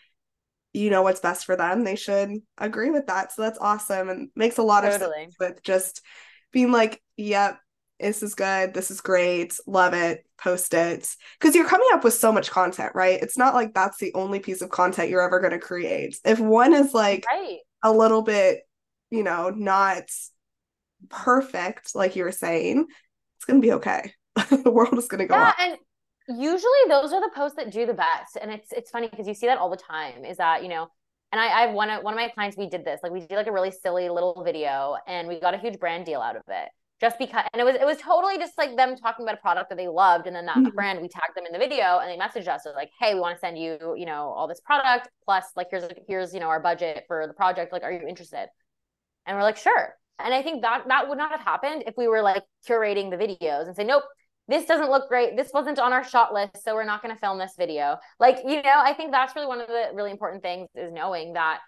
you 0.73 0.89
know 0.89 1.03
what's 1.03 1.19
best 1.19 1.45
for 1.45 1.55
them. 1.55 1.83
They 1.83 1.95
should 1.95 2.41
agree 2.57 2.89
with 2.89 3.05
that. 3.05 3.31
So 3.31 3.43
that's 3.43 3.59
awesome 3.59 4.09
and 4.09 4.29
makes 4.35 4.57
a 4.57 4.63
lot 4.63 4.81
totally. 4.81 5.03
of 5.05 5.13
sense 5.13 5.35
with 5.39 5.61
just 5.61 6.01
being 6.51 6.71
like, 6.71 6.99
yep, 7.15 7.59
this 7.99 8.23
is 8.23 8.33
good, 8.33 8.73
this 8.73 8.89
is 8.89 9.01
great, 9.01 9.55
love 9.67 9.93
it, 9.93 10.25
post 10.39 10.73
it. 10.73 11.07
Because 11.39 11.53
you're 11.53 11.69
coming 11.69 11.89
up 11.93 12.03
with 12.03 12.15
so 12.15 12.31
much 12.31 12.49
content, 12.49 12.93
right? 12.95 13.21
It's 13.21 13.37
not 13.37 13.53
like 13.53 13.75
that's 13.75 13.99
the 13.99 14.15
only 14.15 14.39
piece 14.39 14.63
of 14.63 14.71
content 14.71 15.11
you're 15.11 15.21
ever 15.21 15.41
going 15.41 15.53
to 15.53 15.59
create. 15.59 16.17
If 16.25 16.39
one 16.39 16.73
is 16.73 16.91
like 16.91 17.23
right. 17.31 17.59
a 17.83 17.91
little 17.91 18.23
bit, 18.23 18.61
you 19.11 19.21
know, 19.21 19.51
not 19.51 20.05
perfect, 21.09 21.93
like 21.93 22.15
you 22.15 22.23
were 22.23 22.31
saying, 22.31 22.87
it's 23.37 23.45
going 23.45 23.61
to 23.61 23.67
be 23.67 23.73
okay. 23.73 24.11
the 24.63 24.71
world 24.71 24.97
is 24.97 25.07
going 25.07 25.19
to 25.19 25.27
go 25.27 25.35
yeah, 25.35 25.53
on. 25.59 25.71
and 26.27 26.39
usually 26.39 26.71
those 26.87 27.13
are 27.13 27.21
the 27.21 27.31
posts 27.35 27.55
that 27.57 27.71
do 27.71 27.85
the 27.85 27.93
best. 27.93 28.37
And 28.41 28.51
it's 28.51 28.71
it's 28.71 28.89
funny 28.89 29.07
because 29.07 29.27
you 29.27 29.33
see 29.33 29.47
that 29.47 29.57
all 29.57 29.69
the 29.69 29.77
time. 29.77 30.25
Is 30.25 30.37
that 30.37 30.63
you 30.63 30.69
know 30.69 30.87
and 31.31 31.41
I, 31.41 31.47
I 31.47 31.61
have 31.61 31.73
one 31.73 31.89
of 31.89 32.03
one 32.03 32.13
of 32.13 32.17
my 32.17 32.29
clients, 32.29 32.57
we 32.57 32.69
did 32.69 32.85
this. 32.85 32.99
Like 33.03 33.11
we 33.11 33.21
did 33.21 33.35
like 33.35 33.47
a 33.47 33.51
really 33.51 33.71
silly 33.71 34.09
little 34.09 34.43
video 34.43 34.97
and 35.07 35.27
we 35.27 35.39
got 35.39 35.53
a 35.53 35.57
huge 35.57 35.79
brand 35.79 36.05
deal 36.05 36.21
out 36.21 36.35
of 36.35 36.43
it 36.47 36.69
just 37.03 37.19
because 37.19 37.43
and 37.51 37.59
it 37.59 37.65
was 37.65 37.75
it 37.75 37.85
was 37.85 37.97
totally 37.97 38.37
just 38.37 38.57
like 38.57 38.77
them 38.77 38.95
talking 38.95 39.25
about 39.25 39.35
a 39.35 39.41
product 39.41 39.67
that 39.67 39.75
they 39.77 39.89
loved 39.89 40.25
and 40.25 40.33
then 40.33 40.45
that 40.45 40.55
mm-hmm. 40.55 40.69
brand 40.75 41.01
we 41.01 41.09
tagged 41.09 41.35
them 41.35 41.45
in 41.45 41.51
the 41.51 41.59
video 41.59 41.99
and 41.99 42.09
they 42.09 42.23
messaged 42.23 42.47
us 42.47 42.65
like 42.75 42.89
hey 42.97 43.13
we 43.13 43.19
want 43.19 43.35
to 43.35 43.39
send 43.39 43.57
you 43.57 43.77
you 43.97 44.05
know 44.05 44.31
all 44.37 44.47
this 44.47 44.61
product 44.61 45.09
plus 45.25 45.43
like 45.57 45.67
here's 45.69 45.83
here's 46.07 46.33
you 46.33 46.39
know 46.39 46.47
our 46.47 46.61
budget 46.61 47.03
for 47.07 47.27
the 47.27 47.33
project 47.33 47.73
like 47.73 47.83
are 47.83 47.91
you 47.91 48.07
interested 48.07 48.47
and 49.25 49.35
we're 49.35 49.43
like 49.43 49.57
sure 49.57 49.95
and 50.19 50.33
i 50.33 50.41
think 50.41 50.61
that 50.61 50.83
that 50.87 51.09
would 51.09 51.17
not 51.17 51.31
have 51.31 51.41
happened 51.41 51.83
if 51.87 51.93
we 51.97 52.07
were 52.07 52.21
like 52.21 52.43
curating 52.69 53.09
the 53.09 53.17
videos 53.17 53.65
and 53.65 53.75
say 53.75 53.83
nope 53.83 54.03
this 54.47 54.65
doesn't 54.65 54.89
look 54.89 55.07
great. 55.07 55.37
This 55.37 55.51
wasn't 55.53 55.79
on 55.79 55.93
our 55.93 56.03
shot 56.03 56.33
list 56.33 56.63
so 56.63 56.75
we're 56.75 56.83
not 56.83 57.01
going 57.01 57.13
to 57.13 57.19
film 57.19 57.37
this 57.37 57.53
video. 57.57 57.97
Like 58.19 58.39
you 58.45 58.61
know 58.61 58.81
i 58.83 58.93
think 58.93 59.11
that's 59.11 59.35
really 59.35 59.47
one 59.47 59.61
of 59.61 59.67
the 59.67 59.89
really 59.93 60.11
important 60.11 60.41
things 60.41 60.67
is 60.75 60.91
knowing 60.91 61.33
that 61.33 61.59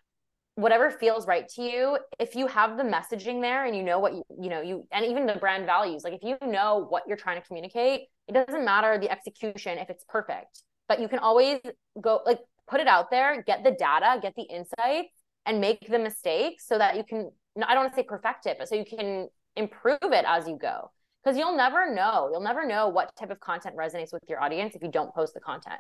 whatever 0.56 0.90
feels 0.90 1.28
right 1.28 1.50
to 1.50 1.62
you 1.62 1.98
if 2.18 2.34
you 2.34 2.48
have 2.48 2.78
the 2.78 2.84
messaging 2.84 3.42
there 3.42 3.66
and 3.66 3.76
you 3.76 3.84
know 3.84 4.00
what 4.00 4.14
you 4.14 4.24
you 4.40 4.50
know 4.50 4.62
you 4.62 4.88
and 4.92 5.06
even 5.06 5.26
the 5.26 5.36
brand 5.36 5.66
values 5.66 6.04
like 6.04 6.14
if 6.14 6.24
you 6.24 6.38
know 6.48 6.86
what 6.90 7.04
you're 7.08 7.18
trying 7.18 7.40
to 7.40 7.46
communicate 7.46 8.04
it 8.28 8.34
doesn't 8.34 8.64
matter 8.64 8.98
the 8.98 9.10
execution 9.10 9.78
if 9.78 9.90
it's 9.90 10.06
perfect 10.08 10.64
but 10.88 11.02
you 11.02 11.10
can 11.10 11.20
always 11.20 11.60
go 12.02 12.22
like 12.26 12.40
put 12.68 12.80
it 12.80 12.88
out 12.88 13.12
there 13.12 13.44
get 13.44 13.64
the 13.64 13.72
data 13.72 14.18
get 14.22 14.34
the 14.36 14.44
insights 14.44 15.14
and 15.46 15.60
make 15.60 15.86
the 15.90 16.00
mistakes 16.00 16.66
so 16.66 16.78
that 16.78 16.96
you 16.96 17.04
can 17.04 17.30
i 17.68 17.74
don't 17.74 17.84
want 17.84 17.94
to 17.94 17.96
say 17.96 18.04
perfect 18.04 18.46
it 18.46 18.58
but 18.58 18.70
so 18.70 18.76
you 18.76 18.86
can 18.86 19.28
improve 19.58 19.98
it 20.04 20.24
as 20.26 20.48
you 20.48 20.58
go 20.58 20.90
because 21.26 21.38
you'll 21.38 21.58
never 21.58 21.94
know 21.94 22.30
you'll 22.32 22.40
never 22.40 22.66
know 22.66 22.88
what 22.88 23.14
type 23.18 23.32
of 23.32 23.40
content 23.40 23.76
resonates 23.76 24.14
with 24.14 24.24
your 24.30 24.42
audience 24.42 24.76
if 24.76 24.84
you 24.84 24.92
don't 24.92 25.14
post 25.14 25.34
the 25.34 25.40
content 25.42 25.80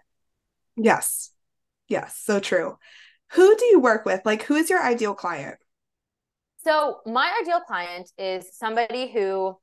yes 0.75 1.29
yes 1.87 2.19
so 2.25 2.39
true 2.39 2.77
who 3.31 3.55
do 3.55 3.65
you 3.65 3.79
work 3.79 4.05
with? 4.05 4.21
Like, 4.25 4.43
who 4.43 4.55
is 4.55 4.69
your 4.69 4.81
ideal 4.81 5.13
client? 5.13 5.57
So, 6.63 6.99
my 7.05 7.31
ideal 7.41 7.61
client 7.61 8.09
is 8.17 8.57
somebody 8.57 9.11
who 9.11 9.57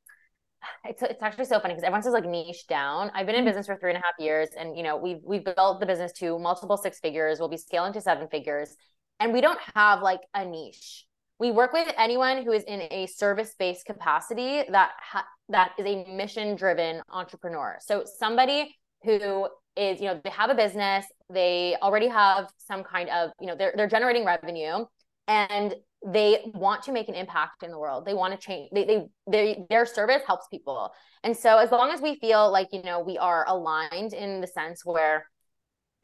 it's, 0.85 1.03
it's 1.03 1.21
actually 1.21 1.47
so 1.47 1.59
funny 1.59 1.75
because 1.75 1.83
everyone 1.83 2.03
says 2.03 2.13
like 2.13 2.25
niche 2.25 2.67
down. 2.69 3.11
I've 3.15 3.27
been 3.27 3.35
in 3.35 3.41
mm-hmm. 3.41 3.49
business 3.49 3.67
for 3.67 3.77
three 3.77 3.91
and 3.91 3.99
a 3.99 4.07
half 4.07 4.15
years, 4.19 4.51
and 4.57 4.77
you 4.77 4.83
know 4.83 4.97
we've 4.97 5.19
we've 5.25 5.45
built 5.45 5.81
the 5.81 5.87
business 5.87 6.13
to 6.15 6.39
multiple 6.39 6.77
six 6.77 7.01
figures. 7.01 7.41
We'll 7.41 7.49
be 7.49 7.57
scaling 7.57 7.93
to 7.95 8.01
seven 8.01 8.29
figures, 8.29 8.77
and 9.19 9.33
we 9.33 9.41
don't 9.41 9.59
have 9.75 10.03
like 10.03 10.21
a 10.35 10.45
niche. 10.45 11.07
We 11.43 11.51
work 11.51 11.73
with 11.73 11.93
anyone 11.99 12.45
who 12.45 12.53
is 12.53 12.63
in 12.63 12.83
a 12.93 13.09
service 13.09 13.57
based 13.59 13.85
capacity 13.85 14.63
that 14.71 14.93
ha- 15.01 15.27
that 15.49 15.73
is 15.77 15.85
a 15.85 16.05
mission 16.05 16.55
driven 16.55 17.03
entrepreneur. 17.11 17.79
So 17.81 18.05
somebody 18.21 18.77
who 19.03 19.49
is 19.75 20.01
you 20.01 20.07
know 20.07 20.21
they 20.23 20.31
have 20.31 20.51
a 20.51 20.55
business 20.55 21.05
they 21.33 21.77
already 21.83 22.07
have 22.07 22.49
some 22.59 22.85
kind 22.85 23.09
of 23.09 23.31
you 23.41 23.49
know 23.49 23.57
they're, 23.57 23.73
they're 23.77 23.89
generating 23.89 24.25
revenue 24.25 24.85
and 25.27 25.75
they 26.07 26.43
want 26.55 26.85
to 26.85 26.93
make 26.93 27.09
an 27.09 27.17
impact 27.17 27.65
in 27.65 27.71
the 27.73 27.79
world 27.79 28.05
they 28.05 28.15
want 28.15 28.39
to 28.39 28.47
change 28.47 28.69
they, 28.73 28.85
they 28.85 29.07
they 29.31 29.65
their 29.71 29.87
service 29.87 30.23
helps 30.27 30.47
people 30.49 30.93
and 31.25 31.35
so 31.35 31.57
as 31.57 31.73
long 31.73 31.91
as 31.91 32.03
we 32.03 32.17
feel 32.21 32.53
like 32.53 32.69
you 32.71 32.83
know 32.83 33.01
we 33.01 33.17
are 33.17 33.47
aligned 33.49 34.13
in 34.13 34.43
the 34.43 34.47
sense 34.47 34.85
where 34.85 35.27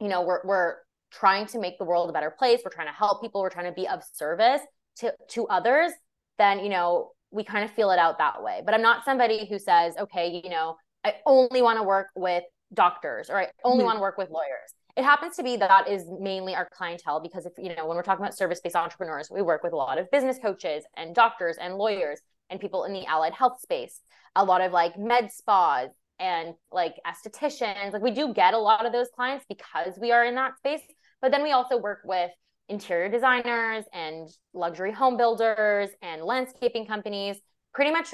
you 0.01 0.07
know 0.07 0.23
we're 0.23 0.41
we're 0.45 0.75
trying 1.11 1.45
to 1.45 1.59
make 1.59 1.77
the 1.77 1.85
world 1.85 2.09
a 2.09 2.13
better 2.13 2.31
place 2.31 2.61
we're 2.65 2.71
trying 2.71 2.87
to 2.87 2.93
help 2.93 3.21
people 3.21 3.39
we're 3.39 3.49
trying 3.51 3.71
to 3.71 3.71
be 3.71 3.87
of 3.87 4.01
service 4.13 4.61
to 4.99 5.13
to 5.29 5.47
others 5.47 5.91
then 6.37 6.59
you 6.59 6.69
know 6.69 7.11
we 7.31 7.43
kind 7.43 7.63
of 7.63 7.71
feel 7.71 7.91
it 7.91 7.99
out 7.99 8.17
that 8.17 8.41
way 8.43 8.61
but 8.65 8.73
i'm 8.73 8.81
not 8.81 9.03
somebody 9.05 9.47
who 9.47 9.59
says 9.59 9.95
okay 9.97 10.41
you 10.43 10.49
know 10.49 10.75
i 11.03 11.13
only 11.25 11.61
want 11.61 11.77
to 11.77 11.83
work 11.83 12.07
with 12.15 12.43
doctors 12.73 13.29
or 13.29 13.37
I 13.37 13.47
only 13.63 13.79
mm-hmm. 13.79 13.85
want 13.85 13.97
to 13.97 14.01
work 14.01 14.17
with 14.17 14.29
lawyers. 14.29 14.73
It 14.97 15.03
happens 15.03 15.35
to 15.37 15.43
be 15.43 15.55
that, 15.57 15.69
that 15.69 15.87
is 15.87 16.05
mainly 16.19 16.55
our 16.55 16.67
clientele 16.71 17.21
because 17.21 17.45
if 17.45 17.53
you 17.57 17.73
know 17.75 17.87
when 17.87 17.95
we're 17.95 18.03
talking 18.03 18.23
about 18.23 18.37
service-based 18.37 18.75
entrepreneurs, 18.75 19.29
we 19.31 19.41
work 19.41 19.63
with 19.63 19.73
a 19.73 19.77
lot 19.77 19.97
of 19.97 20.09
business 20.11 20.37
coaches 20.41 20.83
and 20.97 21.15
doctors 21.15 21.57
and 21.59 21.75
lawyers 21.75 22.19
and 22.49 22.59
people 22.59 22.83
in 22.83 22.93
the 22.93 23.05
allied 23.05 23.33
health 23.33 23.59
space, 23.61 24.01
a 24.35 24.43
lot 24.43 24.61
of 24.61 24.71
like 24.71 24.97
med 24.97 25.31
spas 25.31 25.89
and 26.19 26.53
like 26.71 26.95
estheticians. 27.07 27.93
Like 27.93 28.01
we 28.01 28.11
do 28.11 28.33
get 28.33 28.53
a 28.53 28.57
lot 28.57 28.85
of 28.85 28.91
those 28.91 29.07
clients 29.15 29.45
because 29.47 29.97
we 29.99 30.11
are 30.11 30.25
in 30.25 30.35
that 30.35 30.57
space, 30.57 30.81
but 31.21 31.31
then 31.31 31.43
we 31.43 31.51
also 31.51 31.77
work 31.77 32.01
with 32.03 32.31
interior 32.69 33.09
designers 33.09 33.85
and 33.93 34.29
luxury 34.53 34.91
home 34.91 35.17
builders 35.17 35.89
and 36.01 36.23
landscaping 36.23 36.85
companies, 36.85 37.37
pretty 37.73 37.91
much 37.91 38.13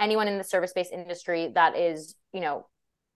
anyone 0.00 0.28
in 0.28 0.38
the 0.38 0.44
service-based 0.44 0.92
industry 0.92 1.50
that 1.54 1.76
is, 1.76 2.14
you 2.32 2.40
know, 2.40 2.66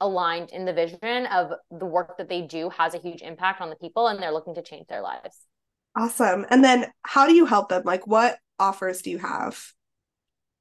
aligned 0.01 0.51
in 0.51 0.65
the 0.65 0.73
vision 0.73 1.27
of 1.27 1.53
the 1.71 1.87
work 1.87 2.19
that 2.19 2.29
they 2.29 2.43
do 2.43 2.69
has 2.71 2.95
a 2.95 2.99
huge 2.99 3.23
impact 3.23 3.61
on 3.61 3.71
the 3.71 3.77
people 3.77 4.09
and 4.09 4.21
they're 4.21 4.33
looking 4.33 4.55
to 4.55 4.63
change 4.63 4.87
their 4.89 5.01
lives. 5.01 5.39
Awesome. 5.97 6.45
And 6.51 6.65
then 6.65 6.91
how 7.03 7.27
do 7.27 7.35
you 7.35 7.47
help 7.47 7.69
them? 7.69 7.83
Like 7.85 8.07
what 8.07 8.39
offers 8.59 9.03
do 9.03 9.11
you 9.11 9.19
have? 9.19 9.63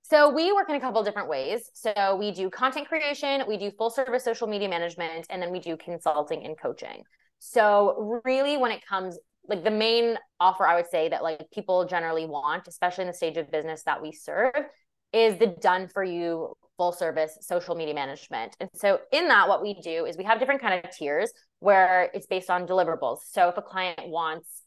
So 0.04 0.30
we 0.30 0.52
work 0.52 0.70
in 0.70 0.76
a 0.76 0.80
couple 0.80 1.02
different 1.04 1.30
ways. 1.30 1.70
So 1.74 2.18
we 2.20 2.32
do 2.32 2.50
content 2.50 2.88
creation, 2.88 3.44
we 3.48 3.58
do 3.58 3.72
full 3.72 3.90
service 3.90 4.24
social 4.24 4.46
media 4.46 4.70
management, 4.70 5.26
and 5.30 5.42
then 5.42 5.52
we 5.52 5.60
do 5.60 5.78
consulting 5.78 6.46
and 6.46 6.60
coaching. 6.60 7.04
So 7.40 8.22
really 8.26 8.58
when 8.58 8.72
it 8.72 8.86
comes 8.86 9.18
like 9.48 9.64
the 9.64 9.72
main 9.72 10.18
offer 10.40 10.66
I 10.66 10.76
would 10.76 10.90
say 10.90 11.10
that 11.10 11.24
like 11.24 11.50
people 11.52 11.86
generally 11.86 12.26
want, 12.26 12.68
especially 12.68 13.04
in 13.04 13.08
the 13.08 13.14
stage 13.14 13.38
of 13.38 13.52
business 13.52 13.84
that 13.84 14.02
we 14.02 14.12
serve, 14.12 14.54
is 15.14 15.38
the 15.38 15.48
done 15.48 15.88
for 15.88 16.04
you 16.04 16.54
full 16.78 16.92
service 16.92 17.38
social 17.42 17.76
media 17.76 17.94
management. 17.94 18.56
And 18.60 18.70
so 18.74 19.00
in 19.12 19.28
that 19.28 19.48
what 19.48 19.62
we 19.62 19.80
do 19.82 20.06
is 20.06 20.18
we 20.18 20.24
have 20.24 20.40
different 20.40 20.62
kind 20.62 20.84
of 20.84 20.92
tiers 20.92 21.32
where 21.60 22.10
it's 22.14 22.28
based 22.28 22.50
on 22.50 22.66
deliverables. 22.66 23.20
So 23.30 23.50
if 23.50 23.58
a 23.58 23.62
client 23.62 24.00
wants, 24.08 24.64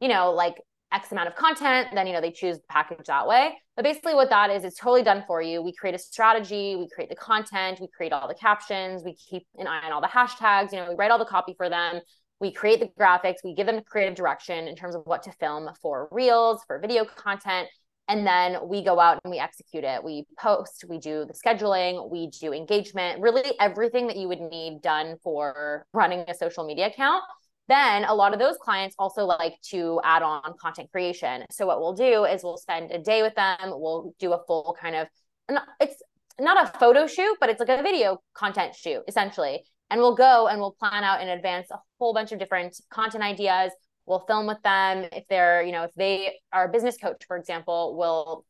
you 0.00 0.08
know, 0.08 0.32
like 0.32 0.56
X 0.92 1.10
amount 1.10 1.28
of 1.28 1.34
content, 1.34 1.88
then 1.94 2.06
you 2.06 2.12
know 2.12 2.20
they 2.20 2.30
choose 2.30 2.58
the 2.58 2.64
package 2.68 3.06
that 3.06 3.26
way. 3.26 3.54
But 3.76 3.84
basically 3.84 4.14
what 4.14 4.28
that 4.30 4.50
is, 4.50 4.64
it's 4.64 4.78
totally 4.78 5.02
done 5.02 5.24
for 5.26 5.40
you. 5.40 5.62
We 5.62 5.72
create 5.72 5.94
a 5.94 5.98
strategy, 5.98 6.76
we 6.76 6.88
create 6.94 7.08
the 7.08 7.16
content, 7.16 7.80
we 7.80 7.88
create 7.96 8.12
all 8.12 8.28
the 8.28 8.34
captions, 8.34 9.02
we 9.02 9.14
keep 9.14 9.46
an 9.56 9.66
eye 9.66 9.86
on 9.86 9.92
all 9.92 10.00
the 10.00 10.08
hashtags, 10.08 10.72
you 10.72 10.78
know, 10.78 10.88
we 10.88 10.94
write 10.96 11.10
all 11.10 11.18
the 11.18 11.24
copy 11.24 11.54
for 11.56 11.68
them. 11.68 12.00
We 12.42 12.52
create 12.52 12.80
the 12.80 12.90
graphics, 13.00 13.36
we 13.44 13.54
give 13.54 13.66
them 13.66 13.80
creative 13.86 14.16
direction 14.16 14.66
in 14.66 14.74
terms 14.74 14.96
of 14.96 15.02
what 15.04 15.22
to 15.22 15.32
film 15.32 15.70
for 15.80 16.08
reels, 16.10 16.60
for 16.66 16.78
video 16.80 17.04
content, 17.04 17.68
and 18.08 18.26
then 18.26 18.58
we 18.68 18.82
go 18.82 18.98
out 18.98 19.20
and 19.22 19.30
we 19.30 19.38
execute 19.38 19.84
it. 19.84 20.02
We 20.02 20.26
post 20.38 20.84
we 20.88 20.98
do 20.98 21.24
the 21.24 21.34
scheduling 21.34 22.10
we 22.10 22.26
do 22.40 22.52
engagement 22.52 23.20
really 23.20 23.54
everything 23.60 24.08
that 24.08 24.16
you 24.16 24.26
would 24.26 24.40
need 24.40 24.82
done 24.82 25.16
for 25.22 25.86
running 25.94 26.24
a 26.26 26.34
social 26.34 26.66
media 26.66 26.88
account. 26.88 27.22
Then 27.68 28.04
a 28.04 28.12
lot 28.12 28.32
of 28.32 28.40
those 28.40 28.56
clients 28.60 28.96
also 28.98 29.24
like 29.24 29.54
to 29.70 30.00
add 30.02 30.22
on 30.22 30.54
content 30.60 30.90
creation. 30.90 31.44
So 31.52 31.64
what 31.64 31.80
we'll 31.80 31.94
do 31.94 32.24
is 32.24 32.42
we'll 32.42 32.56
spend 32.56 32.90
a 32.90 32.98
day 32.98 33.22
with 33.22 33.36
them. 33.36 33.56
We'll 33.66 34.14
do 34.18 34.32
a 34.32 34.44
full 34.46 34.76
kind 34.80 34.96
of 34.96 35.06
it's 35.80 36.02
not 36.40 36.64
a 36.64 36.78
photo 36.78 37.06
shoot, 37.06 37.36
but 37.38 37.50
it's 37.50 37.60
like 37.60 37.68
a 37.68 37.82
video 37.82 38.20
content 38.34 38.74
shoot 38.74 39.02
essentially. 39.06 39.62
And 39.92 40.00
we'll 40.00 40.14
go 40.14 40.48
and 40.48 40.58
we'll 40.58 40.72
plan 40.72 41.04
out 41.04 41.20
in 41.20 41.28
advance 41.28 41.70
a 41.70 41.78
whole 41.98 42.14
bunch 42.14 42.32
of 42.32 42.38
different 42.38 42.80
content 42.90 43.22
ideas. 43.22 43.72
We'll 44.06 44.20
film 44.20 44.46
with 44.46 44.56
them. 44.62 45.06
If 45.12 45.24
they're, 45.28 45.62
you 45.62 45.70
know, 45.70 45.82
if 45.82 45.90
they 45.94 46.38
are 46.50 46.66
a 46.66 46.72
business 46.72 46.96
coach, 46.96 47.24
for 47.28 47.36
example, 47.36 47.94
we'll 47.98 48.46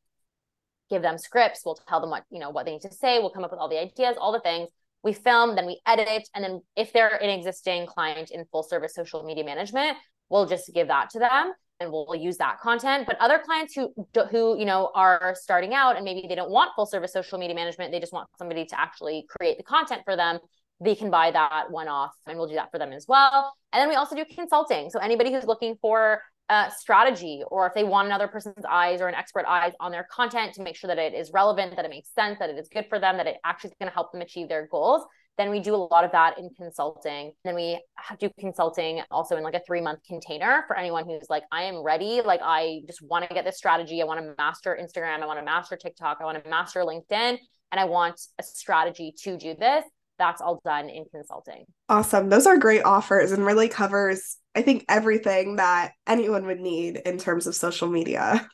give 0.89 1.03
them 1.03 1.19
scripts. 1.19 1.63
We'll 1.65 1.75
tell 1.75 2.01
them 2.01 2.11
what, 2.11 2.23
you 2.31 2.39
know, 2.39 2.51
what 2.51 2.65
they 2.65 2.71
need 2.71 2.83
to 2.83 2.93
say. 2.93 3.19
We'll 3.19 3.31
come 3.31 3.43
up 3.43 3.51
with 3.51 3.59
all 3.59 3.69
the 3.69 3.81
ideas, 3.81 4.15
all 4.21 4.31
the 4.31 4.39
things. 4.39 4.69
We 5.03 5.15
film, 5.15 5.57
then 5.57 5.67
we 5.67 5.81
edit. 5.85 6.29
And 6.33 6.45
then 6.45 6.63
if 6.77 6.93
they're 6.93 7.21
an 7.21 7.29
existing 7.29 7.87
client 7.87 8.31
in 8.31 8.45
full 8.53 8.63
service 8.63 8.95
social 8.95 9.25
media 9.25 9.45
management, 9.45 9.97
we'll 10.29 10.47
just 10.47 10.73
give 10.73 10.87
that 10.89 11.11
to 11.11 11.19
them 11.19 11.55
and 11.81 11.91
we'll 11.91 12.15
use 12.15 12.37
that 12.37 12.61
content 12.61 13.07
but 13.07 13.17
other 13.19 13.41
clients 13.45 13.75
who 13.75 13.93
who 14.31 14.57
you 14.57 14.65
know 14.65 14.91
are 14.95 15.35
starting 15.37 15.75
out 15.75 15.97
and 15.97 16.05
maybe 16.05 16.27
they 16.29 16.37
don't 16.37 16.51
want 16.51 16.71
full 16.77 16.87
service 16.87 17.13
social 17.13 17.39
media 17.39 17.57
management 17.57 17.91
they 17.91 17.99
just 17.99 18.13
want 18.13 18.29
somebody 18.39 18.65
to 18.65 18.79
actually 18.79 19.27
create 19.29 19.57
the 19.57 19.65
content 19.65 20.03
for 20.05 20.15
them 20.15 20.39
they 20.83 20.95
can 20.95 21.11
buy 21.11 21.31
that 21.31 21.71
one 21.71 21.89
off 21.89 22.13
and 22.27 22.39
we'll 22.39 22.49
do 22.49 22.55
that 22.55 22.71
for 22.71 22.79
them 22.79 22.93
as 22.93 23.07
well 23.09 23.55
and 23.73 23.81
then 23.81 23.89
we 23.89 23.95
also 23.95 24.15
do 24.15 24.25
consulting 24.35 24.91
so 24.91 24.99
anybody 24.99 25.33
who's 25.33 25.45
looking 25.45 25.77
for 25.81 26.21
a 26.49 26.71
strategy 26.77 27.43
or 27.51 27.67
if 27.67 27.75
they 27.75 27.85
want 27.85 28.07
another 28.07 28.29
person's 28.29 28.65
eyes 28.69 29.01
or 29.01 29.09
an 29.09 29.15
expert 29.15 29.45
eyes 29.47 29.73
on 29.81 29.93
their 29.93 30.07
content 30.11 30.53
to 30.55 30.63
make 30.63 30.77
sure 30.77 30.89
that 30.89 30.99
it 30.99 31.15
is 31.15 31.31
relevant 31.33 31.77
that 31.77 31.85
it 31.85 31.91
makes 31.91 32.13
sense 32.15 32.39
that 32.39 32.51
it 32.51 32.59
is 32.59 32.69
good 32.69 32.87
for 32.89 32.99
them 32.99 33.17
that 33.17 33.27
it 33.27 33.37
actually 33.45 33.71
is 33.71 33.77
going 33.81 33.89
to 33.89 33.95
help 33.95 34.13
them 34.13 34.21
achieve 34.21 34.49
their 34.49 34.67
goals 34.67 35.05
then 35.39 35.51
we 35.51 35.61
do 35.61 35.75
a 35.75 35.77
lot 35.77 36.05
of 36.05 36.13
that 36.13 36.39
in 36.39 36.51
consulting. 36.57 37.33
Then 37.45 37.55
we 37.55 37.81
do 38.19 38.31
consulting 38.39 39.03
also 39.11 39.37
in 39.37 39.43
like 39.43 39.55
a 39.55 39.63
three 39.67 39.81
month 39.81 40.01
container 40.07 40.65
for 40.67 40.77
anyone 40.77 41.07
who's 41.07 41.31
like, 41.31 41.45
I 41.51 41.65
am 41.65 41.83
ready. 41.83 42.21
Like, 42.23 42.41
I 42.43 42.83
just 42.87 43.01
want 43.03 43.27
to 43.27 43.35
get 43.35 43.45
this 43.45 43.57
strategy. 43.57 44.03
I 44.03 44.05
want 44.05 44.21
to 44.21 44.35
master 44.37 44.79
Instagram. 44.81 45.23
I 45.23 45.27
want 45.27 45.39
to 45.39 45.45
master 45.45 45.77
TikTok. 45.77 46.19
I 46.21 46.25
want 46.25 46.43
to 46.43 46.51
master 46.51 46.81
LinkedIn. 46.81 47.39
And 47.73 47.81
I 47.81 47.87
want 47.87 48.21
a 48.39 48.43
strategy 48.43 49.15
to 49.23 49.39
do 49.39 49.55
this. 49.59 49.85
That's 50.23 50.41
all 50.41 50.61
done 50.65 50.89
in 50.89 51.05
consulting. 51.13 51.65
Awesome. 51.89 52.29
Those 52.29 52.47
are 52.47 52.57
great 52.57 52.85
offers 52.85 53.33
and 53.33 53.45
really 53.45 53.69
covers, 53.69 54.37
I 54.55 54.63
think, 54.63 54.85
everything 54.89 55.57
that 55.57 55.95
anyone 56.07 56.47
would 56.47 56.61
need 56.61 56.99
in 57.05 57.19
terms 57.19 57.49
of 57.49 57.57
social 57.57 57.89
media. 57.89 58.49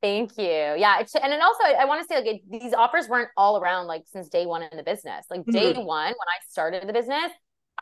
Thank 0.00 0.38
you. 0.38 0.44
Yeah, 0.44 0.98
and 1.00 1.32
then 1.32 1.42
also 1.42 1.64
I, 1.64 1.78
I 1.80 1.84
want 1.86 2.00
to 2.02 2.06
say 2.06 2.16
like 2.16 2.26
it, 2.26 2.42
these 2.48 2.74
offers 2.74 3.08
weren't 3.08 3.30
all 3.36 3.60
around 3.60 3.88
like 3.88 4.02
since 4.06 4.28
day 4.28 4.46
one 4.46 4.62
in 4.62 4.76
the 4.76 4.84
business. 4.84 5.26
Like 5.30 5.44
day 5.46 5.72
mm-hmm. 5.72 5.84
one 5.84 6.06
when 6.06 6.14
I 6.14 6.38
started 6.48 6.86
the 6.86 6.92
business, 6.92 7.32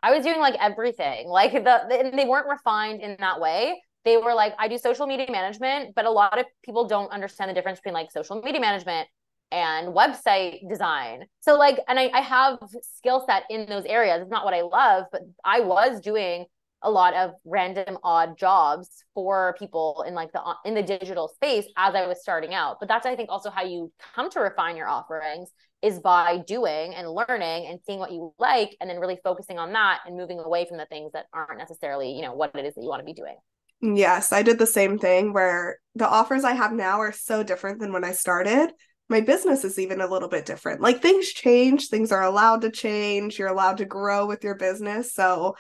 I 0.02 0.14
was 0.14 0.24
doing 0.24 0.40
like 0.40 0.54
everything. 0.58 1.28
Like 1.28 1.52
the, 1.52 1.60
the 1.60 2.12
they 2.16 2.24
weren't 2.24 2.46
refined 2.48 3.02
in 3.02 3.16
that 3.18 3.40
way. 3.40 3.82
They 4.06 4.16
were 4.16 4.32
like 4.32 4.54
I 4.58 4.68
do 4.68 4.78
social 4.78 5.06
media 5.06 5.26
management, 5.30 5.94
but 5.94 6.06
a 6.06 6.10
lot 6.10 6.38
of 6.38 6.46
people 6.64 6.88
don't 6.88 7.10
understand 7.12 7.50
the 7.50 7.54
difference 7.54 7.80
between 7.80 7.94
like 7.94 8.10
social 8.10 8.40
media 8.40 8.60
management 8.60 9.08
and 9.52 9.94
website 9.94 10.68
design. 10.68 11.26
So 11.40 11.56
like, 11.56 11.78
and 11.86 11.98
I, 11.98 12.10
I 12.12 12.20
have 12.20 12.58
skill 12.96 13.24
set 13.28 13.44
in 13.50 13.66
those 13.66 13.84
areas. 13.84 14.22
It's 14.22 14.30
not 14.30 14.44
what 14.44 14.54
I 14.54 14.62
love, 14.62 15.04
but 15.12 15.20
I 15.44 15.60
was 15.60 16.00
doing 16.00 16.46
a 16.82 16.90
lot 16.90 17.14
of 17.14 17.32
random 17.44 17.98
odd 18.02 18.36
jobs 18.36 19.04
for 19.14 19.54
people 19.58 20.04
in 20.08 20.14
like 20.14 20.32
the 20.32 20.42
in 20.64 20.74
the 20.74 20.82
digital 20.82 21.28
space 21.28 21.66
as 21.76 21.94
I 21.94 22.06
was 22.06 22.20
starting 22.20 22.54
out. 22.54 22.78
But 22.80 22.88
that's 22.88 23.06
I 23.06 23.14
think 23.14 23.30
also 23.30 23.50
how 23.50 23.62
you 23.62 23.92
come 24.14 24.30
to 24.30 24.40
refine 24.40 24.76
your 24.76 24.88
offerings 24.88 25.50
is 25.82 26.00
by 26.00 26.38
doing 26.38 26.94
and 26.94 27.10
learning 27.10 27.66
and 27.66 27.78
seeing 27.86 27.98
what 27.98 28.12
you 28.12 28.32
like 28.38 28.76
and 28.80 28.88
then 28.88 28.98
really 28.98 29.18
focusing 29.22 29.58
on 29.58 29.72
that 29.72 30.00
and 30.06 30.16
moving 30.16 30.38
away 30.38 30.64
from 30.66 30.78
the 30.78 30.86
things 30.86 31.12
that 31.12 31.26
aren't 31.32 31.58
necessarily, 31.58 32.12
you 32.12 32.22
know, 32.22 32.34
what 32.34 32.54
it 32.54 32.64
is 32.64 32.74
that 32.74 32.82
you 32.82 32.88
want 32.88 33.00
to 33.00 33.06
be 33.06 33.12
doing. 33.12 33.36
Yes, 33.80 34.32
I 34.32 34.42
did 34.42 34.60
the 34.60 34.66
same 34.66 34.96
thing 34.96 35.32
where 35.32 35.78
the 35.96 36.08
offers 36.08 36.44
I 36.44 36.52
have 36.52 36.72
now 36.72 37.00
are 37.00 37.10
so 37.10 37.42
different 37.42 37.80
than 37.80 37.92
when 37.92 38.04
I 38.04 38.12
started. 38.12 38.72
My 39.12 39.20
business 39.20 39.62
is 39.62 39.78
even 39.78 40.00
a 40.00 40.06
little 40.06 40.30
bit 40.30 40.46
different. 40.46 40.80
Like 40.80 41.02
things 41.02 41.28
change, 41.28 41.88
things 41.88 42.12
are 42.12 42.22
allowed 42.22 42.62
to 42.62 42.70
change, 42.70 43.38
you're 43.38 43.48
allowed 43.48 43.76
to 43.76 43.84
grow 43.84 44.24
with 44.24 44.42
your 44.42 44.54
business. 44.54 45.12
So 45.12 45.54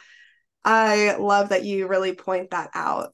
I 0.64 1.16
love 1.16 1.50
that 1.50 1.62
you 1.62 1.86
really 1.86 2.14
point 2.14 2.52
that 2.52 2.70
out. 2.74 3.12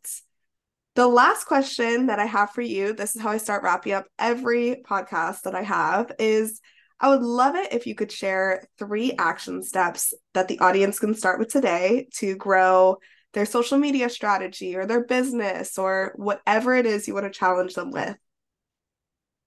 The 0.95 1.09
last 1.09 1.47
question 1.47 2.07
that 2.07 2.21
I 2.21 2.27
have 2.27 2.51
for 2.53 2.63
you, 2.63 2.93
this 2.93 3.17
is 3.17 3.21
how 3.21 3.31
I 3.31 3.39
start 3.39 3.65
wrapping 3.65 3.95
up 3.95 4.07
every 4.17 4.81
podcast 4.89 5.43
that 5.43 5.57
I 5.57 5.63
have, 5.63 6.13
is 6.21 6.61
I 7.01 7.09
would 7.09 7.23
love 7.23 7.57
it 7.57 7.73
if 7.73 7.89
you 7.89 7.97
could 7.97 8.13
share 8.13 8.69
three 8.79 9.15
action 9.19 9.65
steps 9.65 10.15
that 10.35 10.47
the 10.47 10.61
audience 10.61 11.01
can 11.01 11.15
start 11.15 11.41
with 11.41 11.49
today 11.49 12.07
to 12.19 12.37
grow 12.37 12.99
their 13.35 13.45
social 13.45 13.77
media 13.77 14.09
strategy 14.09 14.77
or 14.77 14.87
their 14.87 15.05
business 15.05 15.79
or 15.79 16.13
whatever 16.15 16.77
it 16.77 16.87
is 16.87 17.09
you 17.09 17.15
want 17.15 17.27
to 17.27 17.37
challenge 17.37 17.75
them 17.75 17.91
with. 17.91 18.15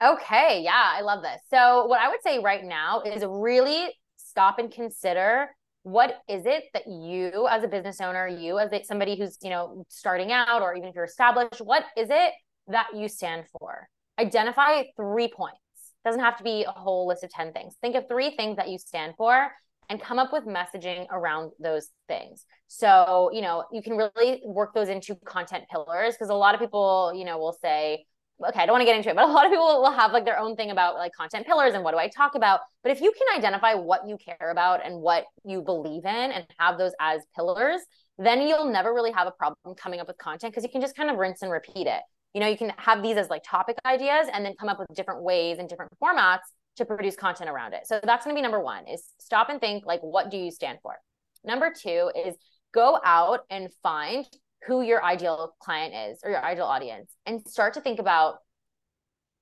Okay, 0.02 0.62
yeah, 0.64 0.93
I 0.95 1.02
love 1.02 1.22
this. 1.22 1.39
So, 1.52 1.86
what 1.86 1.99
I 2.02 2.10
would 2.10 2.24
say 2.24 2.39
right 2.39 2.64
now 2.64 3.02
is 3.02 3.24
really 3.24 3.93
stop 4.18 4.58
and 4.58 4.72
consider 4.72 5.49
what 5.84 6.16
is 6.28 6.45
it 6.45 6.64
that 6.74 6.88
you 6.88 7.47
as 7.49 7.64
a 7.64 7.68
business 7.68 8.02
owner 8.02 8.28
you 8.28 8.60
as 8.60 8.70
somebody 8.88 9.18
who's 9.18 9.38
you 9.41 9.49
know 9.49 9.84
starting 9.89 10.32
out 10.32 10.62
or 10.62 10.76
even 10.76 10.89
if 10.89 10.95
you're 10.95 11.06
established 11.06 11.60
what 11.60 11.84
is 11.97 12.08
it 12.12 12.34
that 12.68 12.88
you 12.95 13.08
stand 13.08 13.45
for? 13.60 13.88
Identify 14.20 14.84
three 14.95 15.28
points. 15.28 15.58
Doesn't 16.04 16.22
have 16.22 16.38
to 16.38 16.43
be 16.43 16.64
a 16.64 16.72
whole 16.72 17.08
list 17.08 17.24
of 17.24 17.30
10 17.30 17.54
things. 17.54 17.76
Think 17.82 17.95
of 17.95 18.08
three 18.08 18.36
things 18.36 18.58
that 18.58 18.70
you 18.70 18.80
stand 18.80 19.14
for 19.18 19.52
and 19.89 20.02
come 20.02 20.18
up 20.18 20.32
with 20.34 20.45
messaging 20.45 21.06
around 21.12 21.52
those 21.60 21.89
things. 22.08 22.45
So 22.68 23.30
you 23.34 23.41
know 23.41 23.66
you 23.72 23.84
can 23.84 23.97
really 23.97 24.41
work 24.45 24.74
those 24.74 24.89
into 24.89 25.16
content 25.26 25.66
pillars 25.70 26.16
because 26.16 26.30
a 26.30 26.36
lot 26.36 26.56
of 26.56 26.62
people 26.62 27.14
you 27.16 27.26
know 27.26 27.38
will 27.38 27.58
say 27.62 28.06
okay, 28.49 28.61
I 28.61 28.65
don't 28.65 28.73
want 28.73 28.81
to 28.81 28.85
get 28.85 28.95
into 28.95 29.09
it, 29.09 29.15
but 29.15 29.25
a 29.25 29.31
lot 29.31 29.45
of 29.45 29.51
people 29.51 29.65
will 29.65 29.91
have 29.91 30.11
like 30.11 30.25
their 30.25 30.39
own 30.39 30.55
thing 30.55 30.71
about 30.71 30.95
like 30.95 31.13
content 31.13 31.45
pillars 31.45 31.73
and 31.73 31.83
what 31.83 31.91
do 31.91 31.97
I 31.97 32.07
talk 32.07 32.35
about. 32.35 32.61
But 32.83 32.91
if 32.91 33.01
you 33.01 33.11
can 33.11 33.37
identify 33.37 33.73
what 33.73 34.07
you 34.07 34.17
care 34.17 34.51
about 34.51 34.85
and 34.85 35.01
what 35.01 35.25
you 35.45 35.61
believe 35.61 36.05
in 36.05 36.31
and 36.31 36.45
have 36.59 36.77
those 36.77 36.93
as 36.99 37.21
pillars, 37.35 37.81
then 38.17 38.41
you'll 38.41 38.71
never 38.71 38.93
really 38.93 39.11
have 39.11 39.27
a 39.27 39.31
problem 39.31 39.75
coming 39.75 39.99
up 39.99 40.07
with 40.07 40.17
content 40.17 40.53
because 40.53 40.63
you 40.63 40.69
can 40.69 40.81
just 40.81 40.95
kind 40.95 41.09
of 41.09 41.17
rinse 41.17 41.41
and 41.41 41.51
repeat 41.51 41.87
it. 41.87 42.01
You 42.33 42.41
know, 42.41 42.47
you 42.47 42.57
can 42.57 42.71
have 42.77 43.03
these 43.03 43.17
as 43.17 43.29
like 43.29 43.43
topic 43.43 43.77
ideas 43.85 44.27
and 44.31 44.45
then 44.45 44.55
come 44.59 44.69
up 44.69 44.79
with 44.79 44.87
different 44.95 45.23
ways 45.23 45.57
and 45.57 45.67
different 45.67 45.91
formats 46.01 46.39
to 46.77 46.85
produce 46.85 47.15
content 47.15 47.49
around 47.49 47.73
it. 47.73 47.85
So 47.85 47.99
that's 48.03 48.25
going 48.25 48.35
to 48.35 48.39
be 48.39 48.41
number 48.41 48.61
1 48.61 48.87
is 48.87 49.03
stop 49.19 49.49
and 49.49 49.59
think 49.59 49.85
like 49.85 50.01
what 50.01 50.31
do 50.31 50.37
you 50.37 50.51
stand 50.51 50.79
for? 50.81 50.95
Number 51.43 51.73
2 51.73 52.11
is 52.25 52.35
go 52.73 52.99
out 53.03 53.41
and 53.49 53.69
find 53.83 54.25
who 54.68 54.82
your 54.82 55.03
ideal 55.03 55.53
client 55.59 55.93
is 56.12 56.20
or 56.24 56.32
your 56.32 56.43
ideal 56.43 56.66
audience 56.66 57.12
and 57.26 57.41
start 57.47 57.74
to 57.74 57.82
think 57.82 57.99
about 57.99 58.36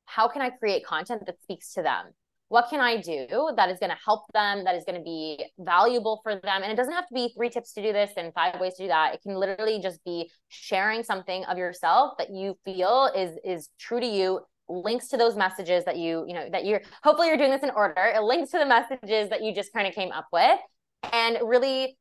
how 0.06 0.28
can 0.28 0.42
I 0.42 0.50
create 0.50 0.86
content 0.86 1.26
that 1.26 1.42
speaks 1.42 1.74
to 1.74 1.84
them? 1.84 2.06
What 2.48 2.68
can 2.72 2.80
I 2.80 2.98
do 2.98 3.28
that 3.56 3.70
is 3.70 3.78
going 3.78 3.92
to 3.92 3.98
help 4.04 4.24
them, 4.34 4.64
that 4.64 4.74
is 4.74 4.84
going 4.84 4.98
to 4.98 5.04
be 5.04 5.46
valuable 5.60 6.20
for 6.24 6.34
them? 6.34 6.64
And 6.64 6.72
it 6.72 6.76
doesn't 6.76 6.94
have 6.94 7.08
to 7.08 7.14
be 7.14 7.32
three 7.36 7.50
tips 7.50 7.74
to 7.74 7.84
do 7.84 7.94
this 7.94 8.12
and 8.18 8.34
five 8.34 8.60
ways 8.60 8.74
to 8.76 8.84
do 8.84 8.88
that. 8.88 9.14
It 9.14 9.22
can 9.22 9.36
literally 9.36 9.80
just 9.80 10.04
be 10.04 10.32
sharing 10.48 11.04
something 11.04 11.44
of 11.46 11.60
yourself 11.60 12.14
that 12.18 12.32
you 12.32 12.58
feel 12.66 13.12
is 13.16 13.38
is 13.46 13.70
true 13.78 14.00
to 14.00 14.08
you, 14.08 14.40
links 14.68 15.10
to 15.10 15.18
those 15.18 15.36
messages 15.36 15.86
that 15.86 15.98
you, 15.98 16.26
you 16.28 16.34
know, 16.34 16.50
that 16.52 16.66
you're 16.66 16.82
hopefully 17.04 17.28
you're 17.28 17.38
doing 17.38 17.52
this 17.52 17.62
in 17.62 17.70
order. 17.70 18.02
It 18.16 18.24
links 18.24 18.50
to 18.52 18.58
the 18.58 18.66
messages 18.66 19.30
that 19.30 19.44
you 19.44 19.54
just 19.54 19.72
kind 19.72 19.88
of 19.88 19.94
came 19.94 20.12
up 20.12 20.26
with 20.34 20.60
and 21.14 21.38
really 21.44 22.00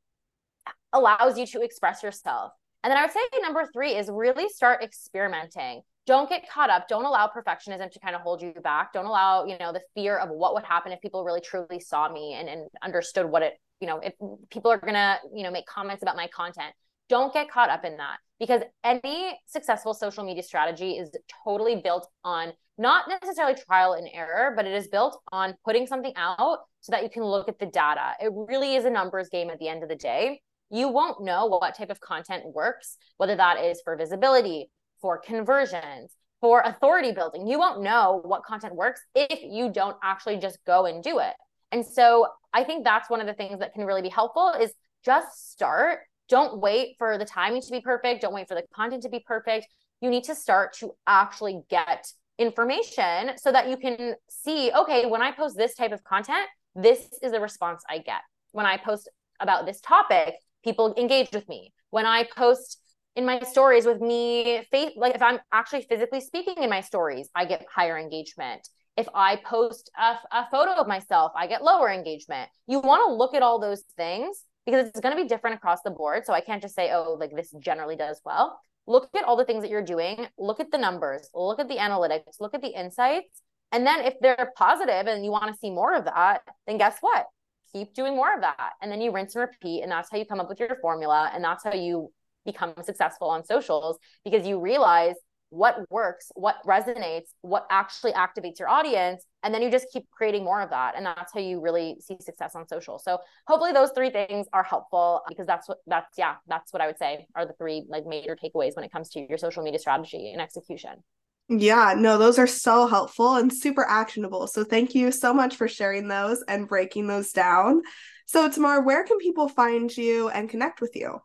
allows 0.94 1.38
you 1.38 1.46
to 1.46 1.60
express 1.60 2.02
yourself 2.02 2.52
and 2.84 2.90
then 2.90 2.96
I 2.98 3.02
would 3.02 3.10
say 3.10 3.20
number 3.42 3.66
three 3.72 3.96
is 3.96 4.08
really 4.08 4.48
start 4.48 4.82
experimenting. 4.82 5.82
Don't 6.06 6.28
get 6.28 6.48
caught 6.48 6.70
up. 6.70 6.88
Don't 6.88 7.04
allow 7.04 7.28
perfectionism 7.28 7.90
to 7.90 8.00
kind 8.00 8.14
of 8.14 8.22
hold 8.22 8.40
you 8.40 8.52
back. 8.62 8.92
Don't 8.92 9.04
allow, 9.04 9.44
you 9.44 9.58
know, 9.58 9.72
the 9.72 9.82
fear 9.94 10.16
of 10.16 10.30
what 10.30 10.54
would 10.54 10.64
happen 10.64 10.92
if 10.92 11.00
people 11.00 11.24
really 11.24 11.40
truly 11.40 11.80
saw 11.80 12.10
me 12.10 12.34
and, 12.34 12.48
and 12.48 12.68
understood 12.82 13.26
what 13.26 13.42
it, 13.42 13.54
you 13.80 13.86
know, 13.86 13.98
if 13.98 14.14
people 14.50 14.70
are 14.70 14.78
gonna, 14.78 15.18
you 15.34 15.42
know, 15.42 15.50
make 15.50 15.66
comments 15.66 16.02
about 16.02 16.16
my 16.16 16.28
content. 16.28 16.72
Don't 17.08 17.32
get 17.32 17.50
caught 17.50 17.68
up 17.68 17.84
in 17.84 17.96
that 17.96 18.18
because 18.38 18.62
any 18.84 19.38
successful 19.46 19.92
social 19.92 20.24
media 20.24 20.42
strategy 20.42 20.92
is 20.92 21.10
totally 21.44 21.76
built 21.76 22.08
on 22.22 22.52
not 22.78 23.06
necessarily 23.08 23.54
trial 23.54 23.94
and 23.94 24.08
error, 24.12 24.52
but 24.56 24.66
it 24.66 24.72
is 24.72 24.88
built 24.88 25.20
on 25.32 25.54
putting 25.64 25.86
something 25.86 26.12
out 26.16 26.60
so 26.80 26.92
that 26.92 27.02
you 27.02 27.10
can 27.10 27.24
look 27.24 27.48
at 27.48 27.58
the 27.58 27.66
data. 27.66 28.12
It 28.20 28.30
really 28.32 28.76
is 28.76 28.84
a 28.84 28.90
numbers 28.90 29.28
game 29.30 29.50
at 29.50 29.58
the 29.58 29.68
end 29.68 29.82
of 29.82 29.88
the 29.88 29.96
day 29.96 30.40
you 30.70 30.88
won't 30.88 31.22
know 31.22 31.46
what 31.46 31.76
type 31.76 31.90
of 31.90 32.00
content 32.00 32.44
works, 32.54 32.96
whether 33.16 33.36
that 33.36 33.64
is 33.64 33.80
for 33.82 33.96
visibility, 33.96 34.70
for 35.00 35.18
conversions, 35.18 36.12
for 36.40 36.60
authority 36.64 37.12
building. 37.12 37.46
You 37.46 37.58
won't 37.58 37.82
know 37.82 38.20
what 38.24 38.44
content 38.44 38.74
works 38.74 39.00
if 39.14 39.40
you 39.42 39.70
don't 39.70 39.96
actually 40.02 40.38
just 40.38 40.58
go 40.66 40.86
and 40.86 41.02
do 41.02 41.18
it. 41.18 41.34
And 41.72 41.84
so 41.84 42.26
I 42.52 42.64
think 42.64 42.84
that's 42.84 43.10
one 43.10 43.20
of 43.20 43.26
the 43.26 43.34
things 43.34 43.58
that 43.60 43.74
can 43.74 43.84
really 43.84 44.02
be 44.02 44.08
helpful 44.08 44.52
is 44.60 44.72
just 45.04 45.52
start. 45.52 46.00
Don't 46.28 46.60
wait 46.60 46.96
for 46.98 47.18
the 47.18 47.24
timing 47.24 47.62
to 47.62 47.70
be 47.70 47.80
perfect. 47.80 48.22
Don't 48.22 48.34
wait 48.34 48.48
for 48.48 48.54
the 48.54 48.64
content 48.74 49.02
to 49.02 49.08
be 49.08 49.20
perfect. 49.26 49.66
You 50.00 50.10
need 50.10 50.24
to 50.24 50.34
start 50.34 50.74
to 50.78 50.92
actually 51.06 51.62
get 51.68 52.06
information 52.38 53.32
so 53.36 53.50
that 53.50 53.68
you 53.68 53.76
can 53.76 54.14
see 54.30 54.70
okay, 54.72 55.06
when 55.06 55.22
I 55.22 55.32
post 55.32 55.56
this 55.56 55.74
type 55.74 55.92
of 55.92 56.04
content, 56.04 56.46
this 56.74 57.08
is 57.22 57.32
the 57.32 57.40
response 57.40 57.82
I 57.88 57.98
get. 57.98 58.20
When 58.52 58.66
I 58.66 58.76
post 58.76 59.08
about 59.40 59.66
this 59.66 59.80
topic, 59.80 60.34
people 60.64 60.94
engage 60.96 61.30
with 61.32 61.48
me. 61.48 61.72
When 61.90 62.06
I 62.06 62.24
post 62.36 62.80
in 63.16 63.24
my 63.24 63.40
stories 63.40 63.86
with 63.86 64.00
me, 64.00 64.62
faith, 64.70 64.92
like 64.96 65.14
if 65.14 65.22
I'm 65.22 65.40
actually 65.52 65.82
physically 65.82 66.20
speaking 66.20 66.62
in 66.62 66.70
my 66.70 66.80
stories, 66.80 67.28
I 67.34 67.44
get 67.46 67.64
higher 67.74 67.98
engagement. 67.98 68.68
if 68.98 69.08
I 69.14 69.36
post 69.36 69.90
a, 69.96 70.16
a 70.32 70.48
photo 70.50 70.72
of 70.72 70.88
myself, 70.88 71.30
I 71.36 71.46
get 71.46 71.62
lower 71.62 71.88
engagement. 71.88 72.50
You 72.66 72.80
want 72.80 73.06
to 73.06 73.14
look 73.14 73.32
at 73.32 73.42
all 73.42 73.60
those 73.60 73.84
things 73.96 74.42
because 74.66 74.88
it's 74.88 74.98
going 74.98 75.16
to 75.16 75.22
be 75.22 75.28
different 75.28 75.54
across 75.54 75.78
the 75.84 75.90
board. 75.90 76.26
So 76.26 76.32
I 76.32 76.40
can't 76.40 76.60
just 76.60 76.74
say, 76.74 76.90
oh, 76.92 77.16
like 77.18 77.30
this 77.34 77.54
generally 77.60 77.94
does 77.94 78.20
well. 78.24 78.60
Look 78.88 79.08
at 79.16 79.22
all 79.22 79.36
the 79.36 79.44
things 79.44 79.62
that 79.62 79.70
you're 79.70 79.84
doing, 79.84 80.26
look 80.36 80.58
at 80.58 80.72
the 80.72 80.78
numbers, 80.78 81.30
look 81.32 81.60
at 81.60 81.68
the 81.68 81.76
analytics, 81.76 82.40
look 82.40 82.54
at 82.54 82.62
the 82.62 82.76
insights. 82.76 83.40
And 83.70 83.86
then 83.86 84.00
if 84.00 84.14
they're 84.20 84.50
positive 84.56 85.06
and 85.06 85.24
you 85.24 85.30
want 85.30 85.52
to 85.52 85.58
see 85.58 85.70
more 85.70 85.94
of 85.94 86.06
that, 86.06 86.40
then 86.66 86.78
guess 86.78 86.96
what? 87.00 87.26
Keep 87.72 87.94
doing 87.94 88.16
more 88.16 88.34
of 88.34 88.40
that. 88.40 88.72
And 88.82 88.90
then 88.90 89.00
you 89.00 89.12
rinse 89.12 89.34
and 89.34 89.42
repeat. 89.42 89.82
And 89.82 89.90
that's 89.90 90.10
how 90.10 90.18
you 90.18 90.24
come 90.24 90.40
up 90.40 90.48
with 90.48 90.60
your 90.60 90.76
formula. 90.80 91.30
And 91.34 91.42
that's 91.42 91.64
how 91.64 91.74
you 91.74 92.10
become 92.44 92.74
successful 92.82 93.28
on 93.28 93.44
socials 93.44 93.98
because 94.24 94.46
you 94.46 94.60
realize 94.60 95.16
what 95.50 95.90
works, 95.90 96.30
what 96.34 96.56
resonates, 96.66 97.28
what 97.40 97.66
actually 97.70 98.12
activates 98.12 98.58
your 98.58 98.68
audience. 98.68 99.24
And 99.42 99.54
then 99.54 99.62
you 99.62 99.70
just 99.70 99.86
keep 99.92 100.08
creating 100.10 100.44
more 100.44 100.60
of 100.60 100.70
that. 100.70 100.94
And 100.96 101.06
that's 101.06 101.32
how 101.32 101.40
you 101.40 101.60
really 101.60 101.96
see 102.00 102.16
success 102.20 102.54
on 102.54 102.68
social. 102.68 102.98
So 102.98 103.18
hopefully 103.46 103.72
those 103.72 103.90
three 103.94 104.10
things 104.10 104.46
are 104.52 104.62
helpful 104.62 105.22
because 105.28 105.46
that's 105.46 105.68
what 105.68 105.78
that's 105.86 106.18
yeah, 106.18 106.36
that's 106.48 106.72
what 106.72 106.82
I 106.82 106.86
would 106.86 106.98
say 106.98 107.26
are 107.34 107.46
the 107.46 107.54
three 107.54 107.84
like 107.88 108.04
major 108.06 108.36
takeaways 108.36 108.76
when 108.76 108.84
it 108.84 108.92
comes 108.92 109.08
to 109.10 109.26
your 109.26 109.38
social 109.38 109.62
media 109.62 109.78
strategy 109.78 110.32
and 110.32 110.42
execution. 110.42 111.02
Yeah, 111.48 111.94
no, 111.96 112.18
those 112.18 112.38
are 112.38 112.46
so 112.46 112.86
helpful 112.86 113.36
and 113.36 113.52
super 113.52 113.84
actionable. 113.88 114.46
So 114.46 114.64
thank 114.64 114.94
you 114.94 115.10
so 115.10 115.32
much 115.32 115.56
for 115.56 115.66
sharing 115.66 116.06
those 116.06 116.42
and 116.46 116.68
breaking 116.68 117.06
those 117.06 117.32
down. 117.32 117.82
So 118.26 118.50
Tamar, 118.50 118.82
where 118.82 119.04
can 119.04 119.16
people 119.16 119.48
find 119.48 119.94
you 119.96 120.28
and 120.28 120.50
connect 120.50 120.82
with 120.82 120.94
you? 120.94 121.22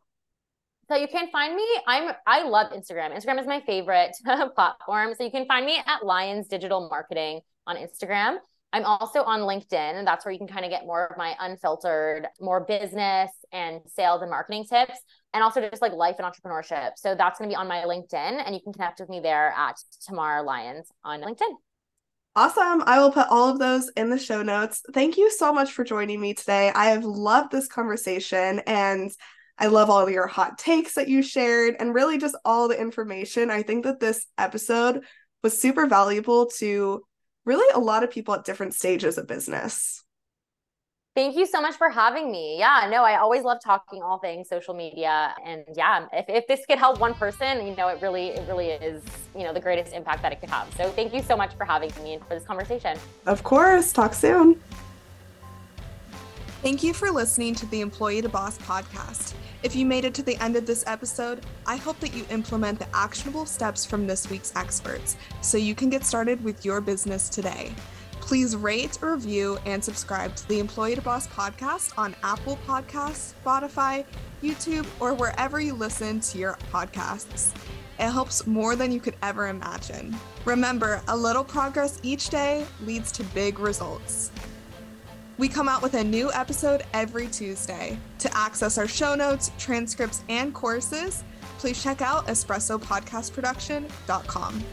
So 0.89 0.95
you 0.95 1.07
can 1.07 1.29
find 1.31 1.55
me. 1.55 1.65
I'm 1.87 2.13
I 2.25 2.47
love 2.47 2.71
Instagram. 2.71 3.13
Instagram 3.13 3.39
is 3.39 3.47
my 3.47 3.61
favorite 3.65 4.15
platform. 4.55 5.13
So 5.15 5.23
you 5.23 5.31
can 5.31 5.45
find 5.45 5.65
me 5.65 5.81
at 5.85 6.05
Lyons 6.05 6.47
Digital 6.47 6.87
Marketing 6.89 7.41
on 7.67 7.75
Instagram. 7.75 8.37
I'm 8.71 8.85
also 8.85 9.23
on 9.23 9.41
LinkedIn, 9.41 9.73
and 9.99 10.07
that's 10.07 10.25
where 10.25 10.31
you 10.31 10.39
can 10.39 10.47
kind 10.47 10.65
of 10.65 10.71
get 10.71 10.85
more 10.85 11.05
of 11.05 11.17
my 11.17 11.35
unfiltered, 11.39 12.27
more 12.41 12.65
business 12.65 13.29
and 13.51 13.81
sales 13.85 14.21
and 14.21 14.31
marketing 14.31 14.65
tips, 14.67 14.99
and 15.33 15.43
also 15.43 15.67
just 15.67 15.81
like 15.81 15.93
life 15.93 16.17
and 16.19 16.27
entrepreneurship. 16.31 16.91
So 16.97 17.15
that's 17.15 17.39
going 17.39 17.49
to 17.49 17.53
be 17.53 17.57
on 17.57 17.67
my 17.67 17.83
LinkedIn, 17.83 18.43
and 18.45 18.53
you 18.53 18.61
can 18.61 18.73
connect 18.73 18.99
with 18.99 19.09
me 19.09 19.19
there 19.19 19.53
at 19.57 19.77
Tamar 20.05 20.43
Lyons 20.43 20.89
on 21.03 21.21
LinkedIn. 21.21 21.55
Awesome. 22.35 22.81
I 22.87 22.99
will 22.99 23.11
put 23.11 23.27
all 23.29 23.49
of 23.49 23.59
those 23.59 23.91
in 23.95 24.09
the 24.09 24.17
show 24.17 24.41
notes. 24.41 24.81
Thank 24.91 25.17
you 25.17 25.29
so 25.29 25.53
much 25.53 25.71
for 25.71 25.83
joining 25.83 26.19
me 26.19 26.33
today. 26.33 26.71
I 26.73 26.87
have 26.87 27.03
loved 27.03 27.51
this 27.51 27.67
conversation 27.67 28.59
and 28.65 29.11
I 29.59 29.67
love 29.67 29.91
all 29.91 30.09
your 30.09 30.25
hot 30.25 30.57
takes 30.57 30.95
that 30.95 31.07
you 31.07 31.21
shared 31.21 31.75
and 31.79 31.93
really 31.93 32.17
just 32.17 32.35
all 32.43 32.67
the 32.67 32.79
information. 32.79 33.51
I 33.51 33.61
think 33.61 33.83
that 33.83 33.99
this 33.99 34.25
episode 34.35 35.03
was 35.43 35.59
super 35.59 35.85
valuable 35.85 36.47
to 36.57 37.03
really 37.45 37.71
a 37.75 37.79
lot 37.79 38.03
of 38.03 38.09
people 38.09 38.33
at 38.33 38.45
different 38.45 38.73
stages 38.73 39.19
of 39.19 39.27
business. 39.27 40.03
Thank 41.15 41.35
you 41.35 41.45
so 41.45 41.61
much 41.61 41.75
for 41.75 41.89
having 41.89 42.31
me. 42.31 42.57
Yeah, 42.57 42.87
no, 42.89 43.03
I 43.03 43.19
always 43.19 43.43
love 43.43 43.59
talking 43.63 44.01
all 44.01 44.17
things 44.17 44.49
social 44.49 44.73
media. 44.73 45.35
And 45.45 45.63
yeah, 45.75 46.07
if, 46.11 46.25
if 46.27 46.47
this 46.47 46.65
could 46.65 46.79
help 46.79 46.99
one 46.99 47.13
person, 47.13 47.67
you 47.67 47.75
know, 47.75 47.87
it 47.89 48.01
really, 48.01 48.29
it 48.29 48.47
really 48.47 48.69
is, 48.69 49.03
you 49.35 49.43
know, 49.43 49.53
the 49.53 49.59
greatest 49.59 49.93
impact 49.93 50.23
that 50.23 50.31
it 50.31 50.39
could 50.39 50.49
have. 50.49 50.73
So 50.75 50.89
thank 50.89 51.13
you 51.13 51.21
so 51.21 51.37
much 51.37 51.53
for 51.53 51.65
having 51.65 51.91
me 52.03 52.15
and 52.15 52.23
for 52.23 52.33
this 52.33 52.45
conversation. 52.45 52.97
Of 53.27 53.43
course. 53.43 53.93
Talk 53.93 54.15
soon. 54.15 54.59
Thank 56.63 56.81
you 56.81 56.93
for 56.93 57.11
listening 57.11 57.53
to 57.55 57.67
the 57.67 57.81
Employee 57.81 58.23
to 58.23 58.29
Boss 58.29 58.57
podcast. 58.57 59.35
If 59.61 59.75
you 59.75 59.85
made 59.85 60.05
it 60.05 60.15
to 60.15 60.23
the 60.23 60.35
end 60.37 60.55
of 60.55 60.65
this 60.65 60.83
episode, 60.87 61.45
I 61.67 61.75
hope 61.75 61.99
that 61.99 62.15
you 62.15 62.25
implement 62.31 62.79
the 62.79 62.87
actionable 62.95 63.45
steps 63.45 63.85
from 63.85 64.07
this 64.07 64.31
week's 64.31 64.51
experts 64.55 65.15
so 65.41 65.57
you 65.57 65.75
can 65.75 65.91
get 65.91 66.05
started 66.05 66.43
with 66.43 66.65
your 66.65 66.81
business 66.81 67.29
today. 67.29 67.71
Please 68.23 68.55
rate, 68.55 68.97
review, 69.01 69.59
and 69.65 69.83
subscribe 69.83 70.33
to 70.37 70.47
the 70.47 70.59
Employee 70.59 70.95
to 70.95 71.01
Boss 71.01 71.27
podcast 71.27 71.91
on 71.97 72.15
Apple 72.23 72.57
Podcasts, 72.65 73.33
Spotify, 73.43 74.05
YouTube, 74.41 74.85
or 75.01 75.13
wherever 75.13 75.59
you 75.59 75.73
listen 75.73 76.21
to 76.21 76.37
your 76.37 76.57
podcasts. 76.71 77.53
It 77.99 78.09
helps 78.09 78.47
more 78.47 78.77
than 78.77 78.93
you 78.93 79.01
could 79.01 79.17
ever 79.21 79.49
imagine. 79.49 80.15
Remember, 80.45 81.01
a 81.09 81.17
little 81.17 81.43
progress 81.43 81.99
each 82.01 82.29
day 82.29 82.65
leads 82.85 83.11
to 83.11 83.25
big 83.25 83.59
results. 83.59 84.31
We 85.37 85.49
come 85.49 85.67
out 85.67 85.81
with 85.81 85.95
a 85.95 86.03
new 86.03 86.31
episode 86.31 86.83
every 86.93 87.27
Tuesday. 87.27 87.99
To 88.19 88.37
access 88.37 88.77
our 88.77 88.87
show 88.87 89.15
notes, 89.15 89.51
transcripts, 89.57 90.23
and 90.29 90.53
courses, 90.53 91.25
please 91.57 91.83
check 91.83 92.01
out 92.01 92.27
espressopodcastproduction.com. 92.27 94.63